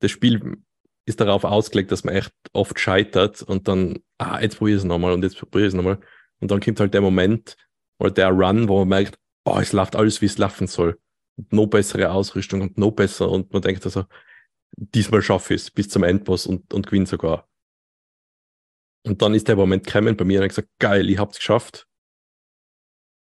das 0.00 0.10
Spiel 0.10 0.58
ist 1.06 1.20
darauf 1.20 1.44
ausgelegt, 1.44 1.90
dass 1.90 2.04
man 2.04 2.14
echt 2.14 2.32
oft 2.52 2.78
scheitert 2.78 3.42
und 3.42 3.66
dann, 3.66 4.00
ah, 4.18 4.40
jetzt 4.40 4.58
probiere 4.58 4.76
ich 4.76 4.82
es 4.82 4.88
nochmal 4.88 5.12
und 5.12 5.22
jetzt 5.22 5.38
probiere 5.38 5.64
ich 5.64 5.68
es 5.68 5.74
nochmal. 5.74 5.98
Und 6.40 6.50
dann 6.50 6.60
kommt 6.60 6.80
halt 6.80 6.92
der 6.92 7.00
Moment 7.00 7.56
oder 7.98 8.10
der 8.10 8.28
Run, 8.30 8.68
wo 8.68 8.80
man 8.80 8.88
merkt, 8.88 9.18
oh, 9.54 9.60
es 9.60 9.72
läuft 9.72 9.96
alles, 9.96 10.20
wie 10.20 10.26
es 10.26 10.38
laufen 10.38 10.66
soll. 10.66 10.98
Und 11.36 11.52
noch 11.52 11.66
bessere 11.66 12.10
Ausrüstung 12.10 12.60
und 12.62 12.78
noch 12.78 12.90
besser 12.90 13.30
und 13.30 13.52
man 13.52 13.62
denkt 13.62 13.84
also, 13.84 14.04
diesmal 14.76 15.22
schaffe 15.22 15.54
ich 15.54 15.62
es 15.62 15.70
bis 15.70 15.88
zum 15.88 16.02
Endboss 16.02 16.46
und, 16.46 16.72
und 16.74 16.86
gewinne 16.86 17.06
sogar. 17.06 17.48
Und 19.04 19.22
dann 19.22 19.34
ist 19.34 19.48
der 19.48 19.56
Moment 19.56 19.86
gekommen 19.86 20.16
bei 20.16 20.24
mir 20.24 20.40
und 20.40 20.46
ich 20.46 20.50
gesagt, 20.50 20.68
geil, 20.78 21.08
ich 21.08 21.18
hab's 21.18 21.38
geschafft. 21.38 21.86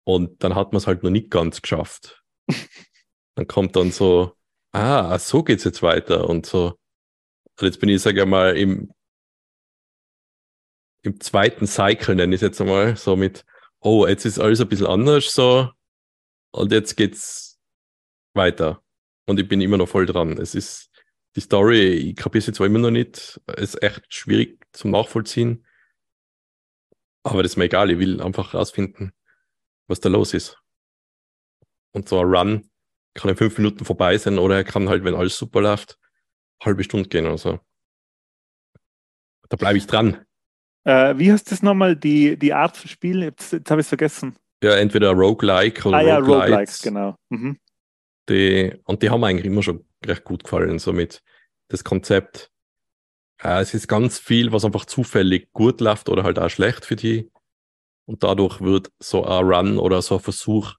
Und 0.04 0.42
dann 0.42 0.54
hat 0.54 0.72
man 0.72 0.78
es 0.78 0.86
halt 0.86 1.02
noch 1.02 1.10
nicht 1.10 1.30
ganz 1.30 1.62
geschafft. 1.62 2.22
dann 3.34 3.46
kommt 3.46 3.76
dann 3.76 3.90
so, 3.90 4.36
ah, 4.72 5.18
so 5.18 5.42
geht's 5.42 5.64
jetzt 5.64 5.82
weiter 5.82 6.28
und 6.28 6.46
so. 6.46 6.78
Und 7.58 7.66
jetzt 7.66 7.80
bin 7.80 7.88
ich, 7.88 8.02
sage 8.02 8.20
ich 8.20 8.26
mal, 8.26 8.56
im, 8.56 8.92
im 11.02 11.20
zweiten 11.20 11.66
Cycle, 11.66 12.14
nenne 12.14 12.34
ich 12.34 12.42
es 12.42 12.46
jetzt 12.46 12.60
einmal, 12.60 12.96
so 12.96 13.16
mit, 13.16 13.44
oh, 13.80 14.06
jetzt 14.06 14.24
ist 14.24 14.38
alles 14.38 14.60
ein 14.60 14.68
bisschen 14.68 14.86
anders 14.86 15.32
so 15.32 15.70
und 16.53 16.72
jetzt 16.72 16.97
geht's 16.97 17.59
weiter. 18.34 18.82
Und 19.26 19.40
ich 19.40 19.49
bin 19.49 19.61
immer 19.61 19.76
noch 19.76 19.88
voll 19.88 20.07
dran. 20.07 20.38
Es 20.38 20.55
ist 20.55 20.90
die 21.34 21.40
Story, 21.40 21.88
ich 21.94 22.16
kapiere 22.16 22.42
sie 22.42 22.53
zwar 22.53 22.66
immer 22.66 22.78
noch 22.78 22.90
nicht, 22.90 23.40
es 23.47 23.74
ist 23.74 23.82
echt 23.82 24.12
schwierig 24.12 24.64
zum 24.72 24.90
Nachvollziehen, 24.90 25.66
aber 27.22 27.42
das 27.42 27.53
ist 27.53 27.57
mir 27.57 27.64
egal, 27.64 27.90
ich 27.90 27.99
will 27.99 28.22
einfach 28.22 28.55
rausfinden, 28.55 29.12
was 29.88 30.01
da 30.01 30.09
los 30.09 30.32
ist. 30.32 30.59
Und 31.92 32.09
so 32.09 32.20
ein 32.20 32.26
Run 32.26 32.70
kann 33.14 33.30
in 33.30 33.36
fünf 33.36 33.59
Minuten 33.59 33.84
vorbei 33.84 34.16
sein 34.16 34.38
oder 34.38 34.57
er 34.57 34.64
kann 34.64 34.88
halt, 34.88 35.05
wenn 35.05 35.14
alles 35.14 35.36
super 35.36 35.61
läuft, 35.61 35.99
halbe 36.62 36.84
Stunde 36.84 37.09
gehen 37.09 37.26
oder 37.26 37.38
so. 37.38 37.59
Da 39.49 39.57
bleibe 39.57 39.78
ich 39.78 39.86
dran. 39.86 40.24
Äh, 40.84 41.18
wie 41.18 41.32
heißt 41.32 41.51
das 41.51 41.62
nochmal, 41.62 41.97
die, 41.97 42.38
die 42.38 42.53
Art 42.53 42.76
zu 42.76 42.88
spielen? 42.88 43.22
Jetzt, 43.22 43.53
jetzt 43.53 43.70
habe 43.70 43.80
ich 43.80 43.86
es 43.86 43.88
vergessen. 43.88 44.36
Ja, 44.62 44.76
entweder 44.76 45.12
Roguelike 45.12 45.86
oder 45.86 45.98
ah, 45.98 46.02
ja, 46.02 46.18
Roguelike, 46.18 46.72
genau. 46.82 47.16
Mhm. 47.28 47.59
Die, 48.28 48.74
und 48.84 49.02
die 49.02 49.11
haben 49.11 49.22
eigentlich 49.22 49.46
immer 49.46 49.62
schon 49.62 49.84
recht 50.04 50.24
gut 50.24 50.44
gefallen, 50.44 50.78
so 50.78 50.92
mit 50.92 51.22
das 51.68 51.84
Konzept. 51.84 52.50
Äh, 53.42 53.61
es 53.61 53.74
ist 53.74 53.88
ganz 53.88 54.18
viel, 54.18 54.52
was 54.52 54.64
einfach 54.64 54.86
zufällig 54.86 55.52
gut 55.52 55.80
läuft 55.80 56.09
oder 56.09 56.24
halt 56.24 56.38
auch 56.38 56.48
schlecht 56.48 56.84
für 56.84 56.96
die. 56.96 57.30
Und 58.07 58.22
dadurch 58.22 58.61
wird 58.61 58.90
so 58.98 59.24
ein 59.24 59.44
Run 59.44 59.78
oder 59.78 60.00
so 60.00 60.16
ein 60.16 60.20
Versuch 60.20 60.74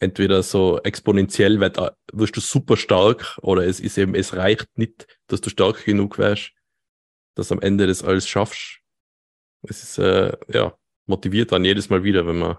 entweder 0.00 0.42
so 0.42 0.80
exponentiell 0.82 1.60
wird, 1.60 1.78
äh, 1.78 1.90
wirst 2.12 2.36
du 2.36 2.40
super 2.40 2.76
stark 2.76 3.38
oder 3.42 3.66
es 3.66 3.78
ist 3.78 3.98
eben, 3.98 4.14
es 4.14 4.34
reicht 4.34 4.66
nicht, 4.76 5.06
dass 5.28 5.40
du 5.40 5.50
stark 5.50 5.84
genug 5.84 6.18
wärst, 6.18 6.52
dass 7.36 7.52
am 7.52 7.60
Ende 7.60 7.86
das 7.86 8.02
alles 8.02 8.26
schaffst. 8.26 8.80
Es 9.62 9.82
ist, 9.82 9.98
äh, 9.98 10.36
ja, 10.48 10.74
motiviert 11.06 11.52
dann 11.52 11.64
jedes 11.64 11.90
Mal 11.90 12.02
wieder, 12.02 12.26
wenn 12.26 12.38
man 12.38 12.56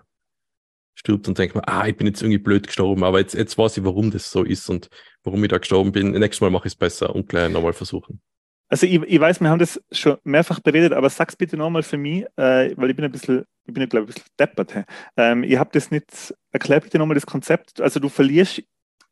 stirbt 0.95 1.27
und 1.27 1.37
denkt 1.37 1.55
man, 1.55 1.63
ah, 1.67 1.87
ich 1.87 1.95
bin 1.95 2.07
jetzt 2.07 2.21
irgendwie 2.21 2.37
blöd 2.37 2.67
gestorben, 2.67 3.03
aber 3.03 3.19
jetzt, 3.19 3.33
jetzt 3.33 3.57
weiß 3.57 3.77
ich, 3.77 3.83
warum 3.83 4.11
das 4.11 4.31
so 4.31 4.43
ist 4.43 4.69
und 4.69 4.89
warum 5.23 5.43
ich 5.43 5.49
da 5.49 5.57
gestorben 5.57 5.91
bin. 5.91 6.11
Nächstes 6.11 6.41
Mal 6.41 6.51
mache 6.51 6.67
ich 6.67 6.73
es 6.73 6.77
besser 6.77 7.15
und 7.15 7.29
gleich 7.29 7.51
nochmal 7.51 7.73
versuchen. 7.73 8.21
Also 8.69 8.85
ich, 8.85 9.01
ich, 9.01 9.19
weiß, 9.19 9.41
wir 9.41 9.49
haben 9.49 9.59
das 9.59 9.81
schon 9.91 10.17
mehrfach 10.23 10.61
beredet, 10.61 10.93
aber 10.93 11.09
sag's 11.09 11.35
bitte 11.35 11.57
nochmal 11.57 11.83
für 11.83 11.97
mich, 11.97 12.23
äh, 12.37 12.73
weil 12.77 12.89
ich 12.89 12.95
bin 12.95 13.03
ein 13.03 13.11
bisschen, 13.11 13.43
ich 13.65 13.73
bin, 13.73 13.89
glaube 13.89 14.05
ich, 14.05 14.11
ein 14.11 14.13
bisschen 14.13 14.35
deppert. 14.39 14.85
Ähm, 15.17 15.43
ich 15.43 15.57
habe 15.57 15.71
das 15.73 15.91
nicht, 15.91 16.33
erklär 16.51 16.79
bitte 16.79 16.97
nochmal 16.97 17.15
das 17.15 17.25
Konzept. 17.25 17.81
Also 17.81 17.99
du 17.99 18.07
verlierst 18.07 18.63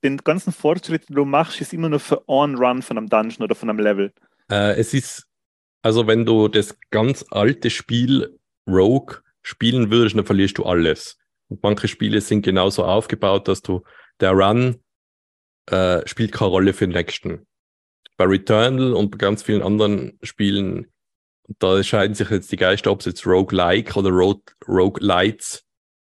den 0.01 0.17
ganzen 0.17 0.53
Fortschritt, 0.53 1.09
den 1.09 1.15
du 1.15 1.25
machst, 1.25 1.59
ist 1.59 1.73
immer 1.73 1.89
nur 1.89 1.99
für 1.99 2.27
On-Run 2.29 2.81
von 2.81 2.97
einem 2.97 3.09
Dungeon 3.09 3.43
oder 3.43 3.55
von 3.55 3.69
einem 3.69 3.79
Level. 3.79 4.13
Äh, 4.49 4.79
es 4.79 4.93
ist, 4.93 5.27
also 5.81 6.07
wenn 6.07 6.25
du 6.25 6.47
das 6.47 6.77
ganz 6.89 7.25
alte 7.29 7.69
Spiel 7.69 8.39
Rogue 8.65 9.17
spielen 9.41 9.91
würdest, 9.91 10.15
dann 10.15 10.25
verlierst 10.25 10.57
du 10.57 10.63
alles. 10.63 11.18
Und 11.49 11.63
manche 11.63 11.87
Spiele 11.87 12.21
sind 12.21 12.43
genauso 12.43 12.85
aufgebaut, 12.85 13.47
dass 13.47 13.61
du 13.61 13.83
der 14.19 14.31
Run 14.31 14.81
äh, 15.69 16.07
spielt 16.07 16.31
keine 16.31 16.51
Rolle 16.51 16.73
für 16.73 16.87
den 16.87 16.95
nächsten. 16.95 17.47
Bei 18.17 18.25
Returnal 18.25 18.93
und 18.93 19.11
bei 19.11 19.17
ganz 19.17 19.43
vielen 19.43 19.61
anderen 19.61 20.17
Spielen, 20.23 20.91
da 21.57 21.81
scheiden 21.83 22.15
sich 22.15 22.29
jetzt 22.29 22.51
die 22.51 22.57
Geister, 22.57 22.91
ob 22.91 22.99
es 22.99 23.05
jetzt 23.05 23.25
Roguelike 23.25 23.97
oder 23.97 24.09
Rogue, 24.09 24.43
Roguelites, 24.67 25.63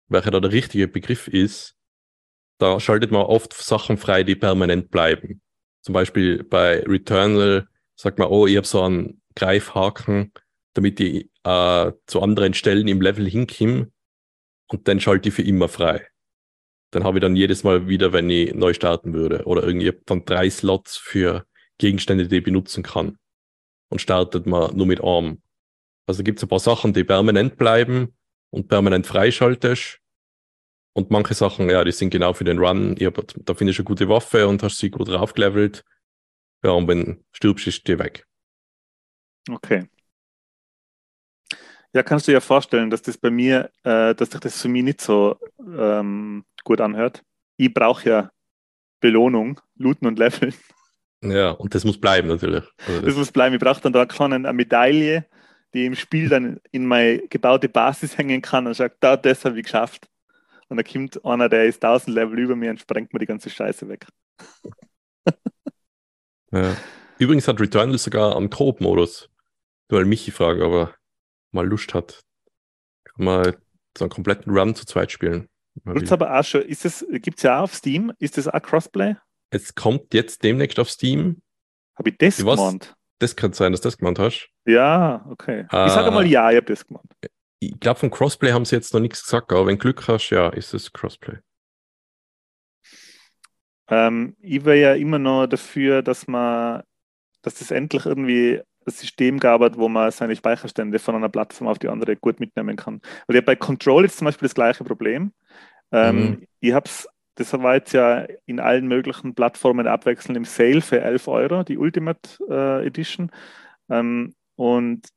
welcher 0.07 0.31
da 0.31 0.39
der 0.39 0.51
richtige 0.51 0.87
Begriff 0.87 1.27
ist. 1.27 1.75
Da 2.57 2.79
schaltet 2.79 3.11
man 3.11 3.21
oft 3.21 3.53
Sachen 3.53 3.97
frei, 3.97 4.23
die 4.23 4.35
permanent 4.35 4.89
bleiben. 4.89 5.41
Zum 5.81 5.93
Beispiel 5.93 6.43
bei 6.43 6.83
Returnal 6.85 7.67
sagt 7.95 8.17
man, 8.17 8.29
oh, 8.29 8.47
ich 8.47 8.57
habe 8.57 8.67
so 8.67 8.81
einen 8.81 9.21
Greifhaken, 9.35 10.33
damit 10.73 10.99
ich 10.99 11.29
äh, 11.43 11.91
zu 12.07 12.21
anderen 12.21 12.53
Stellen 12.53 12.87
im 12.87 13.01
Level 13.01 13.29
hinkomme 13.29 13.91
und 14.69 14.87
dann 14.87 14.99
schalte 14.99 15.29
ich 15.29 15.35
für 15.35 15.41
immer 15.41 15.67
frei. 15.67 16.07
Dann 16.91 17.03
habe 17.03 17.17
ich 17.17 17.21
dann 17.21 17.35
jedes 17.35 17.63
Mal 17.63 17.87
wieder, 17.87 18.13
wenn 18.13 18.29
ich 18.29 18.53
neu 18.53 18.73
starten 18.73 19.13
würde. 19.13 19.45
Oder 19.45 19.63
irgendwie 19.63 19.93
dann 20.05 20.25
drei 20.25 20.49
Slots 20.49 20.97
für 20.97 21.45
Gegenstände, 21.77 22.27
die 22.27 22.37
ich 22.37 22.43
benutzen 22.43 22.83
kann. 22.83 23.17
Und 23.89 23.99
startet 23.99 24.45
man 24.45 24.75
nur 24.75 24.85
mit 24.85 25.03
Arm. 25.03 25.41
Also 26.07 26.23
gibt 26.23 26.39
es 26.39 26.43
ein 26.43 26.49
paar 26.49 26.59
Sachen, 26.59 26.93
die 26.93 27.03
permanent 27.03 27.57
bleiben 27.57 28.15
und 28.51 28.67
permanent 28.67 29.05
freischaltest. 29.05 29.99
Und 30.93 31.11
manche 31.11 31.33
Sachen, 31.33 31.69
ja, 31.69 31.83
die 31.83 31.91
sind 31.91 32.09
genau 32.09 32.33
für 32.33 32.43
den 32.43 32.59
Run. 32.59 32.95
Ich 32.97 33.05
hab, 33.05 33.15
da 33.15 33.53
findest 33.53 33.79
du 33.79 33.83
eine 33.83 33.87
gute 33.87 34.09
Waffe 34.09 34.47
und 34.47 34.63
hast 34.63 34.79
sie 34.79 34.89
gut 34.89 35.07
draufgelevelt. 35.07 35.83
Ja, 36.63 36.71
und 36.71 36.87
wenn 36.87 37.05
du 37.05 37.23
stirbst, 37.31 37.67
ist 37.67 37.87
die 37.87 37.99
weg. 37.99 38.25
Okay. 39.49 39.87
Ja, 41.93 42.03
kannst 42.03 42.27
du 42.27 42.31
dir 42.31 42.41
vorstellen, 42.41 42.89
dass 42.89 43.01
das 43.01 43.17
bei 43.17 43.31
mir, 43.31 43.71
äh, 43.83 44.13
dass 44.13 44.29
sich 44.29 44.39
das 44.39 44.61
für 44.61 44.67
mich 44.67 44.83
nicht 44.83 45.01
so 45.01 45.37
ähm, 45.59 46.45
gut 46.63 46.81
anhört. 46.81 47.23
Ich 47.57 47.73
brauche 47.73 48.07
ja 48.07 48.31
Belohnung, 48.99 49.59
Looten 49.75 50.05
und 50.05 50.19
Leveln. 50.19 50.53
Ja, 51.21 51.51
und 51.51 51.75
das 51.75 51.83
muss 51.83 51.99
bleiben 51.99 52.27
natürlich. 52.27 52.63
Also 52.85 53.01
das, 53.01 53.05
das, 53.09 53.15
muss 53.15 53.31
bleiben. 53.31 53.55
Ich 53.55 53.61
brauche 53.61 53.81
dann 53.81 53.91
da 53.91 54.07
schon 54.09 54.31
eine 54.31 54.53
Medaille, 54.53 55.25
die 55.73 55.85
im 55.85 55.95
Spiel 55.95 56.29
dann 56.29 56.59
in 56.71 56.85
meine 56.85 57.27
gebaute 57.27 57.67
Basis 57.67 58.17
hängen 58.17 58.41
kann 58.41 58.67
und 58.67 58.73
sagt, 58.73 58.97
da, 59.01 59.17
das 59.17 59.43
habe 59.43 59.57
ich 59.57 59.65
geschafft. 59.65 60.07
Und 60.69 60.77
da 60.77 60.83
kommt 60.83 61.25
einer, 61.25 61.49
der 61.49 61.65
ist 61.65 61.83
1000 61.83 62.15
Level 62.15 62.39
über 62.39 62.55
mir 62.55 62.69
und 62.69 62.79
sprengt 62.79 63.11
mir 63.11 63.19
die 63.19 63.25
ganze 63.25 63.49
Scheiße 63.49 63.89
weg. 63.89 64.05
ja. 66.51 66.77
Übrigens 67.17 67.47
hat 67.47 67.59
Returnal 67.59 67.97
sogar 67.97 68.37
einen 68.37 68.49
Coop-Modus. 68.49 69.29
Nur 69.91 70.05
mich 70.05 70.31
frage, 70.31 70.63
aber 70.63 70.93
mal 71.51 71.67
Lust 71.67 71.93
hat, 71.93 72.21
kann 73.03 73.25
man 73.25 73.55
so 73.97 74.05
einen 74.05 74.09
kompletten 74.09 74.55
Run 74.57 74.75
zu 74.75 74.85
zweit 74.85 75.11
spielen. 75.11 75.47
Gibt's 75.85 76.11
aber 76.11 76.37
auch 76.37 76.43
schon, 76.43 76.61
ist 76.61 76.85
es, 76.85 77.05
gibt's 77.09 77.43
ja 77.43 77.59
auch 77.59 77.63
auf 77.63 77.73
Steam? 77.73 78.11
Ist 78.19 78.37
das 78.37 78.47
auch 78.47 78.61
Crossplay? 78.61 79.15
Es 79.51 79.73
kommt 79.75 80.13
jetzt 80.13 80.43
demnächst 80.43 80.79
auf 80.79 80.89
Steam. 80.89 81.41
Habe 81.97 82.09
ich 82.09 82.17
das 82.17 82.39
ich 82.39 82.45
gemeint? 82.45 82.95
Das 83.19 83.35
kann 83.35 83.53
sein, 83.53 83.71
dass 83.71 83.81
du 83.81 83.87
das 83.87 83.97
gemeint 83.97 84.19
hast. 84.19 84.49
Ja, 84.65 85.25
okay. 85.29 85.65
Äh, 85.71 85.87
ich 85.87 85.91
sage 85.91 86.11
mal 86.11 86.25
ja, 86.25 86.49
ich 86.51 86.57
habe 86.57 86.67
das 86.67 86.85
gemeint. 86.85 87.11
Ich 87.59 87.77
glaube, 87.79 87.99
vom 87.99 88.11
Crossplay 88.11 88.53
haben 88.53 88.65
sie 88.65 88.75
jetzt 88.75 88.93
noch 88.93 89.01
nichts 89.01 89.23
gesagt, 89.23 89.51
aber 89.51 89.67
wenn 89.67 89.75
du 89.75 89.81
Glück 89.81 90.07
hast, 90.07 90.29
ja, 90.29 90.49
ist 90.49 90.73
es 90.73 90.93
Crossplay. 90.93 91.39
Ähm, 93.89 94.37
ich 94.39 94.63
wäre 94.63 94.79
ja 94.79 94.93
immer 94.93 95.19
noch 95.19 95.47
dafür, 95.47 96.01
dass 96.01 96.27
man, 96.27 96.83
dass 97.41 97.55
das 97.55 97.71
endlich 97.71 98.05
irgendwie 98.05 98.61
System 98.91 99.39
gab, 99.39 99.77
wo 99.77 99.89
man 99.89 100.11
seine 100.11 100.35
Speicherstände 100.35 100.99
von 100.99 101.15
einer 101.15 101.29
Plattform 101.29 101.67
auf 101.67 101.79
die 101.79 101.89
andere 101.89 102.15
gut 102.15 102.39
mitnehmen 102.39 102.75
kann. 102.75 103.01
Weil 103.27 103.35
ich 103.35 103.37
habe 103.37 103.45
bei 103.45 103.55
Control 103.55 104.03
jetzt 104.03 104.17
zum 104.17 104.25
Beispiel 104.25 104.47
das 104.47 104.55
gleiche 104.55 104.83
Problem. 104.83 105.31
Ähm, 105.91 106.15
mhm. 106.15 106.47
Ich 106.59 106.73
habe 106.73 106.85
es, 106.85 107.07
das 107.35 107.53
war 107.53 107.75
jetzt 107.75 107.93
ja 107.93 108.25
in 108.45 108.59
allen 108.59 108.87
möglichen 108.87 109.35
Plattformen 109.35 109.87
abwechselnd 109.87 110.37
im 110.37 110.45
Sale 110.45 110.81
für 110.81 111.01
11 111.01 111.27
Euro, 111.27 111.63
die 111.63 111.77
Ultimate 111.77 112.29
äh, 112.49 112.85
Edition. 112.85 113.31
Ähm, 113.89 114.35
und 114.55 115.07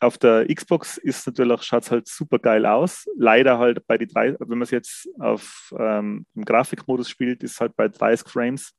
auf 0.00 0.16
der 0.16 0.46
Xbox 0.46 0.96
ist 0.96 1.26
natürlich, 1.26 1.62
schaut 1.62 1.82
es 1.82 1.90
halt 1.90 2.08
super 2.08 2.38
geil 2.38 2.64
aus. 2.64 3.06
Leider 3.16 3.58
halt 3.58 3.86
bei 3.86 3.98
die 3.98 4.06
drei, 4.06 4.34
wenn 4.38 4.48
man 4.58 4.62
es 4.62 4.70
jetzt 4.70 5.08
auf 5.18 5.74
ähm, 5.78 6.26
im 6.34 6.44
Grafikmodus 6.44 7.08
spielt, 7.08 7.42
ist 7.42 7.60
halt 7.60 7.76
bei 7.76 7.88
30 7.88 8.26
Frames 8.26 8.72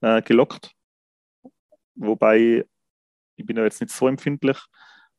äh, 0.00 0.22
gelockt. 0.22 0.72
Wobei 1.94 2.64
ich 3.36 3.46
bin 3.46 3.56
da 3.56 3.64
jetzt 3.64 3.80
nicht 3.80 3.92
so 3.92 4.08
empfindlich. 4.08 4.58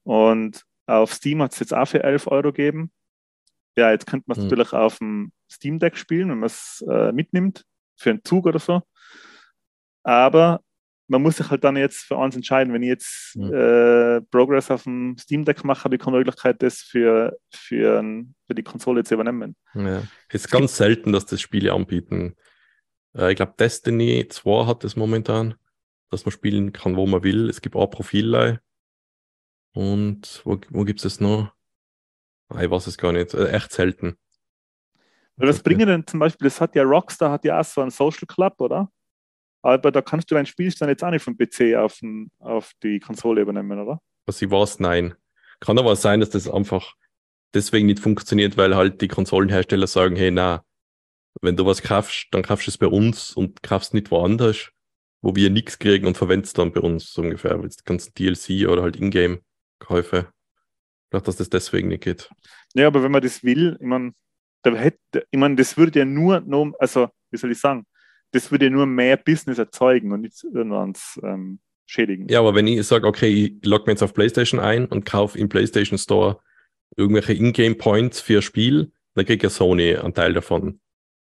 Und 0.03 0.63
auf 0.85 1.13
Steam 1.13 1.41
hat 1.41 1.53
es 1.53 1.59
jetzt 1.59 1.73
auch 1.73 1.87
für 1.87 2.03
11 2.03 2.27
Euro 2.27 2.51
gegeben. 2.51 2.91
Ja, 3.75 3.91
jetzt 3.91 4.07
könnte 4.07 4.25
man 4.27 4.37
es 4.37 4.43
mhm. 4.43 4.49
natürlich 4.49 4.73
auf 4.73 4.97
dem 4.97 5.31
Steam 5.51 5.79
Deck 5.79 5.97
spielen, 5.97 6.29
wenn 6.29 6.39
man 6.39 6.47
es 6.47 6.83
äh, 6.89 7.11
mitnimmt, 7.11 7.63
für 7.95 8.09
einen 8.09 8.23
Zug 8.23 8.45
oder 8.45 8.59
so. 8.59 8.81
Aber 10.03 10.61
man 11.07 11.21
muss 11.21 11.37
sich 11.37 11.49
halt 11.49 11.63
dann 11.63 11.77
jetzt 11.77 11.99
für 11.99 12.17
eins 12.17 12.35
entscheiden. 12.35 12.73
Wenn 12.73 12.83
ich 12.83 12.89
jetzt 12.89 13.35
mhm. 13.35 13.53
äh, 13.53 14.21
Progress 14.21 14.71
auf 14.71 14.83
dem 14.83 15.17
Steam 15.17 15.45
Deck 15.45 15.63
mache, 15.63 15.83
habe 15.83 15.95
ich 15.95 16.01
keine 16.01 16.17
Möglichkeit, 16.17 16.61
das 16.61 16.79
für, 16.79 17.37
für, 17.51 18.03
für 18.45 18.55
die 18.55 18.63
Konsole 18.63 19.03
zu 19.03 19.13
übernehmen. 19.13 19.55
Ja. 19.73 20.03
Es 20.29 20.45
ist 20.45 20.51
ganz 20.51 20.75
selten, 20.75 21.13
dass 21.13 21.25
das 21.25 21.41
Spiele 21.41 21.73
anbieten. 21.73 22.35
Äh, 23.15 23.31
ich 23.31 23.35
glaube, 23.37 23.53
Destiny 23.57 24.27
2 24.27 24.65
hat 24.65 24.83
das 24.83 24.95
momentan 24.95 25.55
dass 26.09 26.25
man 26.25 26.31
spielen 26.31 26.73
kann, 26.73 26.95
wo 26.95 27.05
man 27.05 27.23
will. 27.23 27.49
Es 27.49 27.61
gibt 27.61 27.75
auch 27.75 27.87
Profile. 27.87 28.61
Und 29.73 30.41
wo, 30.45 30.59
wo 30.69 30.83
gibt 30.85 30.99
es 30.99 31.03
das 31.03 31.19
noch? 31.19 31.51
Ah, 32.49 32.63
ich 32.63 32.71
weiß 32.71 32.87
es 32.87 32.97
gar 32.97 33.11
nicht. 33.11 33.33
Äh, 33.33 33.49
echt 33.49 33.71
selten. 33.71 34.17
Was 35.35 35.61
bringen 35.61 35.87
denn 35.87 36.07
zum 36.07 36.19
Beispiel, 36.19 36.45
das 36.45 36.59
hat 36.59 36.75
ja 36.75 36.83
Rockstar, 36.83 37.31
hat 37.31 37.45
ja 37.45 37.59
auch 37.59 37.65
so 37.65 37.81
einen 37.81 37.91
Social 37.91 38.25
Club, 38.25 38.59
oder? 38.59 38.89
Aber 39.61 39.91
da 39.91 40.01
kannst 40.01 40.31
du 40.31 40.35
dein 40.35 40.45
Spiel 40.47 40.73
dann 40.79 40.89
jetzt 40.89 41.03
auch 41.03 41.11
nicht 41.11 41.23
vom 41.23 41.37
PC 41.37 41.75
auf, 41.75 41.99
den, 41.99 42.31
auf 42.39 42.71
die 42.81 42.99
Konsole 42.99 43.41
übernehmen, 43.41 43.79
oder? 43.79 44.01
Was 44.25 44.41
ich 44.41 44.49
weiß, 44.49 44.79
nein. 44.79 45.13
Kann 45.59 45.77
aber 45.77 45.95
sein, 45.95 46.21
dass 46.21 46.31
das 46.31 46.49
einfach 46.49 46.95
deswegen 47.53 47.85
nicht 47.87 47.99
funktioniert, 47.99 48.57
weil 48.57 48.75
halt 48.75 49.01
die 49.01 49.07
Konsolenhersteller 49.07 49.87
sagen, 49.87 50.15
hey, 50.15 50.31
na, 50.31 50.63
wenn 51.41 51.55
du 51.55 51.65
was 51.65 51.83
kaufst, 51.83 52.27
dann 52.31 52.41
kaufst 52.41 52.65
du 52.65 52.71
es 52.71 52.77
bei 52.77 52.87
uns 52.87 53.33
und 53.33 53.61
kaufst 53.61 53.93
nicht 53.93 54.09
woanders 54.09 54.71
wo 55.21 55.35
wir 55.35 55.49
nichts 55.49 55.79
kriegen 55.79 56.05
und 56.05 56.17
verwenden 56.17 56.45
es 56.45 56.53
dann 56.53 56.71
bei 56.71 56.81
uns 56.81 57.11
so 57.11 57.21
ungefähr. 57.21 57.59
Jetzt 57.63 57.85
ganzen 57.85 58.13
DLC 58.13 58.67
oder 58.67 58.83
halt 58.83 58.95
Ingame-Käufe. 58.95 60.27
Ich 61.11 61.21
dass 61.21 61.37
das 61.37 61.49
deswegen 61.49 61.87
nicht 61.87 62.03
geht. 62.03 62.29
Ja, 62.73 62.87
aber 62.87 63.01
wenn 63.01 63.11
man 63.11 63.21
das 63.21 63.43
will, 63.43 63.77
ich 63.79 63.87
meine, 63.87 64.13
da 64.61 64.75
hätte, 64.75 65.25
ich 65.31 65.39
meine, 65.39 65.55
das 65.55 65.77
würde 65.77 65.99
ja 65.99 66.05
nur, 66.05 66.41
nur, 66.41 66.73
also, 66.79 67.09
wie 67.31 67.37
soll 67.37 67.51
ich 67.51 67.59
sagen, 67.59 67.85
das 68.31 68.51
würde 68.51 68.65
ja 68.65 68.71
nur 68.71 68.85
mehr 68.85 69.17
Business 69.17 69.57
erzeugen 69.57 70.11
und 70.11 70.21
nicht 70.21 70.43
irgendwas 70.43 71.19
ähm, 71.23 71.59
schädigen. 71.85 72.27
Ja, 72.27 72.39
aber 72.39 72.55
wenn 72.55 72.67
ich 72.67 72.85
sage, 72.85 73.07
okay, 73.07 73.27
ich 73.27 73.65
logge 73.65 73.85
mir 73.85 73.93
jetzt 73.93 74.03
auf 74.03 74.13
PlayStation 74.13 74.59
ein 74.59 74.85
und 74.85 75.05
kaufe 75.05 75.37
im 75.39 75.47
PlayStation 75.47 75.97
Store 75.97 76.41
irgendwelche 76.95 77.33
Ingame 77.33 77.75
Points 77.75 78.19
für 78.19 78.37
ein 78.37 78.41
Spiel, 78.41 78.91
dann 79.13 79.25
kriegt 79.25 79.43
ja 79.43 79.49
Sony 79.49 79.95
einen 79.95 80.13
Teil 80.13 80.33
davon. 80.33 80.81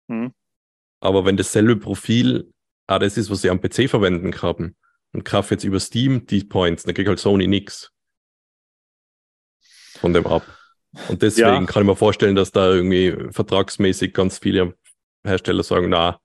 Hm. 0.10 0.34
Aber 1.00 1.26
wenn 1.26 1.38
dasselbe 1.38 1.78
Profil 1.78 2.52
ah, 2.90 3.00
das 3.00 3.18
ist, 3.18 3.30
was 3.30 3.42
sie 3.42 3.50
am 3.50 3.62
PC 3.62 3.90
verwenden 3.90 4.32
kann 4.32 4.76
und 5.14 5.24
kaufe 5.24 5.54
jetzt 5.54 5.64
über 5.64 5.80
Steam 5.80 6.26
die 6.26 6.44
Points, 6.44 6.84
dann 6.84 6.96
kriegt 6.96 7.08
halt 7.08 7.20
Sony 7.20 7.48
nichts 7.48 7.92
von 10.00 10.14
dem 10.14 10.26
ab. 10.26 10.44
Und 11.08 11.22
deswegen 11.22 11.48
ja. 11.48 11.66
kann 11.66 11.84
ich 11.84 11.88
mir 11.88 11.96
vorstellen, 11.96 12.36
dass 12.36 12.52
da 12.52 12.72
irgendwie 12.72 13.16
vertragsmäßig 13.32 14.14
ganz 14.14 14.40
viele 14.40 14.76
Hersteller 15.24 15.62
sagen, 15.62 15.90
na, 15.90 16.20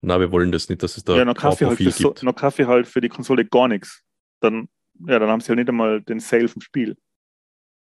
na, 0.00 0.18
wir 0.18 0.32
wollen 0.32 0.50
das 0.50 0.68
nicht, 0.68 0.82
dass 0.82 0.96
es 0.96 1.04
da 1.04 1.16
ja, 1.16 1.24
noch 1.24 1.34
Kaffee, 1.34 1.66
halt 1.66 1.76
für, 1.76 1.90
so, 1.92 2.14
noch 2.22 2.34
Kaffee 2.34 2.66
halt 2.66 2.88
für 2.88 3.00
die 3.00 3.08
Konsole 3.08 3.44
gar 3.44 3.68
nichts. 3.68 4.02
Dann, 4.40 4.68
ja, 5.06 5.18
dann 5.18 5.28
haben 5.28 5.40
sie 5.40 5.48
halt 5.48 5.58
nicht 5.58 5.68
einmal 5.68 6.00
den 6.00 6.18
Sale 6.18 6.48
vom 6.48 6.62
Spiel. 6.62 6.96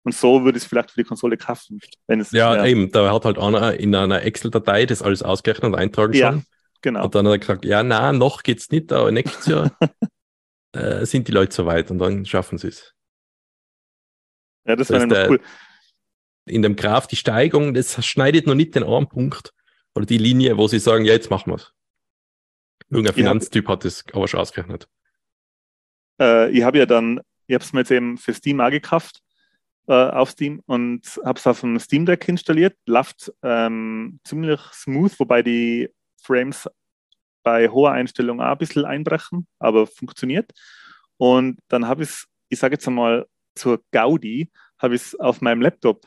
Und 0.04 0.14
so 0.14 0.44
würde 0.44 0.56
es 0.56 0.64
vielleicht 0.64 0.92
für 0.92 1.02
die 1.02 1.06
Konsole 1.06 1.36
kaufen. 1.36 1.80
Wenn 2.06 2.20
es, 2.20 2.30
ja, 2.30 2.54
ja, 2.54 2.64
eben, 2.64 2.92
da 2.92 3.12
hat 3.12 3.24
halt 3.24 3.38
einer 3.38 3.74
in 3.74 3.94
einer 3.94 4.22
Excel-Datei 4.22 4.86
das 4.86 5.02
alles 5.02 5.22
ausgerechnet 5.22 5.64
und 5.64 5.74
eintragen 5.74 6.14
ja. 6.14 6.32
schon. 6.32 6.44
Genau. 6.86 7.02
Und 7.06 7.16
dann 7.16 7.26
hat 7.26 7.32
er 7.32 7.38
gesagt, 7.38 7.64
ja, 7.64 7.82
na, 7.82 8.12
noch 8.12 8.44
geht's 8.44 8.70
nicht, 8.70 8.92
aber 8.92 9.10
nächstes 9.10 9.46
Jahr 9.46 9.76
äh, 10.72 11.04
sind 11.04 11.26
die 11.26 11.32
Leute 11.32 11.52
so 11.52 11.66
weit 11.66 11.90
und 11.90 11.98
dann 11.98 12.24
schaffen 12.24 12.58
sie 12.58 12.68
es. 12.68 12.94
Ja, 14.68 14.76
das 14.76 14.90
wäre 14.90 15.04
noch 15.04 15.30
cool. 15.30 15.40
in 16.44 16.62
dem 16.62 16.76
Graph 16.76 17.08
die 17.08 17.16
Steigung, 17.16 17.74
das 17.74 18.06
schneidet 18.06 18.46
noch 18.46 18.54
nicht 18.54 18.76
den 18.76 18.84
einen 18.84 19.08
Punkt 19.08 19.52
oder 19.96 20.06
die 20.06 20.18
Linie, 20.18 20.58
wo 20.58 20.68
sie 20.68 20.78
sagen, 20.78 21.04
ja, 21.04 21.12
jetzt 21.12 21.28
machen 21.28 21.50
wir 21.50 21.56
es. 21.56 21.72
Irgendein 22.88 23.14
Finanztyp 23.14 23.66
hat 23.66 23.84
das 23.84 24.04
aber 24.12 24.28
schon 24.28 24.38
ausgerechnet. 24.38 24.88
Äh, 26.20 26.52
ich 26.52 26.62
habe 26.62 26.78
ja 26.78 26.86
dann, 26.86 27.20
ich 27.48 27.54
habe 27.54 27.64
es 27.64 27.72
mir 27.72 27.80
jetzt 27.80 27.90
eben 27.90 28.16
für 28.16 28.32
Steam 28.32 28.60
auch 28.60 28.70
gekauft 28.70 29.24
äh, 29.88 29.92
auf 29.92 30.30
Steam 30.30 30.62
und 30.66 31.02
habe 31.24 31.36
es 31.36 31.48
auf 31.48 31.62
dem 31.62 31.80
Steam 31.80 32.06
Deck 32.06 32.28
installiert. 32.28 32.76
Läuft 32.86 33.32
ähm, 33.42 34.20
ziemlich 34.22 34.60
smooth, 34.72 35.18
wobei 35.18 35.42
die 35.42 35.90
Frames 36.26 36.68
bei 37.42 37.68
hoher 37.68 37.92
Einstellung 37.92 38.40
auch 38.40 38.52
ein 38.52 38.58
bisschen 38.58 38.84
einbrechen, 38.84 39.46
aber 39.58 39.86
funktioniert. 39.86 40.50
Und 41.16 41.58
dann 41.68 41.86
habe 41.86 42.02
ich 42.02 42.08
es, 42.08 42.26
ich 42.48 42.58
sage 42.58 42.74
jetzt 42.74 42.88
einmal 42.88 43.26
zur 43.54 43.82
Gaudi, 43.92 44.50
habe 44.78 44.96
ich 44.96 45.02
es 45.02 45.14
auf 45.14 45.40
meinem 45.40 45.62
Laptop, 45.62 46.04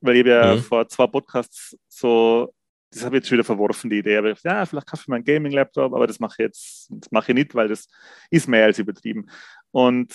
weil 0.00 0.16
ich 0.16 0.26
ja 0.26 0.54
mhm. 0.54 0.62
vor 0.62 0.88
zwei 0.88 1.06
Podcasts 1.06 1.76
so, 1.88 2.52
das 2.90 3.04
habe 3.04 3.16
ich 3.16 3.22
jetzt 3.22 3.30
wieder 3.30 3.44
verworfen, 3.44 3.90
die 3.90 3.98
Idee. 3.98 4.16
Aber 4.16 4.34
ja, 4.42 4.66
vielleicht 4.66 4.86
kaufe 4.86 5.02
ich 5.02 5.08
meinen 5.08 5.24
Gaming-Laptop, 5.24 5.92
aber 5.92 6.06
das 6.06 6.18
mache 6.18 6.34
ich 6.38 6.44
jetzt, 6.44 6.88
das 6.90 7.10
mache 7.10 7.32
ich 7.32 7.34
nicht, 7.36 7.54
weil 7.54 7.68
das 7.68 7.86
ist 8.30 8.48
mehr 8.48 8.64
als 8.64 8.78
übertrieben. 8.78 9.30
Und 9.70 10.12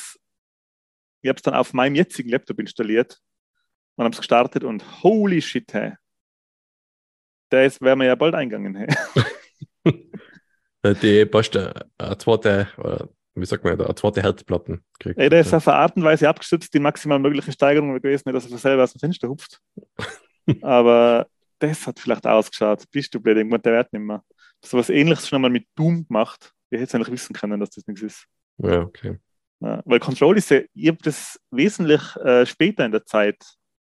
ich 1.22 1.30
habe 1.30 1.38
es 1.38 1.44
dann 1.44 1.54
auf 1.54 1.74
meinem 1.74 1.96
jetzigen 1.96 2.30
Laptop 2.30 2.60
installiert 2.60 3.20
und 3.96 4.04
habe 4.04 4.14
es 4.14 4.20
gestartet 4.20 4.64
und 4.64 5.04
holy 5.04 5.42
shit, 5.42 5.74
hey. 5.74 5.94
Der 7.52 7.66
ist, 7.66 7.82
wäre 7.82 7.96
mir 7.96 8.06
ja 8.06 8.16
bald 8.16 8.36
eingegangen. 8.36 8.88
Hey. 10.84 10.94
die 11.02 11.26
passt 11.26 11.58
eine 11.58 12.18
zweite, 12.20 12.68
wie 13.34 13.46
sagt 13.46 13.64
man, 13.64 13.82
eine 13.82 13.96
zweite 13.96 14.22
Herzplatten 14.22 14.84
kriegt. 15.00 15.18
Ey, 15.18 15.30
der 15.30 15.40
ist 15.40 15.52
auf 15.52 15.68
eine 15.68 15.78
Art 15.78 15.96
und 15.96 16.04
Weise 16.04 16.30
abgestützt, 16.30 16.72
die 16.76 16.80
maximal 16.80 17.18
mögliche 17.18 17.52
Steigerung 17.52 17.94
gewesen, 17.96 18.32
dass 18.32 18.52
er 18.52 18.58
selber 18.60 18.84
aus 18.84 18.94
dem 18.94 19.00
Fenster 19.00 19.28
hupft. 19.28 19.60
Aber 20.62 21.26
das 21.58 21.88
hat 21.88 22.00
vielleicht 22.00 22.28
ausgeschaut. 22.28 22.84
Bist 22.92 23.16
du 23.16 23.20
blöd, 23.20 23.38
irgendwann 23.38 23.64
der 23.64 23.74
Wert 23.74 23.94
nicht 23.94 24.04
mehr. 24.04 24.24
So 24.64 24.78
was 24.78 24.92
ähnliches 24.92 25.28
schon 25.28 25.38
einmal 25.38 25.50
mit 25.50 25.68
Doom 25.76 26.08
gemacht. 26.08 26.52
Ich 26.70 26.80
hätte 26.80 26.98
eigentlich 26.98 27.12
wissen 27.12 27.34
können, 27.34 27.60
dass 27.60 27.72
das 27.72 27.88
nichts 27.88 28.04
ist. 28.04 28.26
Ja, 28.58 28.82
okay. 28.82 29.18
Ja, 29.62 29.82
weil 29.86 30.00
Control 30.00 30.38
ist 30.38 30.52
ja, 30.52 30.62
ich 30.74 30.88
habe 30.88 31.00
das 31.02 31.40
wesentlich 31.50 32.02
äh, 32.18 32.46
später 32.46 32.86
in 32.86 32.92
der 32.92 33.06
Zeit 33.06 33.38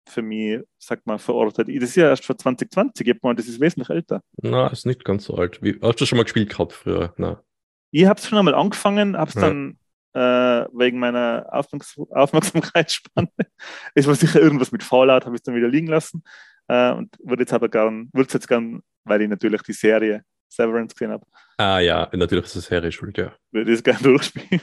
für 0.09 0.21
mich, 0.21 0.59
sag 0.77 1.05
mal, 1.05 1.17
verortet. 1.17 1.67
Das 1.67 1.89
ist 1.89 1.95
ja 1.95 2.09
erst 2.09 2.25
vor 2.25 2.37
2020, 2.37 3.07
ich 3.07 3.19
das 3.21 3.47
ist 3.47 3.59
wesentlich 3.59 3.89
älter. 3.89 4.21
Na, 4.41 4.67
ist 4.67 4.85
nicht 4.85 5.05
ganz 5.05 5.25
so 5.25 5.35
alt. 5.35 5.61
Wie, 5.61 5.79
hast 5.81 6.01
du 6.01 6.05
schon 6.05 6.17
mal 6.17 6.23
gespielt 6.23 6.49
gehabt 6.49 6.73
früher? 6.73 7.13
Na. 7.17 7.43
Ich 7.91 8.05
habe 8.05 8.19
es 8.19 8.27
schon 8.27 8.37
einmal 8.37 8.55
angefangen, 8.55 9.17
habe 9.17 9.29
es 9.29 9.35
ja. 9.35 9.41
dann 9.41 9.77
äh, 10.13 10.67
wegen 10.73 10.99
meiner 10.99 11.47
Aufmerks 11.51 11.97
Aufmerksamkeitsspanne, 12.09 13.29
es 13.95 14.07
war 14.07 14.15
sicher 14.15 14.41
irgendwas 14.41 14.71
mit 14.71 14.83
Fallout, 14.83 15.25
habe 15.25 15.35
ich 15.35 15.39
es 15.39 15.43
dann 15.43 15.55
wieder 15.55 15.67
liegen 15.67 15.87
lassen 15.87 16.23
äh, 16.67 16.91
und 16.91 17.15
würde 17.23 17.43
jetzt 17.43 17.53
aber 17.53 17.69
gern, 17.69 18.09
würde 18.13 18.27
es 18.27 18.33
jetzt 18.33 18.47
gern, 18.47 18.81
weil 19.05 19.21
ich 19.21 19.29
natürlich 19.29 19.61
die 19.63 19.73
Serie 19.73 20.23
Severance 20.49 20.93
gesehen 20.93 21.11
habe. 21.11 21.25
Ah 21.57 21.79
ja, 21.79 22.09
natürlich 22.13 22.45
ist 22.45 22.55
es 22.55 22.65
Serie 22.65 22.91
schuld, 22.91 23.17
ja. 23.17 23.33
Würde 23.51 23.71
ich 23.71 23.77
es 23.77 23.83
gerne 23.83 23.99
durchspielen. 24.03 24.61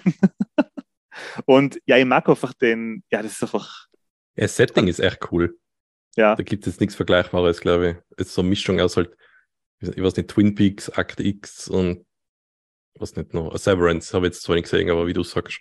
und 1.47 1.81
ja, 1.85 1.97
ich 1.97 2.05
mag 2.05 2.29
einfach 2.29 2.55
den, 2.55 3.03
ja, 3.11 3.23
das 3.23 3.33
ist 3.33 3.43
einfach 3.43 3.87
das 4.37 4.57
Setting 4.57 4.89
ist 4.89 5.01
echt 5.01 5.33
cool. 5.33 5.59
Ja. 6.17 6.35
Da 6.35 6.43
gibt 6.43 6.67
es 6.67 6.81
nichts 6.81 6.95
Vergleichbares, 6.95 7.61
glaube 7.61 7.91
ich. 7.91 7.97
Es 8.17 8.29
ist 8.29 8.35
so 8.35 8.43
eine 8.43 8.51
Mischung 8.51 8.81
aus 8.81 8.97
halt, 8.97 9.17
ich 9.81 10.03
weiß 10.03 10.17
nicht, 10.17 10.31
Twin 10.31 10.55
Peaks, 10.55 10.89
Act 10.89 11.21
X 11.21 11.69
und 11.69 12.05
was 12.95 13.17
nicht 13.17 13.33
noch, 13.33 13.57
Severance 13.57 14.13
habe 14.13 14.27
ich 14.27 14.35
jetzt 14.35 14.43
zwar 14.43 14.57
nicht 14.57 14.65
gesehen, 14.65 14.91
aber 14.91 15.07
wie 15.07 15.13
du 15.13 15.23
sagst. 15.23 15.61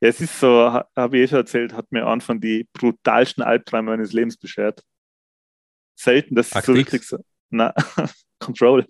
Ja, 0.00 0.08
es 0.08 0.20
ist 0.20 0.40
so, 0.40 0.72
habe 0.96 1.16
ich 1.16 1.24
eh 1.24 1.28
schon 1.28 1.38
erzählt, 1.38 1.72
hat 1.72 1.90
mir 1.92 2.06
Anfang 2.06 2.40
die 2.40 2.66
brutalsten 2.72 3.42
Albträume 3.42 3.90
meines 3.90 4.12
Lebens 4.12 4.36
beschert. 4.36 4.82
Selten, 5.94 6.34
dass 6.34 6.52
es 6.52 6.64
so 6.64 6.72
richtig 6.72 7.04
so. 7.04 7.18
Na, 7.50 7.74
Control. 8.38 8.86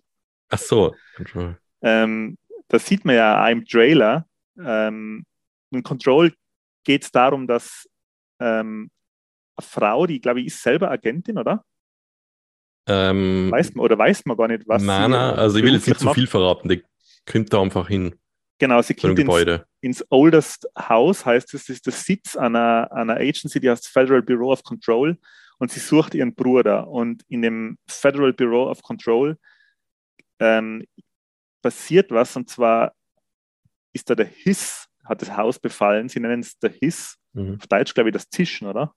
Ach 0.48 0.58
so, 0.58 0.94
Control. 1.16 1.58
Ähm, 1.82 2.38
das 2.68 2.86
sieht 2.86 3.04
man 3.04 3.16
ja 3.16 3.44
auch 3.44 3.50
im 3.50 3.64
Trailer. 3.66 4.26
Ähm, 4.58 5.26
in 5.70 5.82
Control 5.82 6.32
geht 6.84 7.04
es 7.04 7.10
darum, 7.10 7.46
dass 7.46 7.88
ähm, 8.42 8.90
Frau, 9.58 10.06
die, 10.06 10.20
glaube 10.20 10.40
ich, 10.40 10.46
ist 10.46 10.62
selber 10.62 10.90
Agentin, 10.90 11.38
oder? 11.38 11.64
Ähm, 12.88 13.50
weiß 13.50 13.74
man, 13.74 13.84
oder 13.84 13.96
weiß 13.96 14.24
man 14.24 14.36
gar 14.36 14.48
nicht, 14.48 14.66
was 14.66 14.82
nein, 14.82 15.12
sie 15.12 15.16
nein, 15.16 15.34
also 15.36 15.58
ich 15.58 15.64
will 15.64 15.74
jetzt 15.74 15.86
nicht 15.86 16.00
zu 16.00 16.12
viel 16.12 16.26
verraten, 16.26 16.68
die 16.68 16.82
kommt 17.30 17.52
da 17.52 17.62
einfach 17.62 17.86
hin. 17.86 18.14
Genau, 18.58 18.82
sie 18.82 18.94
kommt 18.94 19.18
ins, 19.18 19.60
ins, 19.80 20.06
Oldest 20.10 20.68
House, 20.76 21.24
heißt 21.24 21.54
es, 21.54 21.66
das 21.66 21.76
ist 21.76 21.86
der 21.86 21.92
Sitz 21.92 22.36
einer, 22.36 22.90
einer 22.92 23.16
Agency, 23.16 23.60
die 23.60 23.70
heißt 23.70 23.88
Federal 23.88 24.22
Bureau 24.22 24.52
of 24.52 24.62
Control. 24.62 25.16
Und 25.58 25.70
sie 25.70 25.80
sucht 25.80 26.14
ihren 26.14 26.34
Bruder. 26.34 26.88
Und 26.88 27.24
in 27.28 27.42
dem 27.42 27.78
Federal 27.88 28.32
Bureau 28.32 28.68
of 28.68 28.82
Control 28.82 29.36
ähm, 30.40 30.84
passiert 31.60 32.10
was. 32.10 32.36
Und 32.36 32.50
zwar 32.50 32.94
ist 33.92 34.08
da 34.10 34.14
der 34.14 34.26
Hiss, 34.26 34.88
hat 35.04 35.22
das 35.22 35.36
Haus 35.36 35.58
befallen, 35.58 36.08
sie 36.08 36.20
nennen 36.20 36.40
es 36.40 36.58
der 36.58 36.70
Hiss 36.70 37.16
Mhm. 37.32 37.56
Auf 37.60 37.66
Deutsch 37.66 37.94
glaube 37.94 38.10
ich 38.10 38.14
das 38.14 38.28
Zischen, 38.28 38.68
oder? 38.68 38.94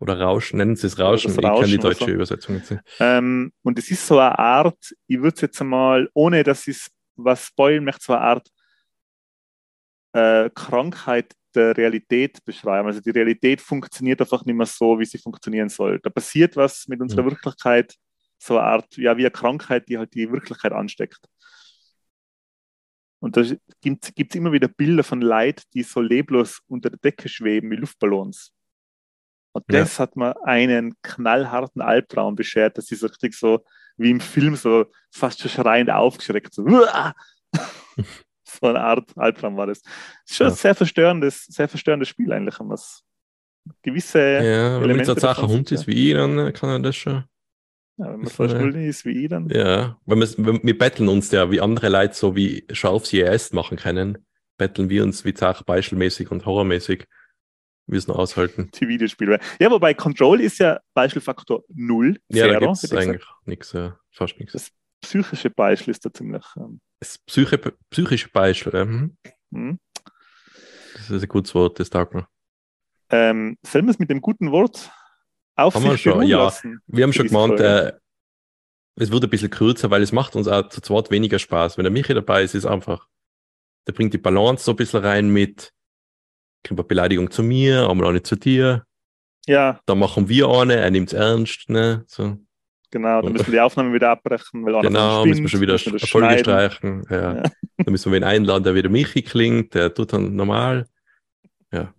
Oder 0.00 0.20
Rauschen, 0.20 0.58
nennen 0.58 0.76
Sie 0.76 0.86
es 0.86 0.98
Rauschen. 0.98 1.30
Rauschen 1.30 1.44
ich 1.44 1.60
kann 1.60 1.70
die 1.70 1.78
deutsche 1.78 2.04
so. 2.04 2.10
Übersetzung 2.10 2.60
sehen. 2.62 2.80
Ähm, 3.00 3.52
und 3.62 3.78
es 3.78 3.90
ist 3.90 4.06
so 4.06 4.18
eine 4.18 4.38
Art, 4.38 4.94
ich 5.06 5.18
würde 5.18 5.34
es 5.34 5.40
jetzt 5.40 5.60
einmal, 5.60 6.08
ohne 6.14 6.42
dass 6.42 6.66
ich 6.66 6.88
was 7.16 7.46
spoilen 7.46 7.84
möchte, 7.84 8.04
so 8.04 8.12
eine 8.12 8.22
Art 8.22 8.48
äh, 10.12 10.50
Krankheit 10.54 11.32
der 11.54 11.76
Realität 11.76 12.44
beschreiben. 12.44 12.88
Also 12.88 13.00
die 13.00 13.10
Realität 13.10 13.60
funktioniert 13.60 14.20
einfach 14.20 14.44
nicht 14.44 14.56
mehr 14.56 14.66
so, 14.66 14.98
wie 14.98 15.04
sie 15.04 15.18
funktionieren 15.18 15.68
soll. 15.68 16.00
Da 16.00 16.10
passiert 16.10 16.56
was 16.56 16.88
mit 16.88 17.00
unserer 17.00 17.22
mhm. 17.22 17.30
Wirklichkeit, 17.30 17.94
so 18.38 18.58
eine 18.58 18.66
Art, 18.66 18.96
ja, 18.96 19.16
wie 19.16 19.22
eine 19.22 19.30
Krankheit, 19.30 19.88
die 19.88 19.96
halt 19.96 20.12
die 20.14 20.30
Wirklichkeit 20.30 20.72
ansteckt. 20.72 21.20
Und 23.24 23.38
da 23.38 23.42
gibt 23.80 24.04
es 24.04 24.34
immer 24.34 24.52
wieder 24.52 24.68
Bilder 24.68 25.02
von 25.02 25.22
Leid, 25.22 25.62
die 25.72 25.82
so 25.82 26.02
leblos 26.02 26.60
unter 26.66 26.90
der 26.90 26.98
Decke 26.98 27.30
schweben 27.30 27.70
wie 27.70 27.76
Luftballons. 27.76 28.52
Und 29.52 29.64
ja. 29.72 29.80
das 29.80 29.98
hat 29.98 30.14
mir 30.14 30.36
einen 30.44 30.94
knallharten 31.00 31.80
Albtraum 31.80 32.34
beschert, 32.34 32.76
dass 32.76 32.92
ich 32.92 32.98
so 32.98 33.06
richtig 33.06 33.34
so 33.34 33.64
wie 33.96 34.10
im 34.10 34.20
Film 34.20 34.56
so 34.56 34.92
fast 35.10 35.40
schon 35.40 35.50
schreiend 35.50 35.88
aufgeschreckt. 35.88 36.52
So, 36.52 36.66
so 38.44 38.66
eine 38.66 38.80
Art 38.80 39.10
Albtraum 39.16 39.56
war 39.56 39.68
das. 39.68 39.80
Das 39.80 39.92
ist 40.28 40.36
schon 40.36 40.46
ja. 40.48 40.52
ein 40.52 40.56
sehr 40.56 40.74
verstörendes, 40.74 41.46
sehr 41.46 41.68
verstörendes 41.68 42.10
Spiel 42.10 42.30
eigentlich, 42.30 42.60
wenn 42.60 42.66
man 42.66 42.78
gewisse. 43.80 44.18
Ja, 44.18 44.82
wenn 44.82 44.98
man 44.98 44.98
jetzt 44.98 45.18
Sache 45.18 45.48
Hund 45.48 45.72
ist 45.72 45.86
wie 45.86 46.10
ich, 46.10 46.14
dann 46.14 46.52
kann 46.52 46.68
er 46.68 46.80
das 46.80 46.94
schon. 46.94 47.24
Ja, 47.96 48.12
wenn 48.12 48.20
man 48.20 48.26
so 48.26 48.48
schuld 48.48 48.74
ist 48.74 49.04
wie 49.04 49.24
ich 49.24 49.28
dann. 49.28 49.48
Ja, 49.48 49.98
wenn 50.06 50.18
wir, 50.18 50.62
wir 50.62 50.78
betteln 50.78 51.08
uns 51.08 51.30
ja, 51.30 51.50
wie 51.50 51.60
andere 51.60 51.88
Leute 51.88 52.14
so 52.14 52.34
wie 52.34 52.66
Scharf 52.72 53.06
CES 53.06 53.52
machen 53.52 53.76
können, 53.76 54.26
betteln 54.56 54.90
wir 54.90 55.04
uns 55.04 55.24
wie 55.24 55.34
Zach 55.34 55.62
beispielmäßig 55.62 56.30
und 56.30 56.44
horrormäßig. 56.44 57.06
Wir 57.86 57.98
es 57.98 58.08
noch 58.08 58.16
aushalten. 58.16 58.70
Die 58.80 58.88
Videospiele. 58.88 59.38
Ja, 59.60 59.70
wobei 59.70 59.94
Control 59.94 60.40
ist 60.40 60.58
ja 60.58 60.80
Beispielfaktor 60.94 61.64
0. 61.68 62.18
Ja, 62.28 62.46
Zero, 62.46 62.52
da 62.52 62.58
gibt 62.58 62.84
es 62.84 62.92
eigentlich 62.92 63.26
nichts, 63.44 63.72
ja, 63.72 63.98
fast 64.10 64.38
nichts. 64.38 64.54
Das 64.54 64.70
psychische 65.02 65.50
Beispiel 65.50 65.90
ist 65.92 66.04
da 66.04 66.12
ziemlich. 66.12 66.44
Ähm, 66.56 66.80
das 67.00 67.18
Psyche, 67.18 67.58
psychische 67.90 68.30
Beispiel, 68.30 68.72
ja. 68.72 68.84
Mhm. 68.86 69.16
Mhm. 69.50 69.78
Das 70.94 71.10
ist 71.10 71.22
ein 71.22 71.28
gutes 71.28 71.54
Wort, 71.54 71.78
das 71.78 71.90
taugt 71.90 72.14
mir. 72.14 72.26
Ähm, 73.10 73.58
sollen 73.62 73.84
wir 73.84 73.90
es 73.90 73.98
mit 73.98 74.08
dem 74.08 74.22
guten 74.22 74.50
Wort 74.50 74.90
auf 75.56 75.74
haben 75.74 75.84
wir 75.84 75.98
schon, 75.98 76.22
ja. 76.22 76.52
Wir 76.86 77.04
haben 77.04 77.12
schon 77.12 77.28
gemeint, 77.28 77.60
äh, 77.60 77.92
es 78.96 79.10
wird 79.10 79.24
ein 79.24 79.30
bisschen 79.30 79.50
kürzer, 79.50 79.90
weil 79.90 80.02
es 80.02 80.12
macht 80.12 80.36
uns 80.36 80.48
auch 80.48 80.68
zu 80.68 80.80
zweit 80.80 81.10
weniger 81.10 81.38
Spaß. 81.38 81.76
Wenn 81.76 81.84
der 81.84 81.92
Michi 81.92 82.14
dabei 82.14 82.42
ist, 82.42 82.54
ist 82.54 82.66
einfach, 82.66 83.08
der 83.86 83.92
bringt 83.92 84.14
die 84.14 84.18
Balance 84.18 84.64
so 84.64 84.72
ein 84.72 84.76
bisschen 84.76 85.00
rein 85.00 85.28
mit, 85.28 85.72
kriegt 86.62 86.78
eine 86.78 86.86
Beleidigung 86.86 87.30
zu 87.30 87.42
mir, 87.42 87.88
einmal 87.88 88.08
eine 88.08 88.22
zu 88.22 88.36
dir. 88.36 88.84
Ja. 89.46 89.80
Dann 89.86 89.98
machen 89.98 90.28
wir 90.28 90.48
eine, 90.48 90.76
er 90.76 90.90
nimmt 90.90 91.12
es 91.12 91.18
ernst, 91.18 91.68
ne, 91.68 92.04
so. 92.06 92.38
Genau, 92.90 93.22
dann 93.22 93.32
müssen 93.32 93.48
wir 93.48 93.54
die 93.54 93.60
Aufnahme 93.60 93.92
wieder 93.92 94.10
abbrechen, 94.10 94.64
weil 94.64 94.80
Genau, 94.80 95.22
spinnt, 95.22 95.40
müssen 95.40 95.42
wir 95.42 95.48
schon 95.48 95.92
wieder 95.92 96.00
Erfolge 96.00 96.38
streichen. 96.38 97.04
Ja. 97.10 97.34
ja. 97.36 97.42
dann 97.42 97.90
müssen 97.90 98.12
wir 98.12 98.16
wen 98.16 98.24
einladen, 98.24 98.62
der 98.62 98.76
wieder 98.76 98.88
Michi 98.88 99.22
klingt, 99.22 99.74
der 99.74 99.92
tut 99.92 100.12
dann 100.12 100.36
normal. 100.36 100.86
Ja. 101.72 101.92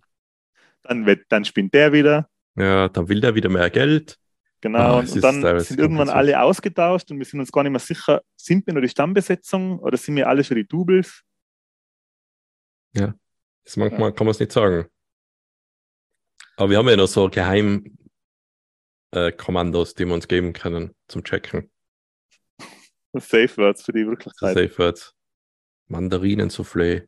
Dann, 0.84 1.04
wird, 1.04 1.26
dann 1.28 1.44
spinnt 1.44 1.74
der 1.74 1.92
wieder. 1.92 2.30
Ja, 2.56 2.88
dann 2.88 3.08
will 3.08 3.20
der 3.20 3.34
wieder 3.34 3.48
mehr 3.48 3.70
Geld. 3.70 4.18
Genau, 4.62 4.78
ah, 4.78 4.98
und 5.00 5.22
dann 5.22 5.60
sind 5.60 5.78
irgendwann 5.78 6.08
alle 6.08 6.40
ausgetauscht 6.40 7.10
und 7.10 7.18
wir 7.18 7.26
sind 7.26 7.40
uns 7.40 7.52
gar 7.52 7.62
nicht 7.62 7.72
mehr 7.72 7.78
sicher, 7.78 8.22
sind 8.36 8.66
wir 8.66 8.72
nur 8.72 8.82
die 8.82 8.88
Stammbesetzung 8.88 9.78
oder 9.78 9.98
sind 9.98 10.16
wir 10.16 10.28
alle 10.28 10.42
schon 10.42 10.56
die 10.56 10.66
Doubles? 10.66 11.22
Ja, 12.94 13.14
das 13.64 13.76
manchmal 13.76 14.08
ja. 14.08 14.12
kann 14.12 14.26
man 14.26 14.32
es 14.32 14.40
nicht 14.40 14.52
sagen. 14.52 14.86
Aber 16.56 16.70
wir 16.70 16.78
haben 16.78 16.88
ja 16.88 16.96
noch 16.96 17.06
so 17.06 17.28
Geheimkommandos, 17.28 19.92
äh, 19.92 19.94
die 19.98 20.06
wir 20.06 20.14
uns 20.14 20.26
geben 20.26 20.54
können 20.54 20.96
zum 21.06 21.22
Checken. 21.22 21.70
Safe 23.12 23.54
Words 23.58 23.84
für 23.84 23.92
die 23.92 24.06
Wirklichkeit. 24.06 24.56
Safe 24.56 24.78
Words. 24.78 25.12
Mandarinen-Soufflé. 25.88 27.06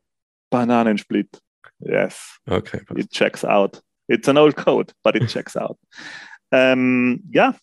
Bananensplit. 0.51 1.40
Yes. 1.80 2.38
Okay. 2.46 2.82
It 2.94 3.11
checks 3.11 3.44
out. 3.44 3.82
It's 4.09 4.29
an 4.29 4.39
old 4.39 4.57
code, 4.57 4.93
but 5.03 5.15
it 5.15 5.29
checks 5.29 5.57
out. 5.57 5.79
Ähm, 6.51 7.23
ja, 7.31 7.55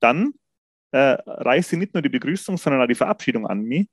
dann 0.00 0.32
äh, 0.92 1.62
sie 1.62 1.76
nicht 1.76 1.94
nur 1.94 2.02
die 2.02 2.08
Begrüßung, 2.08 2.56
sondern 2.56 2.82
auch 2.82 2.86
die 2.86 2.94
Verabschiedung 2.94 3.46
an 3.46 3.62
mich. 3.62 3.86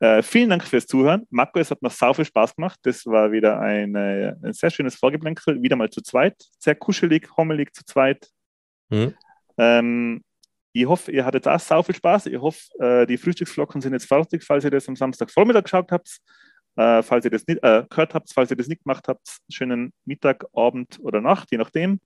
Äh, 0.00 0.22
vielen 0.22 0.50
Dank 0.50 0.64
fürs 0.64 0.86
Zuhören. 0.86 1.26
Marco, 1.30 1.60
es 1.60 1.70
hat 1.70 1.80
mir 1.80 1.88
sau 1.88 2.12
viel 2.12 2.24
Spaß 2.24 2.56
gemacht. 2.56 2.78
Das 2.82 3.06
war 3.06 3.30
wieder 3.30 3.60
eine, 3.60 4.36
ein 4.42 4.52
sehr 4.52 4.70
schönes 4.70 4.96
Vorgeplänkel. 4.96 5.62
Wieder 5.62 5.76
mal 5.76 5.90
zu 5.90 6.02
zweit. 6.02 6.34
Sehr 6.58 6.74
kuschelig, 6.74 7.28
hommelig 7.36 7.72
zu 7.72 7.84
zweit. 7.84 8.28
Mhm. 8.90 9.14
Ähm, 9.58 10.24
ich 10.72 10.86
hoffe, 10.86 11.12
ihr 11.12 11.24
hattet 11.24 11.46
auch 11.46 11.60
sau 11.60 11.82
viel 11.84 11.94
Spaß. 11.94 12.26
Ich 12.26 12.40
hoffe, 12.40 12.60
äh, 12.80 13.06
die 13.06 13.16
Frühstücksflocken 13.16 13.80
sind 13.80 13.92
jetzt 13.92 14.06
fertig, 14.06 14.42
falls 14.42 14.64
ihr 14.64 14.70
das 14.70 14.88
am 14.88 14.96
Samstagvormittag 14.96 15.64
geschaut 15.64 15.92
habt. 15.92 16.18
Äh, 16.76 17.02
falls 17.02 17.24
ihr 17.24 17.30
das 17.30 17.46
nicht 17.46 17.62
äh, 17.62 17.84
gehört 17.88 18.14
habt, 18.14 18.32
falls 18.32 18.50
ihr 18.50 18.56
das 18.56 18.68
nicht 18.68 18.84
gemacht 18.84 19.06
habt, 19.08 19.40
schönen 19.50 19.92
Mittag, 20.04 20.44
Abend 20.54 20.98
oder 21.00 21.20
Nacht, 21.20 21.50
je 21.50 21.58
nachdem. 21.58 22.00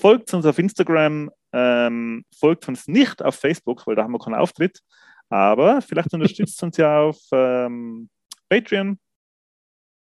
Folgt 0.00 0.32
uns 0.34 0.46
auf 0.46 0.58
Instagram, 0.58 1.30
ähm, 1.52 2.24
folgt 2.34 2.68
uns 2.68 2.86
nicht 2.86 3.22
auf 3.22 3.34
Facebook, 3.34 3.86
weil 3.86 3.96
da 3.96 4.04
haben 4.04 4.12
wir 4.12 4.18
keinen 4.18 4.34
Auftritt. 4.34 4.80
Aber 5.28 5.80
vielleicht 5.82 6.12
unterstützt 6.12 6.62
uns 6.62 6.76
ja 6.76 7.00
auf 7.00 7.18
ähm, 7.32 8.08
Patreon. 8.48 8.98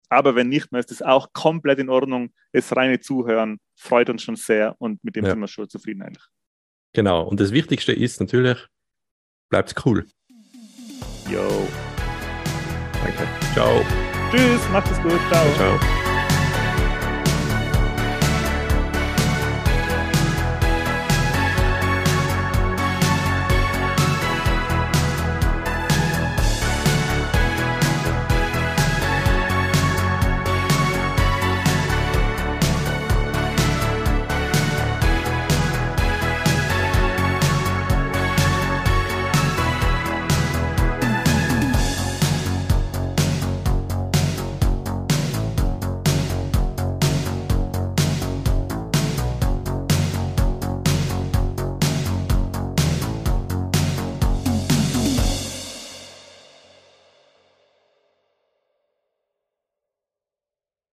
Aber 0.09 0.35
wenn 0.35 0.49
nicht, 0.49 0.71
dann 0.71 0.79
ist 0.79 0.91
das 0.91 1.01
auch 1.01 1.33
komplett 1.33 1.79
in 1.79 1.89
Ordnung. 1.89 2.31
Das 2.53 2.75
reine 2.75 2.99
Zuhören 2.99 3.59
freut 3.75 4.09
uns 4.09 4.23
schon 4.23 4.35
sehr 4.35 4.75
und 4.79 5.03
mit 5.03 5.15
dem 5.15 5.25
ja. 5.25 5.31
sind 5.31 5.39
wir 5.39 5.47
schon 5.47 5.67
zufrieden 5.67 6.03
eigentlich. 6.03 6.25
Genau. 6.93 7.23
Und 7.23 7.39
das 7.39 7.51
Wichtigste 7.51 7.91
ist 7.91 8.19
natürlich, 8.19 8.65
bleibt 9.49 9.75
cool. 9.85 10.05
Yo. 11.29 11.67
Danke. 13.05 13.27
Ciao. 13.53 13.81
Tschüss, 14.31 14.61
macht 14.71 14.89
es 14.91 15.01
gut. 15.01 15.19
Ciao. 15.29 15.45
Ciao. 15.55 16.04